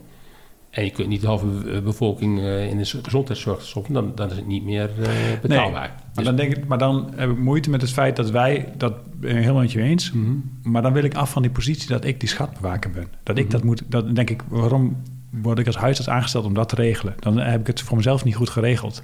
En 0.71 0.85
je 0.85 0.91
kunt 0.91 1.09
niet 1.09 1.21
de 1.21 1.27
halve 1.27 1.47
be- 1.47 1.81
bevolking 1.83 2.39
eh, 2.39 2.71
in 2.71 2.77
de 2.79 2.85
gezondheidszorg 3.03 3.63
stoppen. 3.63 3.93
Dan, 3.93 4.13
dan 4.15 4.31
is 4.31 4.37
het 4.37 4.47
niet 4.47 4.65
meer 4.65 4.91
eh, 5.03 5.09
betaalbaar. 5.43 5.73
Maar 5.89 6.03
Dus- 6.15 6.25
dan, 6.25 6.37
denk 6.37 6.57
ik, 6.57 6.67
maar 6.67 6.79
dan 6.79 7.13
heb 7.17 7.31
ik 7.31 7.39
moeite 7.39 7.71
met 7.71 7.81
het 7.81 7.91
feit 7.93 8.17
dat 8.17 8.31
wij, 8.31 8.73
dat 8.77 8.93
helemaal 9.21 9.61
met 9.63 9.73
je 9.73 9.83
eens. 9.83 10.13
Mhm. 10.13 10.31
Maar 10.63 10.83
dan 10.83 10.93
wil 10.93 11.05
ik 11.05 11.15
af 11.15 11.31
van 11.31 11.43
die 11.43 11.51
positie 11.51 11.89
dat 11.89 12.05
ik 12.05 12.21
die 12.21 12.29
schatbewaker 12.29 12.91
ben. 12.91 13.07
Dat 13.23 13.39
ik 13.39 13.45
Mhm. 13.45 13.53
dat 13.53 13.65
moet, 13.65 13.83
dat 13.87 14.15
denk 14.15 14.31
ik, 14.31 14.43
waarom 14.49 14.97
word 15.31 15.59
ik 15.59 15.67
als 15.67 15.77
huisarts 15.77 16.11
aangesteld 16.11 16.45
om 16.45 16.55
dat 16.55 16.69
te 16.69 16.75
regelen? 16.75 17.15
Dan 17.21 17.39
heb 17.39 17.61
ik 17.61 17.67
het 17.67 17.81
voor 17.81 17.97
mezelf 17.97 18.25
niet 18.25 18.35
goed 18.37 18.51
geregeld. 18.51 19.03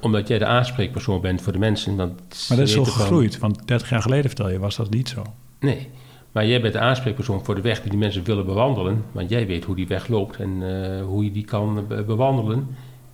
Omdat 0.00 0.28
jij 0.28 0.38
de 0.38 0.46
aanspreekpersoon 0.46 1.20
bent 1.20 1.42
voor 1.42 1.52
de 1.52 1.58
mensen. 1.58 1.96
Want 1.96 2.46
Maar 2.48 2.58
dat 2.58 2.66
is 2.66 2.72
zo 2.72 2.84
van- 2.84 2.92
gegroeid, 2.92 3.38
want 3.38 3.68
30 3.68 3.90
jaar 3.90 4.02
geleden 4.02 4.26
vertel 4.26 4.50
je, 4.50 4.58
was 4.58 4.76
dat 4.76 4.90
niet 4.90 5.08
zo. 5.08 5.22
Nee, 5.60 5.88
maar 6.32 6.46
jij 6.46 6.60
bent 6.60 6.72
de 6.72 6.78
aanspreekpersoon 6.78 7.44
voor 7.44 7.54
de 7.54 7.60
weg 7.60 7.80
die 7.80 7.90
die 7.90 7.98
mensen 7.98 8.24
willen 8.24 8.46
bewandelen. 8.46 9.04
Want 9.12 9.30
jij 9.30 9.46
weet 9.46 9.64
hoe 9.64 9.74
die 9.76 9.86
weg 9.86 10.08
loopt 10.08 10.36
en 10.36 10.50
eh, 10.62 11.04
hoe 11.04 11.24
je 11.24 11.32
die 11.32 11.44
kan 11.44 11.84
be- 11.88 12.02
bewandelen. 12.02 12.66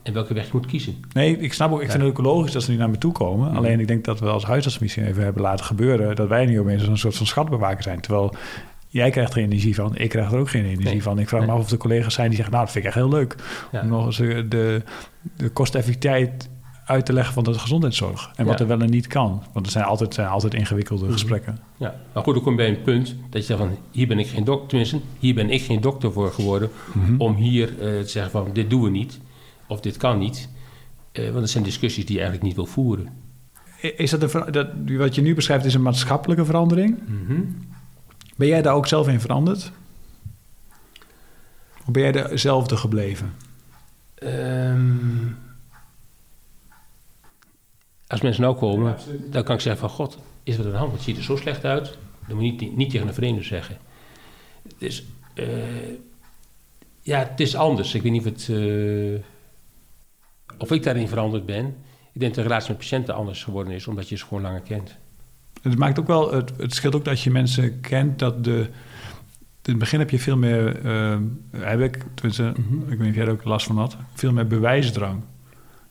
En 0.02 0.12
welke 0.12 0.34
weg 0.34 0.44
je 0.44 0.50
moet 0.52 0.66
kiezen. 0.66 0.94
Nee, 1.12 1.38
ik 1.38 1.52
snap 1.52 1.72
ook, 1.72 1.82
ik 1.82 1.90
vind 1.90 2.02
het 2.02 2.10
ook 2.10 2.18
logisch 2.24 2.52
dat 2.52 2.62
ze 2.62 2.70
nu 2.70 2.76
naar 2.76 2.90
me 2.90 2.98
toe 2.98 3.12
komen. 3.12 3.48
Mhm. 3.48 3.56
Alleen 3.56 3.80
ik 3.80 3.86
denk 3.88 4.04
dat 4.04 4.20
we 4.20 4.26
als 4.26 4.44
huisarts 4.44 4.78
misschien 4.78 5.04
even 5.06 5.22
hebben 5.22 5.42
laten 5.42 5.64
gebeuren... 5.64 6.16
dat 6.16 6.28
wij 6.28 6.46
nu 6.46 6.60
opeens 6.60 6.86
een 6.86 6.98
soort 6.98 7.16
van 7.16 7.26
schatbewaker 7.26 7.82
zijn. 7.82 8.00
Terwijl 8.00 8.34
jij 8.88 9.10
krijgt 9.10 9.34
er 9.34 9.38
energie 9.42 9.74
van, 9.74 9.96
ik 9.96 10.08
krijg 10.08 10.32
er 10.32 10.38
ook 10.38 10.50
geen 10.50 10.64
energie 10.64 10.84
Nee. 10.84 11.02
van. 11.02 11.18
Ik 11.18 11.28
vraag 11.28 11.46
me 11.46 11.52
af 11.52 11.58
of 11.60 11.70
er 11.70 11.76
collega's 11.76 12.14
zijn 12.14 12.26
die 12.26 12.36
zeggen... 12.36 12.54
nou, 12.54 12.64
dat 12.66 12.74
vind 12.74 12.84
ik 12.84 12.90
echt 12.94 13.00
heel 13.00 13.12
leuk. 13.18 13.36
Ja. 13.72 13.80
Om 13.80 13.88
nog 13.88 14.06
eens 14.06 14.20
eh, 14.20 14.42
de, 14.48 14.82
de 15.36 15.48
kosteffectiviteit 15.48 16.48
uit 16.86 17.06
te 17.06 17.12
leggen 17.12 17.34
van 17.34 17.44
de 17.44 17.58
gezondheidszorg. 17.58 18.30
En 18.36 18.44
wat 18.46 18.54
Ja. 18.58 18.60
er 18.64 18.68
wel 18.68 18.80
en 18.80 18.90
niet 18.90 19.06
kan. 19.06 19.42
Want 19.52 19.66
er 19.66 19.72
zijn 19.72 19.84
altijd, 19.84 20.14
zijn 20.14 20.28
altijd 20.28 20.54
ingewikkelde 20.54 21.04
Mhm. 21.04 21.12
gesprekken. 21.12 21.58
Ja, 21.76 21.94
maar 22.12 22.22
goed, 22.22 22.34
dan 22.34 22.42
kom 22.42 22.52
je 22.52 22.58
bij 22.58 22.68
een 22.68 22.82
punt 22.82 23.06
dat 23.30 23.40
je 23.40 23.46
zegt 23.46 23.58
van... 23.58 23.76
hier 23.90 24.06
ben 24.06 24.18
ik 24.18 24.26
geen 24.26 24.44
dokter, 24.44 24.68
tenminste, 24.68 25.00
hier 25.18 25.34
ben 25.34 25.50
ik 25.50 25.62
geen 25.62 25.80
dokter 25.80 26.12
voor 26.12 26.32
geworden... 26.32 26.70
Mhm. 26.92 27.14
om 27.20 27.34
hier 27.34 27.68
eh, 27.70 28.00
te 28.00 28.08
zeggen 28.08 28.30
van 28.30 28.50
dit 28.52 28.70
doen 28.70 28.82
we 28.82 28.90
niet 28.90 29.18
of 29.66 29.80
dit 29.80 29.96
kan 29.96 30.18
niet. 30.18 30.48
Eh, 31.12 31.24
want 31.24 31.34
dat 31.40 31.50
zijn 31.50 31.64
discussies 31.64 32.04
die 32.06 32.14
je 32.16 32.20
eigenlijk 32.20 32.46
niet 32.48 32.56
wil 32.56 32.66
voeren. 32.72 33.08
Is 33.96 34.10
dat, 34.10 34.34
een, 34.34 34.52
dat 34.52 34.68
wat 34.96 35.14
je 35.14 35.22
nu 35.22 35.34
beschrijft 35.34 35.64
is 35.64 35.74
een 35.74 35.82
maatschappelijke 35.82 36.44
verandering? 36.44 36.98
Ben 38.36 38.48
jij 38.48 38.62
daar 38.62 38.74
ook 38.74 38.86
zelf 38.86 39.08
in 39.08 39.20
veranderd? 39.20 39.72
Of 41.86 41.92
ben 41.92 42.02
jij 42.02 42.12
dezelfde 42.12 42.76
gebleven? 42.76 43.32
Ehm, 44.14 44.86
als 48.06 48.20
mensen 48.20 48.42
nou 48.42 48.56
komen, 48.56 48.96
dan 49.30 49.44
kan 49.44 49.54
ik 49.54 49.60
zeggen 49.60 49.88
van... 49.88 49.96
God, 49.96 50.18
is 50.42 50.58
er 50.58 50.64
aan 50.64 50.70
de 50.70 50.76
hand? 50.76 50.92
Het 50.92 51.02
ziet 51.02 51.16
er 51.16 51.22
zo 51.22 51.36
slecht 51.36 51.64
uit. 51.64 51.98
Dat 52.26 52.36
moet 52.36 52.44
je 52.44 52.50
niet, 52.50 52.76
niet 52.76 52.90
tegen 52.90 53.08
een 53.08 53.14
vreemde 53.14 53.42
zeggen. 53.42 53.76
Dus, 54.78 55.04
ja, 57.06 57.18
het 57.18 57.40
is 57.40 57.56
anders. 57.56 57.94
Ik 57.94 58.02
weet 58.02 58.12
niet 58.12 58.26
of, 58.26 58.32
het, 58.32 58.48
eh, 58.48 59.20
of 60.58 60.70
ik 60.70 60.82
daarin 60.82 61.08
veranderd 61.08 61.46
ben. 61.46 61.66
Ik 62.12 62.20
denk 62.20 62.34
dat 62.34 62.44
de 62.44 62.48
relatie 62.48 62.68
met 62.68 62.78
patiënten 62.78 63.14
anders 63.14 63.44
geworden 63.44 63.72
is... 63.72 63.86
omdat 63.86 64.08
je 64.08 64.16
ze 64.16 64.24
gewoon 64.24 64.42
langer 64.42 64.60
kent. 64.60 64.94
Het 65.62 65.78
maakt 65.78 65.98
ook 65.98 66.06
wel, 66.06 66.32
het, 66.32 66.52
het 66.56 66.74
scheelt 66.74 66.94
ook 66.94 67.04
dat 67.04 67.20
je 67.20 67.30
mensen 67.30 67.80
kent 67.80 68.18
dat 68.18 68.44
de. 68.44 68.68
In 69.62 69.72
het 69.72 69.80
begin 69.80 69.98
heb 69.98 70.10
je 70.10 70.18
veel 70.18 70.36
meer, 70.36 70.84
eh, 70.84 71.18
heb 71.50 71.80
ik, 71.80 72.04
tenminste, 72.14 72.52
ik 72.88 72.98
weet 72.98 72.98
niet 72.98 73.08
of 73.08 73.14
jij 73.14 73.24
er 73.24 73.30
ook 73.30 73.44
last 73.44 73.66
van 73.66 73.78
had, 73.78 73.96
veel 74.14 74.32
meer 74.32 74.46
bewijsdrang. 74.46 75.22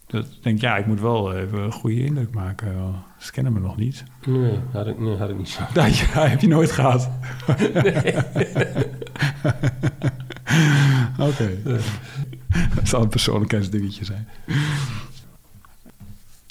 Dat 0.07 0.25
ik 0.25 0.43
denk, 0.43 0.61
ja, 0.61 0.77
ik 0.77 0.85
moet 0.85 0.99
wel 0.99 1.33
even 1.33 1.59
een 1.59 1.71
goede 1.71 2.03
indruk 2.05 2.33
maken. 2.33 2.75
Ze 3.19 3.31
kennen 3.31 3.53
me 3.53 3.59
nog 3.59 3.77
niet. 3.77 4.03
Nee, 4.25 4.59
had 4.71 4.87
ik, 4.87 4.99
nee, 4.99 5.17
had 5.17 5.29
ik 5.29 5.37
niet 5.37 5.49
zo. 5.49 5.61
Dat 5.73 5.97
ja, 5.97 6.27
heb 6.27 6.41
je 6.41 6.47
nooit 6.47 6.71
gehad. 6.71 7.09
Oké. 11.19 11.57
Dat 12.75 12.87
zal 12.87 13.01
een 13.01 13.09
persoonlijkheidsdingetje 13.09 14.05
zijn. 14.05 14.27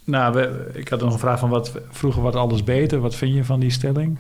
Nou, 0.05 0.35
we, 0.35 0.71
ik 0.75 0.89
had 0.89 1.01
nog 1.01 1.13
een 1.13 1.19
vraag 1.19 1.39
van 1.39 1.49
wat 1.51 1.73
vroeger 1.91 2.23
wat 2.23 2.35
alles 2.35 2.65
beter. 2.65 2.99
Wat 2.99 3.15
vind 3.15 3.35
je 3.35 3.45
van 3.45 3.61
die 3.61 3.71
stelling? 3.71 4.19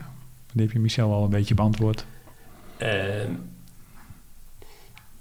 Die 0.53 0.63
heb 0.63 0.73
je 0.73 0.79
Michel 0.81 1.13
al 1.13 1.25
een 1.25 1.31
beetje 1.31 1.55
beantwoord. 1.55 2.07
Ehm, 2.77 3.31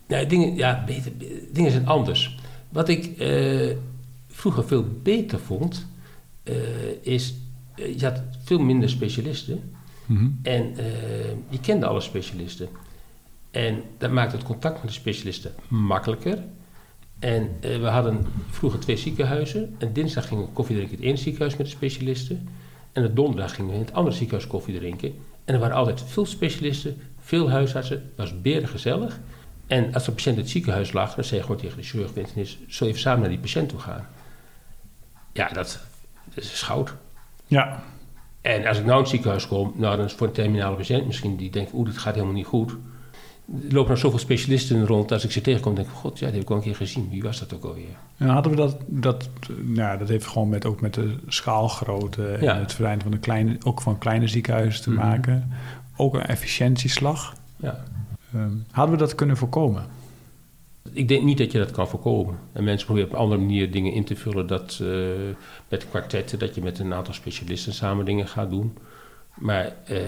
nou, 0.07 0.25
dingen, 0.27 0.55
ja, 0.55 0.83
beter, 0.85 1.11
be- 1.17 1.47
dingen 1.51 1.71
zijn 1.71 1.87
anders. 1.87 2.39
Wat 2.69 2.89
ik 2.89 3.17
eh, 3.17 3.75
vroeger 4.33 4.67
veel 4.67 4.85
beter 5.03 5.39
vond, 5.39 5.87
eh, 6.43 6.55
is... 7.01 7.33
eh, 7.75 7.99
je 7.99 8.05
had 8.05 8.21
veel 8.43 8.59
minder 8.59 8.89
specialisten. 8.89 9.73
Mhm. 10.05 10.27
En 10.41 10.77
eh, 10.77 10.85
je 11.49 11.59
kende 11.61 11.85
alle 11.85 12.01
specialisten. 12.01 12.67
En 13.51 13.83
dat 13.97 14.11
maakte 14.11 14.35
het 14.35 14.45
contact 14.45 14.75
met 14.83 14.91
de 14.91 14.99
specialisten 14.99 15.51
makkelijker. 15.67 16.37
En 17.19 17.49
we 17.61 17.87
hadden 17.87 18.25
vroeger 18.49 18.79
twee 18.79 18.97
ziekenhuizen. 18.97 19.75
En 19.77 19.93
dinsdag 19.93 20.27
gingen 20.27 20.43
we 20.43 20.49
koffie 20.49 20.75
drinken 20.75 20.97
in 20.97 21.03
het 21.03 21.11
ene 21.11 21.23
ziekenhuis 21.23 21.57
met 21.57 21.65
de 21.65 21.71
specialisten. 21.71 22.49
En 22.91 23.05
op 23.05 23.15
donderdag 23.15 23.55
gingen 23.55 23.69
we 23.69 23.77
in 23.77 23.83
het 23.83 23.93
andere 23.93 24.15
ziekenhuis 24.15 24.47
koffie 24.47 24.77
drinken. 24.77 25.13
En 25.45 25.53
er 25.53 25.59
waren 25.59 25.75
altijd 25.75 26.03
veel 26.07 26.25
specialisten, 26.25 26.97
veel 27.19 27.49
huisartsen. 27.49 27.97
Het 27.97 28.15
was 28.15 28.41
beren 28.41 28.67
gezellig. 28.67 29.19
En 29.67 29.93
als 29.93 30.05
de 30.05 30.11
patiënt 30.11 30.35
in 30.35 30.41
het 30.41 30.51
ziekenhuis 30.51 30.93
lag, 30.93 31.15
dan 31.15 31.23
zei 31.23 31.39
je 31.39 31.45
gewoon 31.45 31.61
tegen 31.61 31.77
de 31.77 31.83
chirurg-internist... 31.83 32.57
Zul 32.67 32.87
je 32.87 32.91
even 32.91 33.03
samen 33.03 33.19
naar 33.19 33.29
die 33.29 33.39
patiënt 33.39 33.69
toe 33.69 33.79
gaan? 33.79 34.07
Ja, 35.33 35.47
dat, 35.47 35.79
dat 36.33 36.43
is 36.43 36.61
goud. 36.61 36.93
Ja, 37.47 37.83
En 38.41 38.65
als 38.67 38.77
ik 38.77 38.83
nou 38.83 38.95
in 38.95 39.01
het 39.01 39.09
ziekenhuis 39.11 39.47
kom, 39.47 39.73
nou, 39.75 39.97
dan 39.97 40.05
is 40.05 40.13
voor 40.13 40.27
een 40.27 40.33
terminale 40.33 40.75
patiënt 40.75 41.05
misschien 41.05 41.35
die 41.35 41.49
denkt, 41.51 41.73
oeh, 41.73 41.85
dit 41.87 41.97
gaat 41.97 42.13
helemaal 42.13 42.35
niet 42.35 42.45
goed. 42.45 42.71
Er 43.47 43.73
lopen 43.73 43.89
nog 43.89 43.99
zoveel 43.99 44.19
specialisten 44.19 44.85
rond. 44.85 45.11
Als 45.11 45.23
ik 45.23 45.31
ze 45.31 45.41
tegenkom, 45.41 45.75
denk 45.75 45.87
ik, 45.87 45.93
god, 45.93 46.19
ja, 46.19 46.25
die 46.25 46.33
heb 46.35 46.43
ik 46.43 46.49
al 46.49 46.55
een 46.55 46.61
keer 46.61 46.75
gezien. 46.75 47.09
Wie 47.09 47.23
was 47.23 47.39
dat 47.39 47.53
ook 47.53 47.63
alweer? 47.63 47.85
en 48.17 48.27
hadden 48.27 48.51
we 48.51 48.57
dat, 48.57 48.75
dat, 48.87 49.29
nou, 49.61 49.97
dat 49.97 50.07
heeft 50.07 50.25
gewoon 50.27 50.49
met, 50.49 50.65
ook 50.65 50.81
met 50.81 50.93
de 50.93 51.15
schaalgrootte 51.27 52.27
en 52.27 52.43
Ja. 52.43 52.59
het 52.59 52.71
verdwijnen 52.73 53.01
van 53.03 53.11
de 53.11 53.17
kleine, 53.17 53.57
ook 53.63 53.81
van 53.81 53.97
kleine 53.97 54.27
ziekenhuizen 54.27 54.81
te 54.83 54.89
Mhm. 54.89 54.99
maken. 54.99 55.51
Ook 55.95 56.13
een 56.13 56.25
efficiëntieslag. 56.25 57.35
Ja. 57.55 57.83
Ehm, 58.33 58.51
hadden 58.71 58.93
we 58.95 59.01
dat 59.01 59.15
kunnen 59.15 59.37
voorkomen? 59.37 59.85
Ik 60.91 61.07
denk 61.07 61.23
niet 61.23 61.37
dat 61.37 61.51
je 61.51 61.57
dat 61.57 61.71
kan 61.71 61.87
voorkomen. 61.87 62.37
En 62.53 62.63
mensen 62.63 62.85
proberen 62.85 63.09
op 63.09 63.15
andere 63.15 63.41
manier 63.41 63.71
dingen 63.71 63.93
in 63.93 64.03
te 64.03 64.15
vullen. 64.15 64.47
Dat 64.47 64.79
eh, 64.81 64.89
met 65.67 65.89
kwartetten, 65.89 66.39
dat 66.39 66.55
je 66.55 66.61
met 66.61 66.79
een 66.79 66.93
aantal 66.93 67.13
specialisten 67.13 67.73
samen 67.73 68.05
dingen 68.05 68.27
gaat 68.27 68.49
doen. 68.49 68.77
Maar 69.33 69.73
eh, 69.85 69.99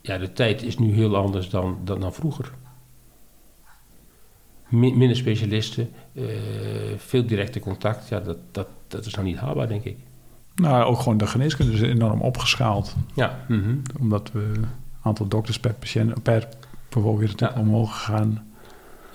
ja, 0.00 0.18
de 0.18 0.32
tijd 0.32 0.62
is 0.62 0.78
nu 0.78 0.92
heel 0.94 1.16
anders 1.16 1.48
dan, 1.48 1.78
dan, 1.84 2.00
dan 2.00 2.12
vroeger. 2.14 2.50
Min- 4.68 4.98
minder 4.98 5.16
specialisten, 5.16 5.90
eh, 6.12 6.24
veel 6.96 7.26
directe 7.26 7.60
contact. 7.60 8.08
Ja, 8.08 8.20
dat, 8.20 8.36
dat, 8.52 8.68
dat 8.88 9.06
is 9.06 9.14
nou 9.14 9.26
niet 9.26 9.36
haalbaar, 9.36 9.68
denk 9.68 9.84
ik. 9.84 9.96
Nou, 10.54 10.84
ook 10.84 10.98
gewoon 10.98 11.18
de 11.18 11.26
geneeskunde 11.26 11.72
is 11.72 11.80
enorm 11.80 12.20
opgeschaald. 12.20 12.94
Ja, 13.14 13.44
mhm. 13.48 13.76
Omdat 14.00 14.30
we 14.32 14.40
een 14.40 14.66
aantal 15.02 15.28
dokters 15.28 15.60
per 15.60 15.74
patiënt, 15.74 16.22
per 16.22 16.48
natuurlijk 16.88 17.40
Ja. 17.40 17.52
omhoog 17.56 17.96
gegaan. 17.96 18.46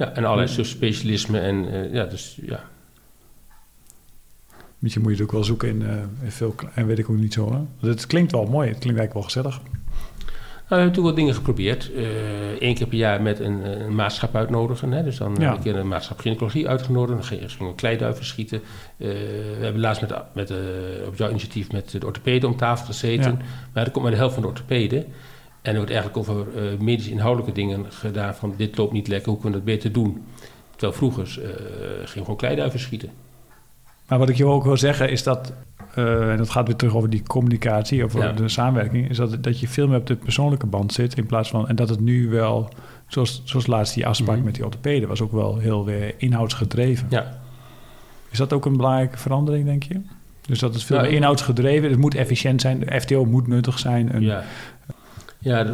Ja 0.01 0.13
en 0.13 0.25
allerlei 0.25 0.47
subspecialismen. 0.47 1.41
En 1.41 1.73
eh, 1.73 1.93
ja, 1.93 2.05
dus 2.05 2.37
ja. 2.41 2.63
Misschien 4.79 5.03
moet 5.03 5.11
je 5.11 5.17
het 5.17 5.27
ook 5.27 5.35
wel 5.35 5.43
zoeken 5.43 5.69
in, 5.69 5.81
eh, 5.81 5.95
in 6.23 6.31
veel... 6.31 6.55
En 6.73 6.85
weet 6.87 6.99
ik 6.99 7.09
ook 7.09 7.17
niet 7.17 7.33
zo, 7.33 7.53
hè? 7.53 7.89
Het 7.89 8.07
klinkt 8.07 8.31
wel 8.31 8.45
mooi. 8.45 8.69
Het 8.69 8.79
klinkt 8.79 8.99
eigenlijk 8.99 9.13
wel 9.13 9.23
gezellig. 9.23 9.59
Nou, 10.71 10.83
we 10.83 10.91
hebben 10.91 11.01
natuurlijk 11.01 11.15
wel 11.15 11.15
dingen 11.15 11.33
geprobeerd. 11.35 11.91
Eén 12.59 12.75
keer 12.75 12.87
per 12.87 12.97
jaar 12.97 13.21
met 13.21 13.39
een, 13.39 13.63
eh, 13.63 13.85
een 13.85 13.95
maatschap 13.95 14.35
uitnodigen. 14.35 14.91
Hè? 14.91 15.03
Dus 15.03 15.17
dan 15.17 15.35
Ja. 15.39 15.53
een 15.53 15.61
keer 15.61 15.75
een 15.75 15.87
maatschap 15.87 16.19
gynaecologie 16.19 16.67
uitgenodigd. 16.67 17.17
Dan 17.17 17.27
gingen 17.27 17.69
we 17.69 17.75
kleiduiven 17.75 18.25
schieten. 18.25 18.61
Eh, 18.97 19.07
we 19.07 19.57
hebben 19.59 19.81
laatst 19.81 20.01
met, 20.01 20.13
met, 20.33 20.49
eh, 20.49 20.57
op 21.07 21.15
jouw 21.15 21.29
initiatief 21.29 21.71
met 21.71 21.91
de 21.91 22.05
orthopeden 22.05 22.49
om 22.49 22.55
tafel 22.55 22.85
gezeten. 22.85 23.31
Ja. 23.31 23.45
Maar 23.73 23.85
er 23.85 23.91
komt 23.91 24.03
maar 24.03 24.13
de 24.13 24.19
helft 24.19 24.33
van 24.33 24.43
de 24.43 24.49
orthopeden. 24.49 25.05
En 25.61 25.71
er 25.71 25.77
wordt 25.77 25.91
eigenlijk 25.91 26.29
over 26.29 26.45
uh, 26.55 26.79
medisch 26.79 27.07
inhoudelijke 27.07 27.53
dingen 27.53 27.85
gedaan 27.89 28.35
van 28.35 28.53
dit 28.57 28.77
loopt 28.77 28.93
niet 28.93 29.07
lekker, 29.07 29.31
hoe 29.31 29.41
kunnen 29.41 29.59
we 29.59 29.65
dat 29.65 29.75
beter 29.75 29.91
doen? 29.91 30.23
Terwijl 30.71 30.93
vroeger 30.93 31.39
uh, 31.39 31.47
ging 32.03 32.25
gewoon 32.25 32.39
kleiduiven 32.39 32.79
schieten. 32.79 33.09
Maar 34.07 34.19
wat 34.19 34.29
ik 34.29 34.35
je 34.35 34.45
ook 34.45 34.63
wil 34.63 34.77
zeggen 34.77 35.09
is 35.09 35.23
dat, 35.23 35.53
uh, 35.95 36.31
en 36.31 36.37
dat 36.37 36.49
gaat 36.49 36.67
weer 36.67 36.75
terug 36.75 36.95
over 36.95 37.09
die 37.09 37.23
communicatie, 37.23 38.03
over 38.03 38.35
de 38.35 38.49
samenwerking, 38.49 39.09
is 39.09 39.17
dat, 39.17 39.43
dat 39.43 39.59
je 39.59 39.67
veel 39.67 39.87
meer 39.87 39.97
op 39.97 40.07
de 40.07 40.15
persoonlijke 40.15 40.65
band 40.65 40.93
zit 40.93 41.17
in 41.17 41.25
plaats 41.25 41.49
van, 41.49 41.67
en 41.67 41.75
dat 41.75 41.89
het 41.89 41.99
nu 41.99 42.29
wel, 42.29 42.69
zoals, 43.07 43.41
zoals 43.45 43.67
laatst 43.67 43.93
die 43.93 44.07
afspraak 44.07 44.37
mm 44.37 44.43
met 44.43 44.55
die 44.55 44.65
orthopeden, 44.65 45.07
was 45.07 45.21
ook 45.21 45.31
wel 45.31 45.57
heel 45.57 45.85
weer 45.85 46.13
inhoudsgedreven. 46.17 47.07
Ja. 47.09 47.39
Is 48.29 48.37
dat 48.37 48.53
ook 48.53 48.65
een 48.65 48.77
belangrijke 48.77 49.17
verandering, 49.17 49.65
denk 49.65 49.83
je? 49.83 50.01
Dus 50.41 50.59
dat 50.59 50.73
het 50.73 50.83
veel 50.83 50.95
nou, 50.95 51.07
meer 51.07 51.17
inhoudsgedreven, 51.17 51.89
het 51.89 51.99
moet 51.99 52.15
efficiënt 52.15 52.61
zijn, 52.61 52.79
de 52.79 53.01
FTO 53.01 53.25
moet 53.25 53.47
nuttig 53.47 53.79
zijn. 53.79 54.15
Een, 54.15 54.21
ja, 54.21 54.43
ja 55.41 55.65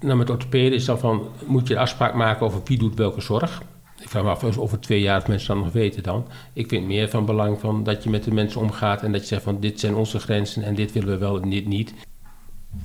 nou 0.00 0.18
met 0.18 0.30
orthopeden 0.30 0.72
is 0.72 0.84
dan 0.84 0.98
van, 0.98 1.28
moet 1.46 1.68
je 1.68 1.78
afspraak 1.78 2.14
maken 2.14 2.46
over 2.46 2.60
wie 2.64 2.78
doet 2.78 2.94
welke 2.94 3.20
zorg. 3.20 3.62
Ik 4.00 4.08
vraag 4.08 4.22
me 4.22 4.30
af 4.30 4.58
over 4.58 4.80
twee 4.80 5.00
jaar 5.00 5.20
of 5.20 5.26
mensen 5.26 5.54
dat 5.54 5.64
nog 5.64 5.72
weten 5.72 6.02
dan. 6.02 6.26
Ik 6.52 6.68
vind 6.68 6.86
meer 6.86 7.08
van 7.08 7.24
belang 7.24 7.60
van 7.60 7.84
dat 7.84 8.04
je 8.04 8.10
met 8.10 8.24
de 8.24 8.32
mensen 8.32 8.60
omgaat 8.60 9.02
en 9.02 9.12
dat 9.12 9.20
je 9.20 9.26
zegt 9.26 9.42
van 9.42 9.60
dit 9.60 9.80
zijn 9.80 9.94
onze 9.94 10.18
grenzen 10.18 10.62
en 10.62 10.74
dit 10.74 10.92
willen 10.92 11.08
we 11.08 11.18
wel 11.18 11.42
en 11.42 11.50
dit 11.50 11.66
niet. 11.66 11.94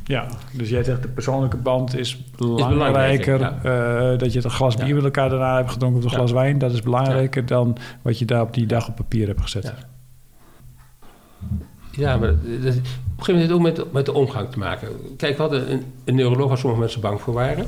Ja, 0.04 0.28
dus 0.54 0.69
jij 0.69 0.84
zegt 0.84 1.02
de 1.02 1.08
persoonlijke 1.08 1.58
band 1.58 1.98
is 1.98 2.32
belangrijker. 2.38 3.41
Eh, 3.41 4.17
dat 4.17 4.34
je 4.34 4.39
het 4.39 4.52
glas 4.52 4.76
bier 4.76 4.95
met 4.95 5.04
elkaar 5.04 5.30
daarna 5.30 5.56
hebt 5.56 5.71
gedronken 5.71 5.98
of 5.98 6.04
een 6.04 6.17
glas 6.17 6.32
wijn, 6.32 6.58
dat 6.58 6.74
is 6.74 6.82
belangrijker 6.82 7.45
dan 7.45 7.78
wat 8.02 8.19
je 8.19 8.26
daar 8.26 8.41
op 8.41 8.54
die 8.54 8.65
dag 8.65 8.88
op 8.88 8.95
papier 8.95 9.28
hebt 9.28 9.41
gezet. 9.41 9.74
Ja, 11.96 12.18
maar 12.18 12.28
dat, 12.28 12.76
op 12.76 13.18
een 13.18 13.24
gegeven 13.24 13.34
moment 13.34 13.52
ook 13.52 13.62
met, 13.62 13.94
met 13.94 14.06
de 14.06 14.14
omgang 14.14 14.50
te 14.52 14.60
maken. 14.60 14.88
Kijk, 15.18 15.36
we 15.36 15.42
hadden 15.42 15.72
een, 15.72 15.84
een 16.06 16.16
neuroloog 16.16 16.48
waar 16.48 16.58
sommige 16.58 16.82
mensen 16.82 17.02
bang 17.02 17.22
voor 17.22 17.34
waren. 17.34 17.66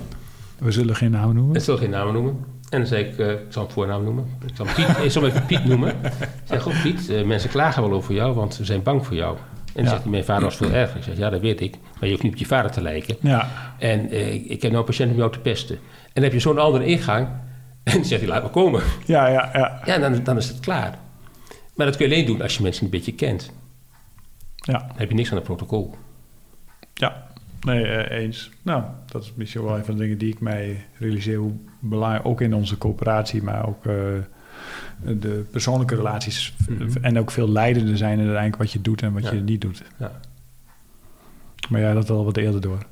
We 0.57 0.71
zullen 0.71 0.95
geen 0.95 1.11
namen 1.11 1.35
noemen. 1.35 1.55
Ik 1.55 1.61
zal 1.61 1.77
geen 1.77 1.89
namen 1.89 2.13
noemen. 2.13 2.45
En 2.69 2.79
dan 2.79 2.87
zei 2.87 3.03
ik, 3.03 3.17
uh, 3.17 3.31
ik 3.31 3.39
zal 3.49 3.63
hem 3.63 3.71
voornaam 3.71 4.03
noemen. 4.03 4.25
Ik 4.45 4.55
zal 4.55 4.65
hem, 4.65 4.75
Piet, 4.75 5.05
ik 5.05 5.11
zal 5.11 5.21
hem 5.21 5.31
even 5.31 5.45
Piet 5.45 5.65
noemen. 5.65 5.89
Ik 6.03 6.27
zeg, 6.43 6.61
goed 6.61 6.81
Piet, 6.81 7.09
uh, 7.09 7.23
mensen 7.23 7.49
klagen 7.49 7.83
wel 7.83 7.91
over 7.91 8.13
jou, 8.13 8.35
want 8.35 8.53
ze 8.53 8.65
zijn 8.65 8.83
bang 8.83 9.05
voor 9.05 9.15
jou. 9.15 9.37
En 9.73 9.83
dan 9.83 9.93
zegt 9.93 10.05
mijn 10.05 10.23
vader 10.25 10.43
was 10.43 10.55
veel 10.55 10.71
erger. 10.71 10.97
Ik 10.97 11.03
zeg, 11.03 11.17
ja, 11.17 11.29
dat 11.29 11.41
weet 11.41 11.61
ik. 11.61 11.77
Maar 11.81 12.03
je 12.03 12.09
hoeft 12.09 12.23
niet 12.23 12.31
op 12.31 12.37
je 12.37 12.45
vader 12.45 12.71
te 12.71 12.81
lijken. 12.81 13.15
Ja. 13.19 13.49
En 13.79 14.13
uh, 14.13 14.33
ik 14.33 14.61
heb 14.61 14.61
nou 14.61 14.77
een 14.77 14.83
patiënt 14.83 15.11
om 15.11 15.17
jou 15.17 15.31
te 15.31 15.39
pesten. 15.39 15.75
En 15.75 16.11
dan 16.13 16.23
heb 16.23 16.33
je 16.33 16.39
zo'n 16.39 16.57
andere 16.57 16.85
ingang. 16.85 17.27
En 17.83 17.93
dan 17.93 18.05
zegt 18.05 18.21
hij, 18.21 18.29
laat 18.29 18.43
me 18.43 18.49
komen. 18.49 18.81
Ja, 19.05 19.27
ja, 19.27 19.49
ja. 19.53 19.81
Ja, 19.85 19.97
dan, 19.97 20.23
dan 20.23 20.37
is 20.37 20.47
het 20.47 20.59
klaar. 20.59 20.97
Maar 21.75 21.85
dat 21.85 21.95
kun 21.95 22.07
je 22.07 22.13
alleen 22.13 22.25
doen 22.25 22.41
als 22.41 22.57
je 22.57 22.63
mensen 22.63 22.83
een 22.83 22.89
beetje 22.89 23.13
kent. 23.13 23.51
Ja. 24.67 24.77
Dan 24.77 24.97
heb 24.97 25.09
je 25.09 25.15
niks 25.15 25.29
aan 25.29 25.35
het 25.35 25.45
protocol. 25.45 25.95
Ja, 26.93 27.27
nee, 27.61 27.83
uh, 27.83 28.09
eens. 28.09 28.51
Nou, 28.61 28.83
dat 29.05 29.23
is 29.23 29.31
misschien 29.35 29.63
wel 29.63 29.77
een 29.77 29.85
van 29.85 29.93
de 29.93 30.01
dingen 30.01 30.17
die 30.17 30.33
ik 30.33 30.39
mij 30.39 30.85
realiseer. 30.97 31.37
Hoe 31.37 31.53
belangrijk, 31.79 32.25
ook 32.25 32.41
in 32.41 32.53
onze 32.53 32.77
coöperatie, 32.77 33.43
maar 33.43 33.67
ook 33.67 33.85
uh, 33.85 33.93
de 35.01 35.45
persoonlijke 35.51 35.95
relaties. 35.95 36.53
Mm 36.69 36.77
-hmm. 36.77 37.03
En 37.03 37.19
ook 37.19 37.31
veel 37.31 37.49
leidender 37.49 37.97
zijn 37.97 38.13
in 38.13 38.19
uiteindelijk 38.19 38.57
wat 38.57 38.71
je 38.71 38.81
doet 38.81 39.01
en 39.01 39.13
wat 39.13 39.23
ja. 39.23 39.31
je 39.31 39.39
niet 39.39 39.61
doet. 39.61 39.83
Ja. 39.97 40.11
Maar 41.69 41.81
jij 41.81 41.93
dat 41.93 42.09
al 42.09 42.25
wat 42.25 42.37
eerder 42.37 42.61
door. 42.61 42.85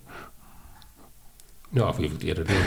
Nou, 1.69 1.89
of 1.89 1.99
je 1.99 2.09
het 2.09 2.23
eerder 2.23 2.45
door. 2.47 2.63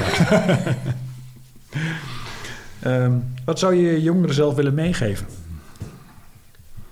um, 2.93 3.25
wat 3.45 3.59
zou 3.59 3.75
je 3.75 4.03
jongeren 4.03 4.35
zelf 4.35 4.55
willen 4.55 4.75
meegeven? 4.75 5.27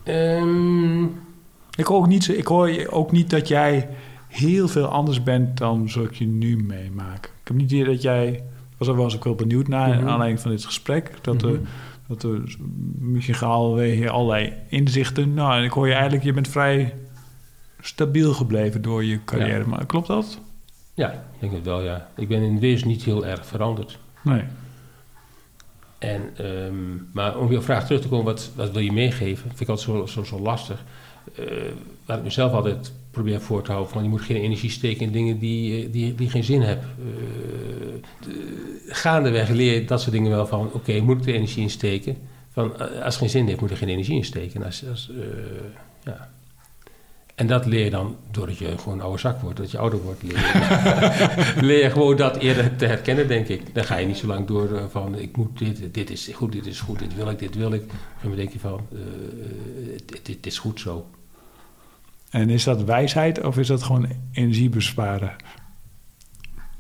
Um, 0.05 1.26
ik 1.77 1.87
hoor, 1.87 1.97
ook 1.97 2.07
niet, 2.07 2.29
ik 2.29 2.47
hoor 2.47 2.87
ook 2.91 3.13
niet 3.13 3.31
dat 3.31 3.49
jij 3.49 3.89
heel 4.29 4.69
veel 4.69 4.87
anders 4.87 5.23
bent 5.23 5.59
dan 5.59 5.89
zoals 5.89 6.09
ik 6.09 6.15
je 6.15 6.27
nu 6.27 6.57
meemaak. 6.57 7.25
Ik 7.25 7.49
heb 7.49 7.57
niet 7.57 7.71
idee 7.71 7.85
dat 7.85 8.03
jij... 8.03 8.43
Was 8.77 8.89
er 8.89 8.95
was 8.95 9.17
ook 9.17 9.25
wel 9.25 9.35
benieuwd 9.35 9.69
naar, 9.69 9.89
mm 9.89 9.99
-hmm. 9.99 10.09
aanleiding 10.09 10.41
van 10.41 10.51
dit 10.51 10.65
gesprek. 10.65 11.13
Dat, 11.21 11.43
mm 11.43 11.49
-hmm. 11.49 11.55
er, 11.55 11.61
dat 12.09 12.23
er 12.23 12.57
misschien 12.99 13.75
weer 13.75 14.11
allerlei 14.11 14.53
inzichten... 14.69 15.35
Nou, 15.35 15.59
en 15.59 15.65
ik 15.65 15.71
hoor 15.71 15.87
je 15.87 15.93
eigenlijk... 15.93 16.25
Je 16.25 16.33
bent 16.33 16.49
vrij 16.49 16.95
stabiel 17.81 18.33
gebleven 18.33 18.83
door 18.83 19.05
je 19.05 19.25
carrière. 19.25 19.59
Ja. 19.59 19.67
Maar 19.67 19.87
klopt 19.87 20.07
dat? 20.07 20.41
Ja, 20.95 21.13
ik 21.13 21.41
denk 21.41 21.53
het 21.53 21.65
wel, 21.65 21.83
ja. 21.83 22.09
Ik 22.17 22.29
ben 22.29 22.43
in 22.43 22.61
wezen 22.61 22.89
niet 22.89 23.05
heel 23.05 23.27
erg 23.27 23.47
veranderd. 23.47 23.99
Nee. 24.23 24.43
En, 25.99 26.47
um, 26.47 27.09
maar 27.13 27.39
om 27.39 27.53
je 27.53 27.61
vraag 27.61 27.85
terug 27.85 28.01
te 28.01 28.09
komen, 28.09 28.25
wat, 28.25 28.51
wat 28.55 28.71
wil 28.71 28.83
je 28.83 28.93
meegeven? 28.93 29.49
Vind 29.49 29.61
ik 29.61 29.69
altijd 29.69 29.89
zo, 29.89 30.07
zo, 30.07 30.23
zo 30.23 30.41
lastig. 30.41 30.85
Uh, 31.41 31.47
waar 32.05 32.19
ik 32.19 32.25
mezelf 32.25 32.53
altijd 32.53 32.93
probeer 33.11 33.41
voor 33.41 33.63
te 33.63 33.71
houden: 33.71 33.93
van 33.93 34.03
je 34.03 34.09
moet 34.09 34.21
geen 34.21 34.37
energie 34.37 34.71
steken 34.71 35.07
in 35.07 35.13
dingen 35.13 35.39
die, 35.39 35.91
die, 35.91 36.15
die 36.15 36.31
geen 36.31 36.45
zin 36.45 36.61
hebben. 36.61 36.89
Uh, 36.99 38.35
gaandeweg 38.89 39.49
leer 39.49 39.75
je 39.75 39.85
dat 39.85 40.01
soort 40.01 40.13
dingen 40.13 40.31
wel 40.31 40.47
van: 40.47 40.67
oké, 40.67 40.77
okay, 40.77 40.99
moet 40.99 41.21
ik 41.21 41.27
er 41.27 41.35
energie 41.35 41.63
in 41.63 41.71
steken? 41.71 42.17
Van, 42.53 42.79
als 42.79 43.15
het 43.15 43.15
geen 43.15 43.31
zin 43.31 43.47
heeft, 43.47 43.61
moet 43.61 43.71
er 43.71 43.77
geen 43.77 43.89
energie 43.89 44.17
in 44.17 44.25
steken. 44.25 44.65
Als, 44.65 44.85
als, 44.89 45.11
ja. 46.05 46.29
En 47.37 47.47
dat 47.47 47.67
leer 47.67 47.85
je 47.85 47.91
dan 47.91 48.17
doordat 48.31 48.59
je 48.59 48.79
gewoon 48.79 48.99
een 48.99 49.05
oude 49.05 49.19
zak 49.19 49.41
wordt, 49.41 49.57
dat 49.57 49.71
je 49.71 49.79
ouder 49.79 50.03
wordt. 50.03 50.23
Leer 50.23 50.37
je, 50.37 51.57
leer 51.67 51.83
je 51.83 51.91
gewoon 51.91 52.17
dat 52.17 52.37
eerder 52.37 52.77
te 52.77 52.87
herkennen, 52.87 53.29
denk 53.29 53.49
ik. 53.49 53.75
Dan 53.75 53.85
ga 53.85 53.97
je 53.97 54.07
niet 54.07 54.17
zo 54.17 54.27
lang 54.27 54.47
door 54.47 54.71
uh, 54.71 54.85
van 54.89 55.19
ik 55.19 55.37
moet 55.37 55.59
dit, 55.59 55.95
dit 55.95 56.11
is 56.11 56.31
goed, 56.35 56.53
dit 56.53 56.67
is 56.67 56.81
goed, 56.81 56.99
dit 56.99 57.15
wil 57.15 57.31
ik, 57.31 57.39
dit 57.39 57.55
wil 57.55 57.73
ik. 57.73 57.83
En 58.23 58.29
dan 58.29 58.37
denk 58.37 58.53
je 58.53 58.59
van, 58.59 58.81
uh, 58.93 59.01
dit, 60.07 60.27
dit, 60.27 60.47
is 60.47 60.59
goed 60.59 60.81
zo. 60.81 61.07
En 62.31 62.51
is 62.51 62.65
dat 62.65 62.85
wijsheid 62.85 63.45
of 63.45 63.59
is 63.59 63.67
dat 63.67 63.83
gewoon 63.83 64.09
energie 64.33 64.69
besparen? 64.69 65.37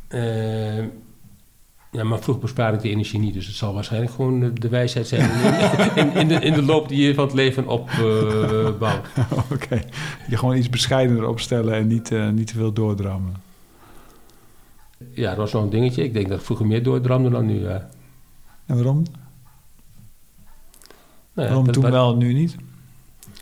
Uh, 0.08 0.84
ja, 1.96 2.04
maar 2.04 2.18
vroeg 2.18 2.40
bespaar 2.40 2.74
ik 2.74 2.80
de 2.80 2.90
energie 2.90 3.18
niet. 3.18 3.34
Dus 3.34 3.46
het 3.46 3.56
zal 3.56 3.74
waarschijnlijk 3.74 4.12
gewoon 4.12 4.40
de, 4.40 4.52
de 4.52 4.68
wijsheid 4.68 5.06
zijn 5.06 5.30
in, 5.94 6.12
in, 6.20 6.28
de, 6.28 6.34
in 6.34 6.52
de 6.52 6.62
loop 6.62 6.88
die 6.88 7.06
je 7.06 7.14
van 7.14 7.24
het 7.24 7.34
leven 7.34 7.66
opbouwt. 7.66 9.06
Uh, 9.16 9.32
Oké. 9.50 9.52
Okay. 9.52 9.84
Je 10.28 10.36
gewoon 10.36 10.56
iets 10.56 10.70
bescheidener 10.70 11.28
opstellen 11.28 11.74
en 11.74 11.86
niet, 11.86 12.10
uh, 12.10 12.30
niet 12.30 12.46
te 12.46 12.54
veel 12.54 12.72
doordrammen. 12.72 13.34
Ja, 15.12 15.28
dat 15.28 15.36
was 15.36 15.50
zo'n 15.50 15.70
dingetje. 15.70 16.04
Ik 16.04 16.12
denk 16.12 16.28
dat 16.28 16.38
ik 16.38 16.44
vroeger 16.44 16.66
meer 16.66 16.82
doordramde 16.82 17.30
dan 17.30 17.46
nu. 17.46 17.60
Ja. 17.60 17.88
En 18.66 18.74
waarom? 18.74 19.02
Nou 21.32 21.48
ja, 21.48 21.54
waarom 21.54 21.72
toen 21.72 21.90
wel 21.90 22.16
nu 22.16 22.32
niet? 22.32 22.56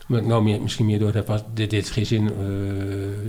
Omdat 0.07 0.23
ik 0.23 0.29
nou 0.29 0.43
meer, 0.43 0.61
misschien 0.61 0.85
meer 0.85 0.99
door 0.99 1.13
heb, 1.13 1.27
was, 1.27 1.41
dit 1.53 1.71
heeft 1.71 1.89
geen 1.89 2.05
zin. 2.05 2.23
Uh, 2.23 2.31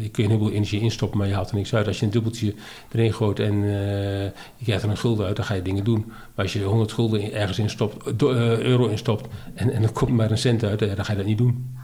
je 0.03 0.09
kun 0.09 0.23
je 0.23 0.23
een 0.23 0.29
heleboel 0.29 0.51
energie 0.51 0.81
instoppen, 0.81 1.19
maar 1.19 1.29
je 1.29 1.35
haalt 1.35 1.51
er 1.51 1.57
niks 1.57 1.75
uit. 1.75 1.87
Als 1.87 1.99
je 1.99 2.05
een 2.05 2.11
dubbeltje 2.11 2.55
erin 2.93 3.15
gooit 3.15 3.39
en 3.39 3.55
uh, 3.55 4.23
je 4.57 4.65
krijgt 4.65 4.83
er 4.83 4.91
een 4.91 4.97
gulden 4.97 5.27
uit, 5.27 5.37
dan 5.37 5.45
ga 5.45 5.55
je 5.55 5.63
dingen 5.63 5.85
doen. 5.85 6.05
Maar 6.07 6.45
als 6.45 6.53
je 6.53 6.63
100 6.63 6.93
gulden 6.93 7.33
ergens 7.33 7.59
in 7.59 7.71
stopt, 7.71 8.23
uh, 8.23 8.59
euro 8.59 8.87
instopt 8.87 9.29
en, 9.55 9.73
en 9.73 9.83
er 9.83 9.93
komt 9.93 10.11
maar 10.11 10.31
een 10.31 10.39
cent 10.39 10.65
uit, 10.65 10.79
dan 10.79 11.05
ga 11.05 11.13
je 11.13 11.19
dat 11.19 11.27
niet 11.27 11.39
doen. 11.39 11.75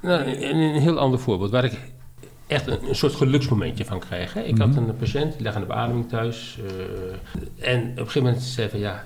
Nou, 0.00 0.22
een, 0.22 0.56
een 0.56 0.80
heel 0.80 0.98
ander 0.98 1.18
voorbeeld, 1.18 1.50
waar 1.50 1.64
ik 1.64 1.78
echt 2.46 2.66
een, 2.66 2.88
een, 2.88 2.94
soort 2.94 3.14
geluksmomentje 3.14 3.84
van 3.84 3.98
krijg. 3.98 4.34
Hè. 4.34 4.42
Ik 4.42 4.58
had 4.58 4.76
een 4.76 4.96
patiënt, 4.96 5.32
die 5.32 5.42
lag 5.42 5.54
aan 5.54 5.60
de 5.60 5.66
beademing 5.66 6.08
thuis. 6.08 6.58
en 7.60 7.80
op 7.80 7.88
een 7.88 7.96
gegeven 7.96 8.22
moment 8.22 8.42
zei 8.42 8.68
van 8.68 8.78
ja, 8.78 9.04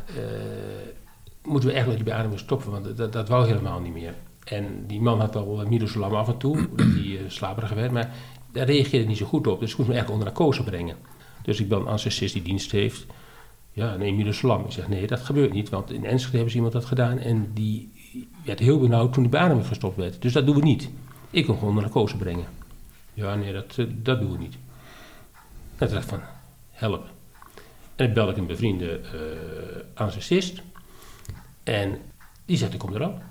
moeten 1.42 1.68
we 1.68 1.74
echt 1.74 1.86
met 1.86 1.96
die 1.96 2.04
beademing 2.04 2.38
stoppen, 2.38 2.70
want 2.70 2.96
dat, 2.96 3.12
dat 3.12 3.28
wou 3.28 3.46
helemaal 3.46 3.80
niet 3.80 3.92
meer. 3.92 4.14
En 4.46 4.86
die 4.86 5.00
man 5.00 5.20
had 5.20 5.36
al 5.36 5.64
midozolam 5.68 6.14
af 6.14 6.28
en 6.28 6.36
toe, 6.36 6.56
omdat 6.70 6.86
hij 6.86 7.04
uh, 7.04 7.20
slaperig 7.28 7.72
werd, 7.72 7.92
maar 7.92 8.14
daar 8.52 8.66
reageerde 8.66 9.06
niet 9.06 9.16
zo 9.16 9.26
goed 9.26 9.46
op. 9.46 9.60
Dus 9.60 9.70
ik 9.70 9.78
moest 9.78 9.90
me 9.90 9.96
echt 9.96 10.10
onder 10.10 10.26
narcose 10.26 10.64
brengen. 10.64 10.96
Dus 11.42 11.60
ik 11.60 11.68
ben 11.68 11.78
een 11.78 11.86
ancestist 11.86 12.32
die 12.32 12.42
dienst 12.42 12.70
heeft. 12.70 13.06
Ja, 13.72 13.96
neem 13.96 14.16
midozolam. 14.16 14.64
Ik 14.64 14.72
zeg, 14.72 14.88
nee, 14.88 15.06
dat 15.06 15.20
gebeurt 15.20 15.52
niet, 15.52 15.68
want 15.68 15.90
in 15.90 16.04
Enschede 16.04 16.32
hebben 16.32 16.50
ze 16.50 16.56
iemand 16.56 16.74
dat 16.74 16.84
gedaan 16.84 17.18
en 17.18 17.50
die 17.54 17.92
werd 18.44 18.58
heel 18.58 18.80
benauwd 18.80 19.12
toen 19.12 19.22
die 19.22 19.32
beademing 19.32 19.66
gestopt 19.66 19.96
werd. 19.96 20.22
Dus 20.22 20.32
dat 20.32 20.46
doen 20.46 20.54
we 20.54 20.62
niet. 20.62 20.90
Ik 21.30 21.46
kon 21.46 21.54
gewoon 21.54 21.68
onder 21.68 21.84
narcose 21.84 22.16
brengen. 22.16 22.44
Ja, 23.14 23.34
nee, 23.34 23.52
dat, 23.52 23.76
uh, 23.76 23.86
dat 23.92 24.20
doen 24.20 24.32
we 24.32 24.38
niet. 24.38 24.54
En 25.78 25.86
toen 25.86 25.96
dacht 25.96 26.08
van, 26.08 26.20
help. 26.70 27.04
En 27.96 28.04
dan 28.04 28.12
belde 28.12 28.30
ik 28.30 28.36
een 28.36 28.46
bevriende 28.46 29.00
uh, 29.00 29.20
ancestist. 29.94 30.62
En 31.62 31.98
die 32.44 32.56
zegt, 32.56 32.72
ik 32.72 32.78
kom 32.78 32.94
eraan. 32.94 33.22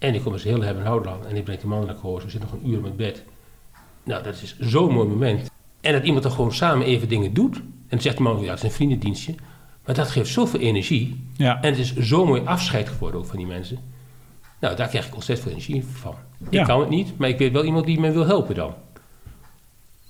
En 0.00 0.12
die 0.12 0.22
komen 0.22 0.40
ze 0.40 0.48
heel 0.48 0.62
hebben 0.62 0.84
houden 0.84 1.12
aan. 1.12 1.26
En 1.26 1.34
die 1.34 1.42
brengt 1.42 1.60
die 1.60 1.70
man 1.70 1.86
naar 1.86 1.94
koos. 1.94 2.24
We 2.24 2.30
zitten 2.30 2.48
nog 2.52 2.60
een 2.60 2.70
uur 2.70 2.80
met 2.80 2.96
bed. 2.96 3.22
Nou, 4.04 4.22
dat 4.22 4.42
is 4.42 4.56
zo'n 4.58 4.92
mooi 4.92 5.08
moment. 5.08 5.50
En 5.80 5.92
dat 5.92 6.04
iemand 6.04 6.24
er 6.24 6.30
gewoon 6.30 6.52
samen 6.52 6.86
even 6.86 7.08
dingen 7.08 7.34
doet. 7.34 7.56
En 7.56 7.62
dan 7.88 8.00
zegt 8.00 8.16
de 8.16 8.22
man, 8.22 8.40
ja, 8.40 8.50
het 8.50 8.58
is 8.58 8.62
een 8.64 8.70
vriendendienstje. 8.70 9.34
Maar 9.84 9.94
dat 9.94 10.10
geeft 10.10 10.30
zoveel 10.30 10.60
energie. 10.60 11.24
Ja. 11.36 11.62
En 11.62 11.70
het 11.70 11.78
is 11.78 11.96
zo'n 11.96 12.26
mooi 12.26 12.42
afscheid 12.44 12.88
geworden 12.88 13.20
ook 13.20 13.26
van 13.26 13.36
die 13.36 13.46
mensen. 13.46 13.78
Nou, 14.60 14.76
daar 14.76 14.88
krijg 14.88 15.06
ik 15.06 15.14
ontzettend 15.14 15.48
veel 15.48 15.58
energie 15.58 15.84
van. 15.92 16.14
Ja. 16.50 16.60
Ik 16.60 16.66
kan 16.66 16.80
het 16.80 16.88
niet, 16.88 17.18
maar 17.18 17.28
ik 17.28 17.38
weet 17.38 17.52
wel 17.52 17.64
iemand 17.64 17.86
die 17.86 18.00
me 18.00 18.10
wil 18.10 18.26
helpen 18.26 18.54
dan. 18.54 18.74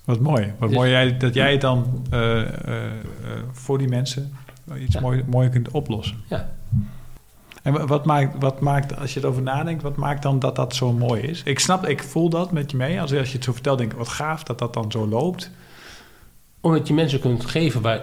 Wat 0.05 0.19
mooi. 0.19 0.53
Wat 0.59 0.69
dus, 0.69 0.77
mooi 0.77 0.89
jij, 0.89 1.17
dat 1.17 1.33
jij 1.33 1.51
het 1.51 1.61
dan 1.61 2.05
uh, 2.13 2.19
uh, 2.19 2.37
uh, 2.37 2.81
voor 3.51 3.77
die 3.77 3.87
mensen 3.87 4.33
iets 4.79 4.93
ja. 4.93 5.01
mooi, 5.01 5.23
mooi 5.27 5.49
kunt 5.49 5.71
oplossen. 5.71 6.17
Ja. 6.27 6.49
En 7.61 7.87
wat 7.87 8.05
maakt, 8.05 8.35
wat 8.39 8.59
maakt, 8.59 8.97
als 8.99 9.13
je 9.13 9.19
erover 9.19 9.41
nadenkt, 9.41 9.81
wat 9.83 9.95
maakt 9.95 10.21
dan 10.23 10.39
dat 10.39 10.55
dat 10.55 10.75
zo 10.75 10.93
mooi 10.93 11.21
is? 11.21 11.43
Ik 11.43 11.59
snap, 11.59 11.87
ik 11.87 12.03
voel 12.03 12.29
dat 12.29 12.51
met 12.51 12.71
je 12.71 12.77
mee. 12.77 13.01
Als, 13.01 13.13
als 13.13 13.27
je 13.29 13.35
het 13.35 13.43
zo 13.43 13.53
vertelt, 13.53 13.77
denk 13.77 13.91
ik, 13.91 13.97
wat 13.97 14.07
gaaf 14.07 14.43
dat 14.43 14.59
dat 14.59 14.73
dan 14.73 14.91
zo 14.91 15.07
loopt. 15.07 15.49
Omdat 16.59 16.87
je 16.87 16.93
mensen 16.93 17.19
kunt 17.19 17.45
geven 17.45 17.81
waar, 17.81 18.01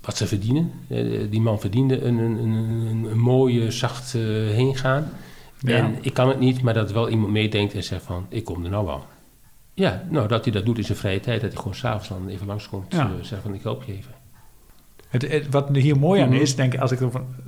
wat 0.00 0.16
ze 0.16 0.26
verdienen. 0.26 0.72
Eh, 0.88 1.30
die 1.30 1.40
man 1.40 1.60
verdiende 1.60 2.00
een, 2.02 2.18
een, 2.18 2.38
een, 2.38 3.06
een 3.10 3.18
mooie, 3.18 3.70
zacht 3.70 4.14
uh, 4.14 4.22
heen 4.50 4.76
gaan. 4.76 5.10
Ja. 5.58 5.76
En 5.76 5.96
ik 6.00 6.14
kan 6.14 6.28
het 6.28 6.38
niet, 6.40 6.62
maar 6.62 6.74
dat 6.74 6.92
wel 6.92 7.08
iemand 7.08 7.32
meedenkt 7.32 7.74
en 7.74 7.82
zegt 7.84 8.04
van, 8.04 8.26
ik 8.28 8.44
kom 8.44 8.64
er 8.64 8.70
nou 8.70 8.86
wel. 8.86 9.04
Ja, 9.74 10.02
nou, 10.10 10.28
dat 10.28 10.44
hij 10.44 10.52
dat 10.52 10.64
doet 10.64 10.78
in 10.78 10.84
zijn 10.84 10.98
vrije 10.98 11.20
tijd. 11.20 11.40
Dat 11.40 11.50
hij 11.50 11.58
gewoon 11.58 11.74
s'avonds 11.74 12.08
dan 12.08 12.28
even 12.28 12.46
langskomt. 12.46 12.92
Ja. 12.92 13.10
zegt 13.22 13.42
van, 13.42 13.54
ik 13.54 13.62
help 13.62 13.82
je 13.82 13.92
even. 13.92 14.12
Het, 15.08 15.22
het- 15.30 15.48
wat 15.50 15.68
er 15.68 15.76
hier 15.76 15.98
mooi 15.98 16.20
aan 16.22 16.28
Mhm. 16.28 16.40
is, 16.40 16.54
denk 16.56 16.74
ik, 16.74 16.80
als 16.80 16.92
ik 16.92 17.00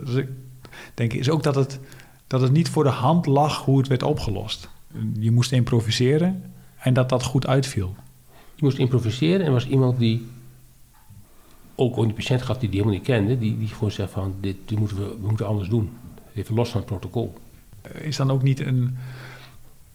als 0.06 0.14
ik 0.14 0.28
denk, 0.94 1.12
is 1.12 1.30
ook 1.30 1.42
dat 1.42 1.54
het, 1.54 1.78
dat 2.26 2.40
het 2.40 2.52
niet 2.52 2.68
voor 2.68 2.84
de 2.84 2.90
hand 2.90 3.26
lag 3.26 3.64
hoe 3.64 3.78
het 3.78 3.88
werd 3.88 4.02
opgelost. 4.02 4.68
Je 5.18 5.30
moest 5.30 5.52
improviseren 5.52 6.42
en 6.78 6.94
dat 6.94 7.08
dat 7.08 7.22
goed 7.24 7.46
uitviel. 7.46 7.94
Je 8.54 8.62
moest 8.64 8.78
improviseren 8.78 9.46
en 9.46 9.52
was 9.52 9.66
iemand 9.66 9.98
die 9.98 10.26
ook 11.74 11.96
een 11.96 12.14
patiënt 12.14 12.42
gaf 12.42 12.58
die 12.58 12.68
die 12.70 12.78
helemaal 12.80 12.98
niet 13.00 13.08
kende. 13.08 13.38
Die, 13.38 13.58
die 13.58 13.68
gewoon 13.68 13.90
zei 13.90 14.08
van, 14.08 14.34
dit, 14.40 14.56
dit 14.64 14.78
moeten 14.78 14.96
we, 14.96 15.04
we 15.20 15.26
moeten 15.28 15.46
anders 15.46 15.68
doen. 15.68 15.90
Even 16.34 16.54
los 16.54 16.68
van 16.70 16.80
het 16.80 16.88
protocol. 16.88 17.34
Is 18.00 18.16
dan 18.16 18.30
ook 18.30 18.42
niet 18.42 18.60
een. 18.60 18.96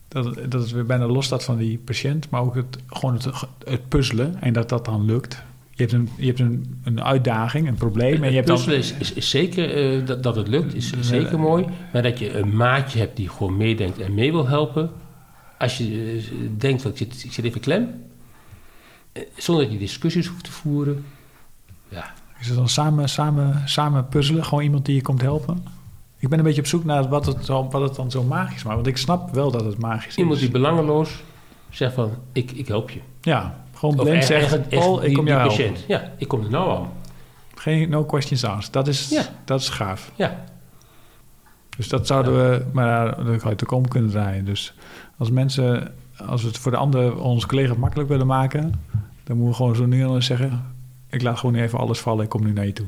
Dat, 0.08 0.26
het- 0.26 0.52
dat 0.52 0.62
het 0.62 0.72
weer 0.72 0.86
bijna 0.86 1.06
los 1.08 1.26
staat 1.26 1.44
van 1.44 1.58
die 1.58 1.78
patiënt, 1.78 2.30
maar 2.30 2.42
ook 2.42 2.56
het, 2.56 2.78
gewoon 2.88 3.14
het, 3.14 3.26
het 3.66 3.88
puzzelen 3.90 4.42
en 4.42 4.54
dat 4.54 4.70
dat 4.70 4.86
dan 4.86 5.06
lukt. 5.06 5.44
Je 5.82 5.88
hebt 5.88 5.94
een, 5.94 6.10
je 6.18 6.26
hebt 6.26 6.40
een, 6.40 6.82
een 6.84 7.04
uitdaging, 7.04 7.68
een 7.68 7.76
probleem. 7.76 8.24
En 8.24 8.30
je 8.30 8.36
hebt 8.36 8.48
dan, 8.48 8.72
is, 8.72 8.94
is, 9.00 9.14
is 9.14 9.30
zeker, 9.30 9.76
eh, 10.00 10.06
dat, 10.06 10.24
dat 10.24 10.36
het 10.36 10.48
lukt, 10.48 10.74
is 10.76 10.92
zeker 11.00 11.40
mooi. 11.40 11.66
Maar 11.94 12.02
dat 12.04 12.20
je 12.20 12.38
een 12.38 12.56
maatje 12.56 13.00
hebt 13.00 13.16
die 13.18 13.30
gewoon 13.30 13.58
meedenkt 13.58 14.00
en 14.00 14.14
mee 14.14 14.32
wil 14.32 14.48
helpen. 14.48 14.92
Als 15.58 15.78
je 15.78 16.16
eh, 16.32 16.36
denkt, 16.58 16.82
van, 16.82 16.92
ik 16.92 16.98
zit, 16.98 17.24
ik 17.24 17.34
zit 17.34 17.46
even 17.46 17.62
klem. 17.62 17.90
eh, 19.12 19.22
Zonder 19.38 19.64
dat 19.64 19.74
je 19.74 19.80
discussies 19.80 20.28
hoeft 20.28 20.44
te 20.44 20.52
voeren. 20.52 21.06
Ja, 21.90 22.14
Is 22.40 22.48
het 22.48 22.56
dan 22.58 22.70
samen, 22.70 23.10
samen, 23.10 23.62
samen 23.66 24.08
puzzelen? 24.08 24.46
Gewoon 24.46 24.64
iemand 24.64 24.86
die 24.86 24.96
je 24.96 25.02
komt 25.02 25.22
helpen? 25.22 25.64
Ik 26.20 26.30
ben 26.30 26.38
een 26.38 26.44
beetje 26.46 26.62
op 26.62 26.68
zoek 26.68 26.84
naar 26.86 27.08
wat 27.10 27.26
het, 27.26 27.46
zo, 27.46 27.68
wat 27.70 27.82
het 27.82 27.96
dan 27.96 28.12
zo 28.12 28.24
magisch 28.24 28.64
maakt. 28.64 28.76
Want 28.76 28.88
ik 28.88 28.98
snap 28.98 29.34
wel 29.34 29.52
dat 29.52 29.66
het 29.66 29.78
magisch 29.78 30.16
iemand 30.16 30.36
is. 30.36 30.42
die 30.42 30.52
belangeloos 30.52 31.24
zegt 31.70 31.94
van, 31.94 32.12
ik, 32.32 32.52
ik 32.52 32.68
help 32.68 32.90
je. 32.90 33.00
Ja, 33.22 33.64
gewoon 33.82 33.96
blind 34.06 34.24
zeggen, 34.26 34.68
Paul, 34.68 35.00
ik 35.02 35.06
die- 35.06 35.16
kom 35.16 35.28
jou 35.28 35.40
helpen. 35.40 35.58
patiënt. 35.58 35.84
Ja, 35.88 36.12
ik 36.18 36.28
kom 36.28 36.44
er 36.44 36.50
nou 36.50 36.78
aan. 36.78 36.90
Geen 37.56 37.90
no 37.90 38.04
questions 38.06 38.44
asked. 38.46 38.74
Dat 38.74 38.88
is, 38.88 39.10
Ja. 39.10 39.24
dat 39.46 39.60
is 39.62 39.70
gaaf. 39.70 40.12
Ja, 40.16 40.44
Dus 41.78 41.88
dat 41.90 42.08
zouden 42.08 42.34
we 42.34 42.66
maar 42.72 43.16
uit 43.44 43.60
de 43.60 43.66
kom 43.66 43.88
kunnen 43.88 44.12
draaien. 44.12 44.46
Dus 44.46 44.74
als 45.18 45.30
mensen, 45.32 45.94
als 46.26 46.42
we 46.42 46.48
het 46.48 46.58
voor 46.58 46.72
de 46.72 46.78
ander, 46.78 47.18
onze 47.22 47.48
collega's 47.48 47.78
makkelijk 47.78 48.10
willen 48.10 48.28
maken, 48.28 48.62
dan 49.24 49.38
moeten 49.38 49.48
we 49.48 49.54
gewoon 49.54 49.76
zo 49.76 49.86
nu 49.86 50.04
en 50.04 50.24
zeggen: 50.24 50.66
Ik 51.10 51.22
laat 51.22 51.40
gewoon 51.40 51.56
even 51.56 51.80
alles 51.80 52.00
vallen, 52.00 52.24
ik 52.24 52.30
kom 52.30 52.44
nu 52.44 52.52
naar 52.54 52.66
je 52.66 52.74
toe. 52.74 52.88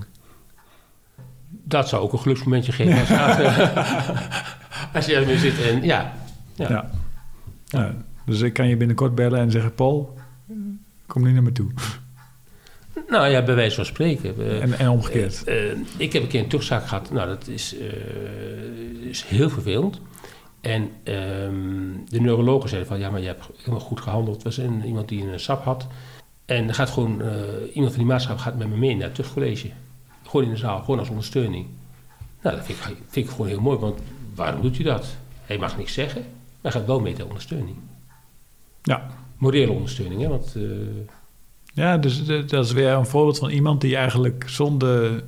dat 1.49 1.89
zou 1.89 2.01
ook 2.03 2.13
een 2.13 2.19
geluksmomentje 2.19 2.71
geven 2.71 3.19
als, 3.19 3.38
als 4.95 5.06
je 5.06 5.15
ermee 5.15 5.38
zit. 5.38 5.62
En. 5.62 5.84
Ja. 5.84 6.13
Ja, 6.56 7.93
dus 8.25 8.41
ik 8.41 8.53
kan 8.53 8.67
je 8.67 8.77
binnenkort 8.77 9.15
bellen 9.15 9.39
en 9.39 9.51
zeggen: 9.51 9.73
Paul, 9.75 10.17
kom 11.06 11.24
nu 11.24 11.32
naar 11.32 11.44
me 11.44 11.52
toe. 11.52 11.72
nou 13.10 13.28
ja, 13.28 13.44
bij 13.44 13.56
wijze 13.56 13.76
van 13.76 13.86
spreken. 13.86 14.62
En, 14.62 14.80
en 14.80 14.89
omgekeerd. 14.89 15.44
Eh, 15.44 15.72
eh, 15.72 15.78
ik 15.98 16.13
heb 16.13 16.24
een 16.24 16.30
keer 16.30 16.42
een 16.42 16.48
terugzaak 16.48 16.88
gehad. 16.88 17.12
Nou, 17.12 17.28
dat 17.28 17.48
is, 17.48 17.78
eh, 17.78 19.10
is 19.10 19.24
heel 19.24 19.50
vervelend. 19.50 20.00
En 20.62 20.92
ehm, 21.04 21.92
de 22.10 22.20
neurologen 22.22 22.70
zeiden 22.70 22.89
van... 22.89 23.00
ja, 23.00 23.10
maar 23.10 23.20
je 23.20 23.28
hebt 23.28 23.46
helemaal 23.58 23.80
goed 23.80 24.02
gehandeld. 24.02 24.36
Het 24.36 24.44
was 24.44 24.58
een, 24.58 24.86
iemand 24.86 25.10
die 25.10 25.28
een 25.28 25.39
SAP 25.39 25.63
had. 25.63 25.88
En 26.46 26.68
er 26.68 26.74
gaat 26.74 26.89
gewoon... 26.89 27.22
iemand 27.74 27.92
van 27.92 28.02
die 28.04 28.12
maatschappij 28.12 28.44
gaat 28.44 28.58
met 28.58 28.70
me 28.70 28.78
mee 28.78 28.96
naar 28.96 29.04
het 29.04 29.16
terugcollege. 29.16 29.70
Gewoon 30.24 30.46
in 30.46 30.52
de 30.52 30.58
zaal, 30.58 30.80
gewoon 30.80 31.00
als 31.00 31.10
ondersteuning. 31.10 31.68
Nou, 32.42 32.56
dat 32.56 32.66
vind 32.66 32.78
ik, 32.80 32.98
vind 33.08 33.26
ik 33.26 33.32
gewoon 33.32 33.48
heel 33.48 33.62
mooi. 33.62 33.78
Want 33.78 34.00
waarom 34.36 34.62
doet 34.62 34.76
hij 34.76 34.86
dat? 34.86 35.16
Hij 35.46 35.58
mag 35.58 35.78
niks 35.78 35.94
zeggen. 35.94 36.22
Maar 36.22 36.72
hij 36.72 36.72
gaat 36.72 36.86
wel 36.86 37.00
mee 37.00 37.13
ter 37.13 37.28
ondersteuning. 37.28 37.78
Ja. 38.84 39.10
Morele 39.43 39.71
ondersteuning, 39.71 40.21
hè. 40.21 40.27
Want... 40.27 40.53
eh, 40.56 40.62
Ja, 41.73 41.97
dus 41.97 42.25
dat 42.25 42.65
is 42.65 42.71
weer 42.71 42.89
een 42.91 43.06
voorbeeld 43.06 43.38
van 43.38 43.49
iemand 43.49 43.82
die 43.82 43.95
eigenlijk 43.95 44.43
zonder. 44.47 45.23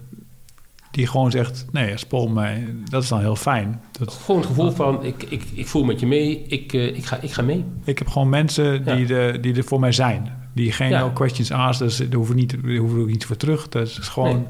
die 0.91 1.07
gewoon 1.07 1.31
zegt: 1.31 1.65
Nee, 1.71 1.93
Paul 2.07 2.27
mij. 2.27 2.67
dat 2.89 3.03
is 3.03 3.09
dan 3.09 3.19
heel 3.19 3.35
fijn. 3.35 3.81
Dat, 3.99 4.13
gewoon 4.13 4.39
het 4.41 4.49
gevoel 4.49 4.71
van... 4.71 5.03
ik, 5.03 5.23
ik, 5.23 5.43
ik 5.53 5.67
voel 5.67 5.83
met 5.83 5.99
je 5.99 6.05
mee. 6.05 6.45
Ik, 6.47 6.73
eh, 6.73 6.95
ik, 6.95 7.05
ga, 7.05 7.21
ik 7.21 7.31
ga 7.31 7.41
mee. 7.41 7.63
ik 7.83 7.97
heb 7.99 8.07
gewoon 8.07 8.29
mensen 8.29 8.85
die, 8.85 9.05
de, 9.05 9.37
die 9.41 9.55
er 9.55 9.63
voor 9.63 9.79
mij 9.79 9.91
zijn. 9.91 10.43
Die 10.53 10.71
geen 10.71 10.89
Ja. 10.89 10.99
no 10.99 11.09
questions 11.11 11.51
asked, 11.51 11.87
dus 11.87 11.97
daar 11.97 12.13
hoeven 12.17 12.35
niet, 12.35 12.63
daar 12.63 12.75
hoeven 12.75 12.99
ook 13.01 13.07
niet 13.07 13.25
voor 13.25 13.37
terug. 13.37 13.69
Dat 13.69 13.87
is 13.87 13.97
gewoon. 13.97 14.35
Nee. 14.35 14.45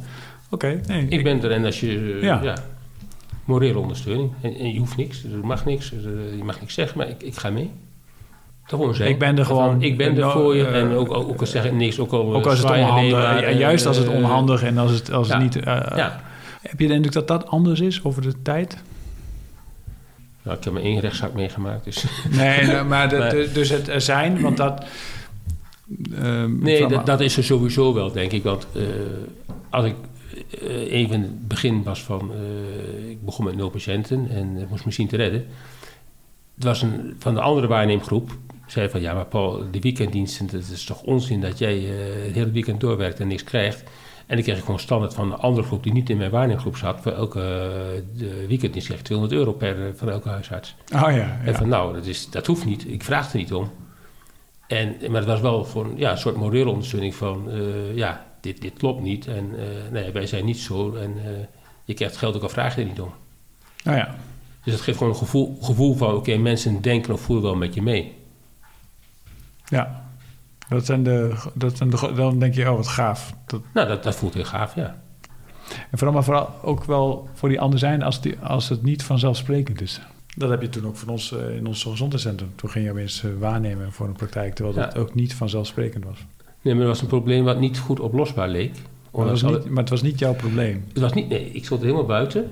Oké, 0.49 0.81
nee, 0.87 1.07
Ik 1.07 1.23
ben 1.23 1.43
er 1.43 1.51
en 1.51 1.65
als 1.65 1.79
je... 1.79 2.13
eh, 2.17 2.23
Ja. 2.23 2.43
ja. 2.43 2.55
morele 3.45 3.79
ondersteuning. 3.79 4.31
En, 4.41 4.55
en 4.55 4.73
je 4.73 4.79
hoeft 4.79 4.97
niks, 4.97 5.23
er 5.23 5.45
mag 5.45 5.65
niks, 5.65 5.91
er, 5.91 6.35
je 6.37 6.43
mag 6.43 6.59
niks 6.59 6.73
zeggen, 6.73 6.97
maar 6.97 7.09
ik, 7.09 7.23
ik 7.23 7.35
ga 7.37 7.49
mee. 7.49 7.69
Gewoon. 8.67 8.95
Ik 9.01 9.19
ben 9.19 9.37
er 9.37 9.45
gewoon- 9.45 9.81
Ik 9.81 9.97
ben 9.97 10.17
er 10.17 10.31
voor 10.31 10.55
je 10.55 10.65
eh, 10.67 10.79
en 10.81 10.91
ook, 10.91 11.11
ook, 11.15 11.27
ook 11.29 11.39
al 11.39 11.45
zeg 11.45 11.65
ik 11.65 11.71
niks, 11.73 11.99
ook 11.99 12.11
al... 12.11 12.35
ook 12.35 12.43
eh, 12.43 12.49
als 12.49 12.59
het 12.59 12.69
onhandig. 12.71 13.41
en 13.41 13.57
juist 13.57 13.85
als 13.85 13.97
het 13.97 14.07
eh, 14.07 14.13
onhandig 14.15 14.63
en 14.63 14.77
als 14.77 14.91
het, 14.91 15.11
als 15.11 15.29
het 15.29 15.39
niet. 15.41 15.55
eh, 15.55 15.63
Ja, 15.95 16.21
Heb 16.61 16.79
je 16.79 16.87
de 16.87 16.93
indruk 16.93 17.13
dat 17.13 17.27
dat 17.27 17.47
anders 17.47 17.79
is 17.79 18.03
over 18.03 18.21
de 18.21 18.41
tijd? 18.41 18.77
nou, 20.43 20.57
ik 20.57 20.63
heb 20.63 20.73
maar 20.73 20.81
één 20.81 20.99
rechtszaak 20.99 21.33
meegemaakt, 21.33 21.83
dus... 21.83 22.05
Nee, 22.31 22.65
nou, 22.65 22.85
maar 22.93 23.09
de- 23.09 23.17
Maar- 23.17 23.29
de- 23.29 23.49
dus 23.53 23.69
het 23.69 23.87
er 23.87 24.01
zijn, 24.01 24.41
want 24.41 24.57
dat. 24.57 24.85
ehm, 26.21 26.59
Nee, 26.59 26.87
dat, 26.87 27.05
dat 27.05 27.19
is 27.21 27.37
er 27.37 27.43
sowieso 27.43 27.93
wel, 27.93 28.11
denk 28.11 28.31
ik. 28.31 28.43
Want 28.43 28.67
eh, 28.75 28.81
als 29.69 29.85
ik 29.85 29.95
eh, 30.61 30.91
even 30.91 31.15
in 31.15 31.21
het 31.21 31.47
begin 31.47 31.83
was 31.83 32.03
van... 32.03 32.31
eh, 32.31 33.09
ik 33.09 33.25
begon 33.25 33.45
met 33.45 33.55
nul 33.55 33.69
patiënten 33.69 34.27
en 34.29 34.57
ik 34.57 34.69
moest 34.69 34.85
me 34.85 34.91
zien 34.91 35.07
te 35.07 35.15
redden. 35.15 35.45
Het 36.55 36.63
was 36.63 36.81
een, 36.81 37.15
van 37.19 37.33
de 37.33 37.41
andere 37.41 37.67
waarneemgroep... 37.67 38.31
zei 38.67 38.89
van, 38.89 39.01
ja, 39.01 39.13
maar 39.13 39.25
Paul, 39.25 39.63
de 39.71 39.79
weekenddiensten... 39.79 40.45
het 40.51 40.69
is 40.69 40.83
toch 40.83 41.01
onzin 41.01 41.41
dat 41.41 41.57
jij 41.57 41.77
eh, 41.77 42.25
het 42.25 42.35
hele 42.35 42.51
weekend 42.51 42.79
doorwerkt 42.79 43.19
en 43.19 43.27
niks 43.27 43.43
krijgt. 43.43 43.83
En 44.25 44.35
dan 44.35 44.43
kreeg 44.43 44.57
ik 44.57 44.63
gewoon 44.63 44.79
standaard 44.79 45.13
van 45.13 45.31
een 45.31 45.37
andere 45.37 45.67
groep... 45.67 45.83
die 45.83 45.93
niet 45.93 46.09
in 46.09 46.17
mijn 46.17 46.31
waarneemgroep 46.31 46.77
zat. 46.77 47.01
Voor 47.01 47.11
elke 47.11 47.71
eh, 48.19 48.47
weekenddienst 48.47 48.87
kreeg 48.87 48.99
ik 48.99 49.05
200 49.05 49.39
euro 49.39 49.53
per, 49.53 49.87
eh, 49.87 49.93
van 49.95 50.09
elke 50.09 50.29
huisarts. 50.29 50.75
Oh 50.93 51.11
ja, 51.11 51.39
En 51.43 51.55
van 51.55 51.69
nou, 51.69 51.93
dat, 51.93 52.05
is, 52.05 52.29
dat 52.29 52.45
hoeft 52.45 52.65
niet. 52.65 52.87
Ik 52.87 53.03
vraag 53.03 53.31
er 53.31 53.37
niet 53.37 53.53
om. 53.53 53.71
En, 54.67 54.95
maar 55.07 55.21
het 55.21 55.29
was 55.29 55.41
wel 55.41 55.65
voor 55.65 55.85
een, 55.85 55.97
ja, 55.97 56.11
een 56.11 56.17
soort 56.17 56.35
morele 56.35 56.69
ondersteuning 56.69 57.15
van... 57.15 57.49
ja, 57.93 58.25
dit, 58.41 58.61
dit 58.61 58.73
klopt 58.77 59.01
niet. 59.01 59.27
En 59.27 59.55
nee, 59.91 60.11
wij 60.11 60.27
zijn 60.27 60.45
niet 60.45 60.59
zo. 60.59 60.95
En 60.95 61.15
je 61.83 61.93
krijgt 61.93 62.17
geld 62.17 62.35
ook 62.35 62.43
al 62.43 62.49
vraag 62.49 62.75
je 62.75 62.81
er 62.81 62.87
niet 62.87 63.01
om. 63.01 63.11
Oh 63.85 63.95
ja. 63.95 64.15
Dus 64.63 64.73
dat 64.73 64.81
geeft 64.81 64.97
gewoon 64.97 65.13
een 65.13 65.19
gevoel, 65.19 65.57
gevoel 65.61 65.95
van... 65.95 66.15
oké, 66.15 66.37
mensen 66.37 66.81
denken 66.81 67.13
of 67.13 67.21
voelen 67.21 67.43
wel 67.43 67.55
met 67.55 67.73
je 67.73 67.81
mee. 67.81 68.13
Ja. 69.69 70.03
Dat 70.69 70.85
zijn 70.85 71.03
de, 71.03 71.33
dat 71.53 71.77
zijn 71.77 71.89
de, 71.89 72.11
dan 72.15 72.39
denk 72.39 72.53
je, 72.53 72.69
oh 72.69 72.75
wat 72.75 72.87
gaaf. 72.87 73.33
Dat, 73.47 73.61
Nou, 73.73 73.87
dat, 73.87 74.03
dat 74.03 74.15
voelt 74.15 74.33
heel 74.33 74.43
gaaf, 74.45 74.75
ja. 74.75 74.95
en 75.91 75.97
vooral, 75.97 76.13
maar 76.13 76.23
vooral 76.23 76.49
ook 76.61 76.83
wel 76.83 77.29
voor 77.33 77.49
die 77.49 77.59
ander 77.59 77.79
zijn 77.79 78.03
als, 78.03 78.21
die, 78.21 78.35
als 78.39 78.69
het 78.69 78.83
niet 78.83 79.03
vanzelfsprekend 79.03 79.81
is. 79.81 80.01
Dat 80.37 80.49
heb 80.49 80.61
je 80.61 80.69
toen 80.69 80.85
ook 80.85 80.95
van 80.97 81.09
ons 81.09 81.31
eh, 81.31 81.55
in 81.55 81.67
ons 81.67 81.83
gezondheidscentrum. 81.83 82.51
Toen 82.55 82.69
ging 82.69 82.85
je 82.85 82.91
opeens 82.91 83.23
eh, 83.23 83.29
waarnemen 83.39 83.91
voor 83.91 84.07
een 84.07 84.13
praktijk, 84.13 84.55
terwijl 84.55 84.75
dat 84.75 84.93
Ja. 84.93 84.99
ook 84.99 85.13
niet 85.15 85.33
vanzelfsprekend 85.33 86.03
was. 86.05 86.17
Nee, 86.61 86.73
maar 86.73 86.83
er 86.83 86.89
was 86.89 87.01
een 87.01 87.07
probleem 87.07 87.43
wat 87.43 87.59
niet 87.59 87.77
goed 87.79 87.99
oplosbaar 87.99 88.49
leek. 88.49 88.71
Maar, 88.71 88.81
dat 88.81 89.11
Ondanks 89.11 89.41
was 89.41 89.51
niet, 89.51 89.69
maar 89.69 89.79
het 89.83 89.89
was 89.89 90.01
niet 90.01 90.19
jouw 90.19 90.33
probleem. 90.33 90.85
het 90.93 90.99
was 91.01 91.13
niet... 91.13 91.29
Nee, 91.29 91.51
ik 91.51 91.65
stond 91.65 91.79
er 91.81 91.85
helemaal 91.87 92.07
buiten. 92.07 92.51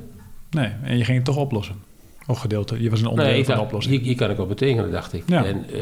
Nee, 0.49 0.69
en 0.83 0.97
je 0.97 1.03
ging 1.03 1.17
het 1.17 1.25
toch 1.25 1.37
oplossen. 1.37 1.75
Of 2.27 2.39
gedeelte. 2.39 2.81
Je 2.81 2.89
was 2.89 2.99
een 3.01 3.07
onderdeel 3.07 3.33
Nee, 3.33 3.45
van 3.45 3.55
de 3.55 3.61
oplossing. 3.61 3.95
hier, 3.95 4.03
hier 4.03 4.15
kan 4.15 4.29
ik 4.29 4.37
wat 4.37 4.47
betekenen, 4.47 4.91
dacht 4.91 5.13
ik. 5.13 5.23
Ja. 5.25 5.45
En 5.45 5.65
eh, 5.69 5.81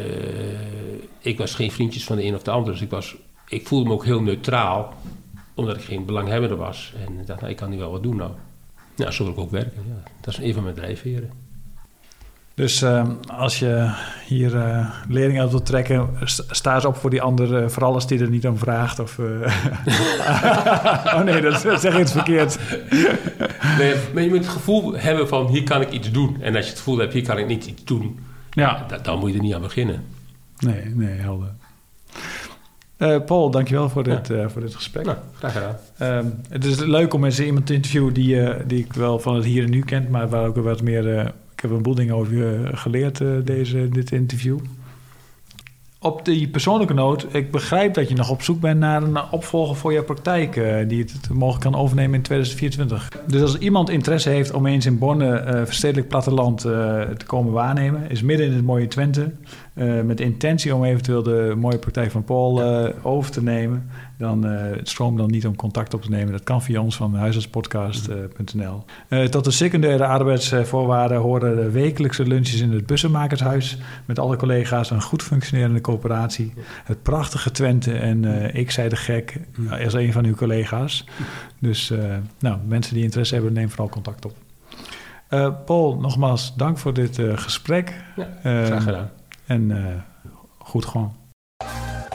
ik 1.21 1.37
was 1.37 1.55
geen 1.55 1.71
vriendjes 1.71 2.03
van 2.03 2.15
de 2.15 2.23
een 2.25 2.35
of 2.35 2.43
de 2.43 2.51
ander. 2.51 2.71
Dus 2.71 2.81
ik, 2.81 2.89
was, 2.89 3.15
ik 3.47 3.67
voelde 3.67 3.87
me 3.87 3.93
ook 3.93 4.05
heel 4.05 4.21
neutraal. 4.21 4.93
Omdat 5.53 5.75
ik 5.75 5.83
geen 5.83 6.05
belanghebbende 6.05 6.55
was. 6.55 6.93
En 7.07 7.19
ik 7.19 7.27
dacht, 7.27 7.39
nou, 7.39 7.51
ik 7.51 7.57
kan 7.57 7.69
nu 7.69 7.77
wel 7.77 7.91
wat 7.91 8.03
doen 8.03 8.15
nou. 8.15 8.31
Nou, 8.95 9.11
zo 9.11 9.23
wil 9.23 9.33
ik 9.33 9.39
ook 9.39 9.51
werken. 9.51 9.83
Ja. 9.87 10.11
Dat 10.21 10.33
is 10.33 10.39
een 10.45 10.53
van 10.53 10.63
mijn 10.63 10.75
drijfveren. 10.75 11.29
Dus 12.53 12.81
eh, 12.81 13.07
als 13.27 13.59
je 13.59 13.91
hier 14.27 14.57
eh 14.57 14.89
leerlingen 15.07 15.41
uit 15.41 15.49
wilt 15.51 15.65
trekken, 15.65 16.09
st- 16.23 16.45
sta 16.49 16.75
eens 16.75 16.85
op 16.85 16.95
voor 16.95 17.09
die 17.09 17.21
ander, 17.21 17.63
eh, 17.63 17.69
vooral 17.69 17.93
als 17.93 18.07
die 18.07 18.19
er 18.19 18.29
niet 18.29 18.47
om 18.47 18.57
vraagt. 18.57 18.99
Of, 18.99 19.19
eh, 19.19 19.25
oh 21.15 21.21
nee, 21.23 21.41
dat, 21.41 21.61
dat 21.61 21.81
zeg 21.81 21.93
je 21.93 21.99
het 21.99 22.11
verkeerd. 22.11 22.59
Nee, 23.77 23.95
maar 24.13 24.23
je 24.23 24.29
moet 24.29 24.37
het 24.37 24.47
gevoel 24.47 24.93
hebben 24.95 25.27
van, 25.27 25.47
hier 25.47 25.63
kan 25.63 25.81
ik 25.81 25.91
iets 25.91 26.11
doen. 26.11 26.37
En 26.41 26.55
als 26.55 26.63
je 26.65 26.69
het 26.71 26.79
gevoel 26.79 26.97
hebt, 26.97 27.13
hier 27.13 27.23
kan 27.23 27.37
ik 27.37 27.47
niet 27.47 27.65
iets 27.65 27.83
doen. 27.83 28.19
Ja, 28.51 28.85
da- 28.87 28.97
dan 28.97 29.19
moet 29.19 29.29
je 29.31 29.35
er 29.37 29.41
niet 29.43 29.53
aan 29.53 29.61
beginnen. 29.61 30.03
Nee, 30.61 30.85
nee, 30.95 31.19
helder. 31.19 31.51
Eh, 32.97 33.19
Paul, 33.25 33.51
dankjewel 33.51 33.89
voor 33.89 34.03
dit, 34.03 34.29
eh, 34.29 34.47
voor 34.47 34.61
dit 34.61 34.75
gesprek. 34.75 35.05
Nou, 35.05 35.17
graag 35.37 35.53
gedaan. 35.53 35.75
Ehm, 35.97 36.25
het 36.49 36.65
is 36.65 36.79
leuk 36.79 37.13
om 37.13 37.25
eens 37.25 37.39
iemand 37.39 37.65
te 37.65 37.73
interviewen 37.73 38.13
die, 38.13 38.41
eh, 38.41 38.59
die 38.67 38.79
ik 38.85 38.93
wel 38.93 39.19
van 39.19 39.35
het 39.35 39.45
hier 39.45 39.63
en 39.63 39.69
nu 39.69 39.81
kent, 39.83 40.09
maar 40.09 40.29
waar 40.29 40.47
ook 40.47 40.55
wat 40.55 40.81
meer. 40.81 41.17
eh, 41.17 41.25
ik 41.55 41.61
heb 41.69 41.71
een 41.71 41.81
boel 41.81 41.95
dingen 41.95 42.15
over 42.15 42.35
je 42.35 42.69
geleerd, 42.73 43.21
eh, 43.21 43.27
deze, 43.43 43.89
dit 43.89 44.11
interview. 44.11 44.57
op 46.03 46.25
die 46.25 46.47
persoonlijke 46.47 46.93
noot, 46.93 47.35
ik 47.35 47.51
begrijp 47.51 47.93
dat 47.93 48.09
je 48.09 48.15
nog 48.15 48.29
op 48.29 48.41
zoek 48.41 48.59
bent 48.59 48.79
naar 48.79 49.03
een 49.03 49.31
opvolger 49.31 49.75
voor 49.75 49.93
je 49.93 50.03
praktijk 50.03 50.55
uh, 50.55 50.75
die 50.87 50.99
het 50.99 51.29
mogelijk 51.33 51.63
kan 51.63 51.75
overnemen 51.75 52.15
in 52.15 52.21
2024. 52.21 53.09
Dus 53.27 53.41
als 53.41 53.57
iemand 53.57 53.89
interesse 53.89 54.29
heeft 54.29 54.51
om 54.53 54.65
eens 54.65 54.85
in 54.85 54.97
Borne 54.97 55.43
uh, 55.45 55.65
verstedelijk 55.65 56.07
platteland 56.07 56.65
uh, 56.65 57.01
te 57.01 57.25
komen 57.25 57.53
waarnemen, 57.53 58.09
is 58.09 58.21
midden 58.21 58.45
in 58.45 58.53
het 58.53 58.63
mooie 58.65 58.87
Twente, 58.87 59.31
met 60.03 60.17
de 60.17 60.23
intentie 60.23 60.75
om 60.75 60.83
eventueel 60.83 61.23
de 61.23 61.53
mooie 61.57 61.77
praktijk 61.77 62.11
van 62.11 62.23
Paul 62.23 62.63
over 63.01 63.31
te 63.31 63.43
nemen, 63.43 63.89
dan 64.17 64.47
uh, 64.47 64.61
stroom 64.83 65.17
dan 65.17 65.31
niet 65.31 65.47
om 65.47 65.55
contact 65.55 65.93
op 65.93 66.01
te 66.01 66.09
nemen. 66.09 66.31
Dat 66.31 66.43
kan 66.43 66.61
via 66.61 66.81
ons 66.81 66.95
van 66.95 67.15
huisartspodcast.nl. 67.15 68.83
Tot 69.29 69.43
de 69.43 69.51
secundaire 69.51 70.05
arbeidsvoorwaarden 70.05 71.17
horen 71.17 71.55
de 71.55 71.69
wekelijkse 71.69 72.27
lunches 72.27 72.61
in 72.61 72.71
het 72.71 72.85
Bussenmakershuis 72.85 73.77
met 74.05 74.19
alle 74.19 74.35
collega's, 74.35 74.89
een 74.89 75.01
goed 75.01 75.23
functionerende 75.23 75.81
coöperatie, 75.81 76.53
het 76.83 77.01
prachtige 77.01 77.51
Twente 77.51 77.93
en 77.93 78.25
ik 78.55 78.71
zei 78.71 78.89
de 78.89 78.95
gek 78.95 79.39
als 79.83 79.93
een 79.93 80.13
van 80.13 80.25
uw 80.25 80.35
collega's. 80.35 81.05
Dus 81.59 81.93
nou, 82.39 82.57
mensen 82.67 82.93
die 82.93 83.03
interesse 83.03 83.33
hebben, 83.33 83.53
neem 83.53 83.69
vooral 83.69 83.89
contact 83.89 84.25
op. 84.25 84.35
Paul, 85.65 85.97
nogmaals 85.99 86.53
dank 86.55 86.77
voor 86.77 86.93
dit 86.93 87.19
gesprek. 87.35 88.03
Ja, 88.15 88.27
graag 88.43 88.83
gedaan. 88.83 89.09
En 89.51 90.05
goed 90.57 90.85
gewoon. 90.85 91.15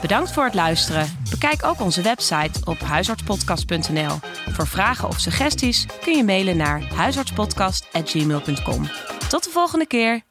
Bedankt 0.01 0.31
voor 0.31 0.43
het 0.43 0.53
luisteren. 0.53 1.07
Bekijk 1.29 1.65
ook 1.65 1.81
onze 1.81 2.01
website 2.01 2.59
op 2.63 2.79
huisartspodcast.nl. 2.79 4.15
Voor 4.49 4.67
vragen 4.67 5.07
of 5.07 5.19
suggesties 5.19 5.85
kun 6.01 6.17
je 6.17 6.23
mailen 6.23 6.57
naar 6.57 6.81
huisartspodcast.gmail.com. 6.93 8.83
Tot 9.29 9.43
de 9.43 9.49
volgende 9.49 9.87
keer. 9.87 10.26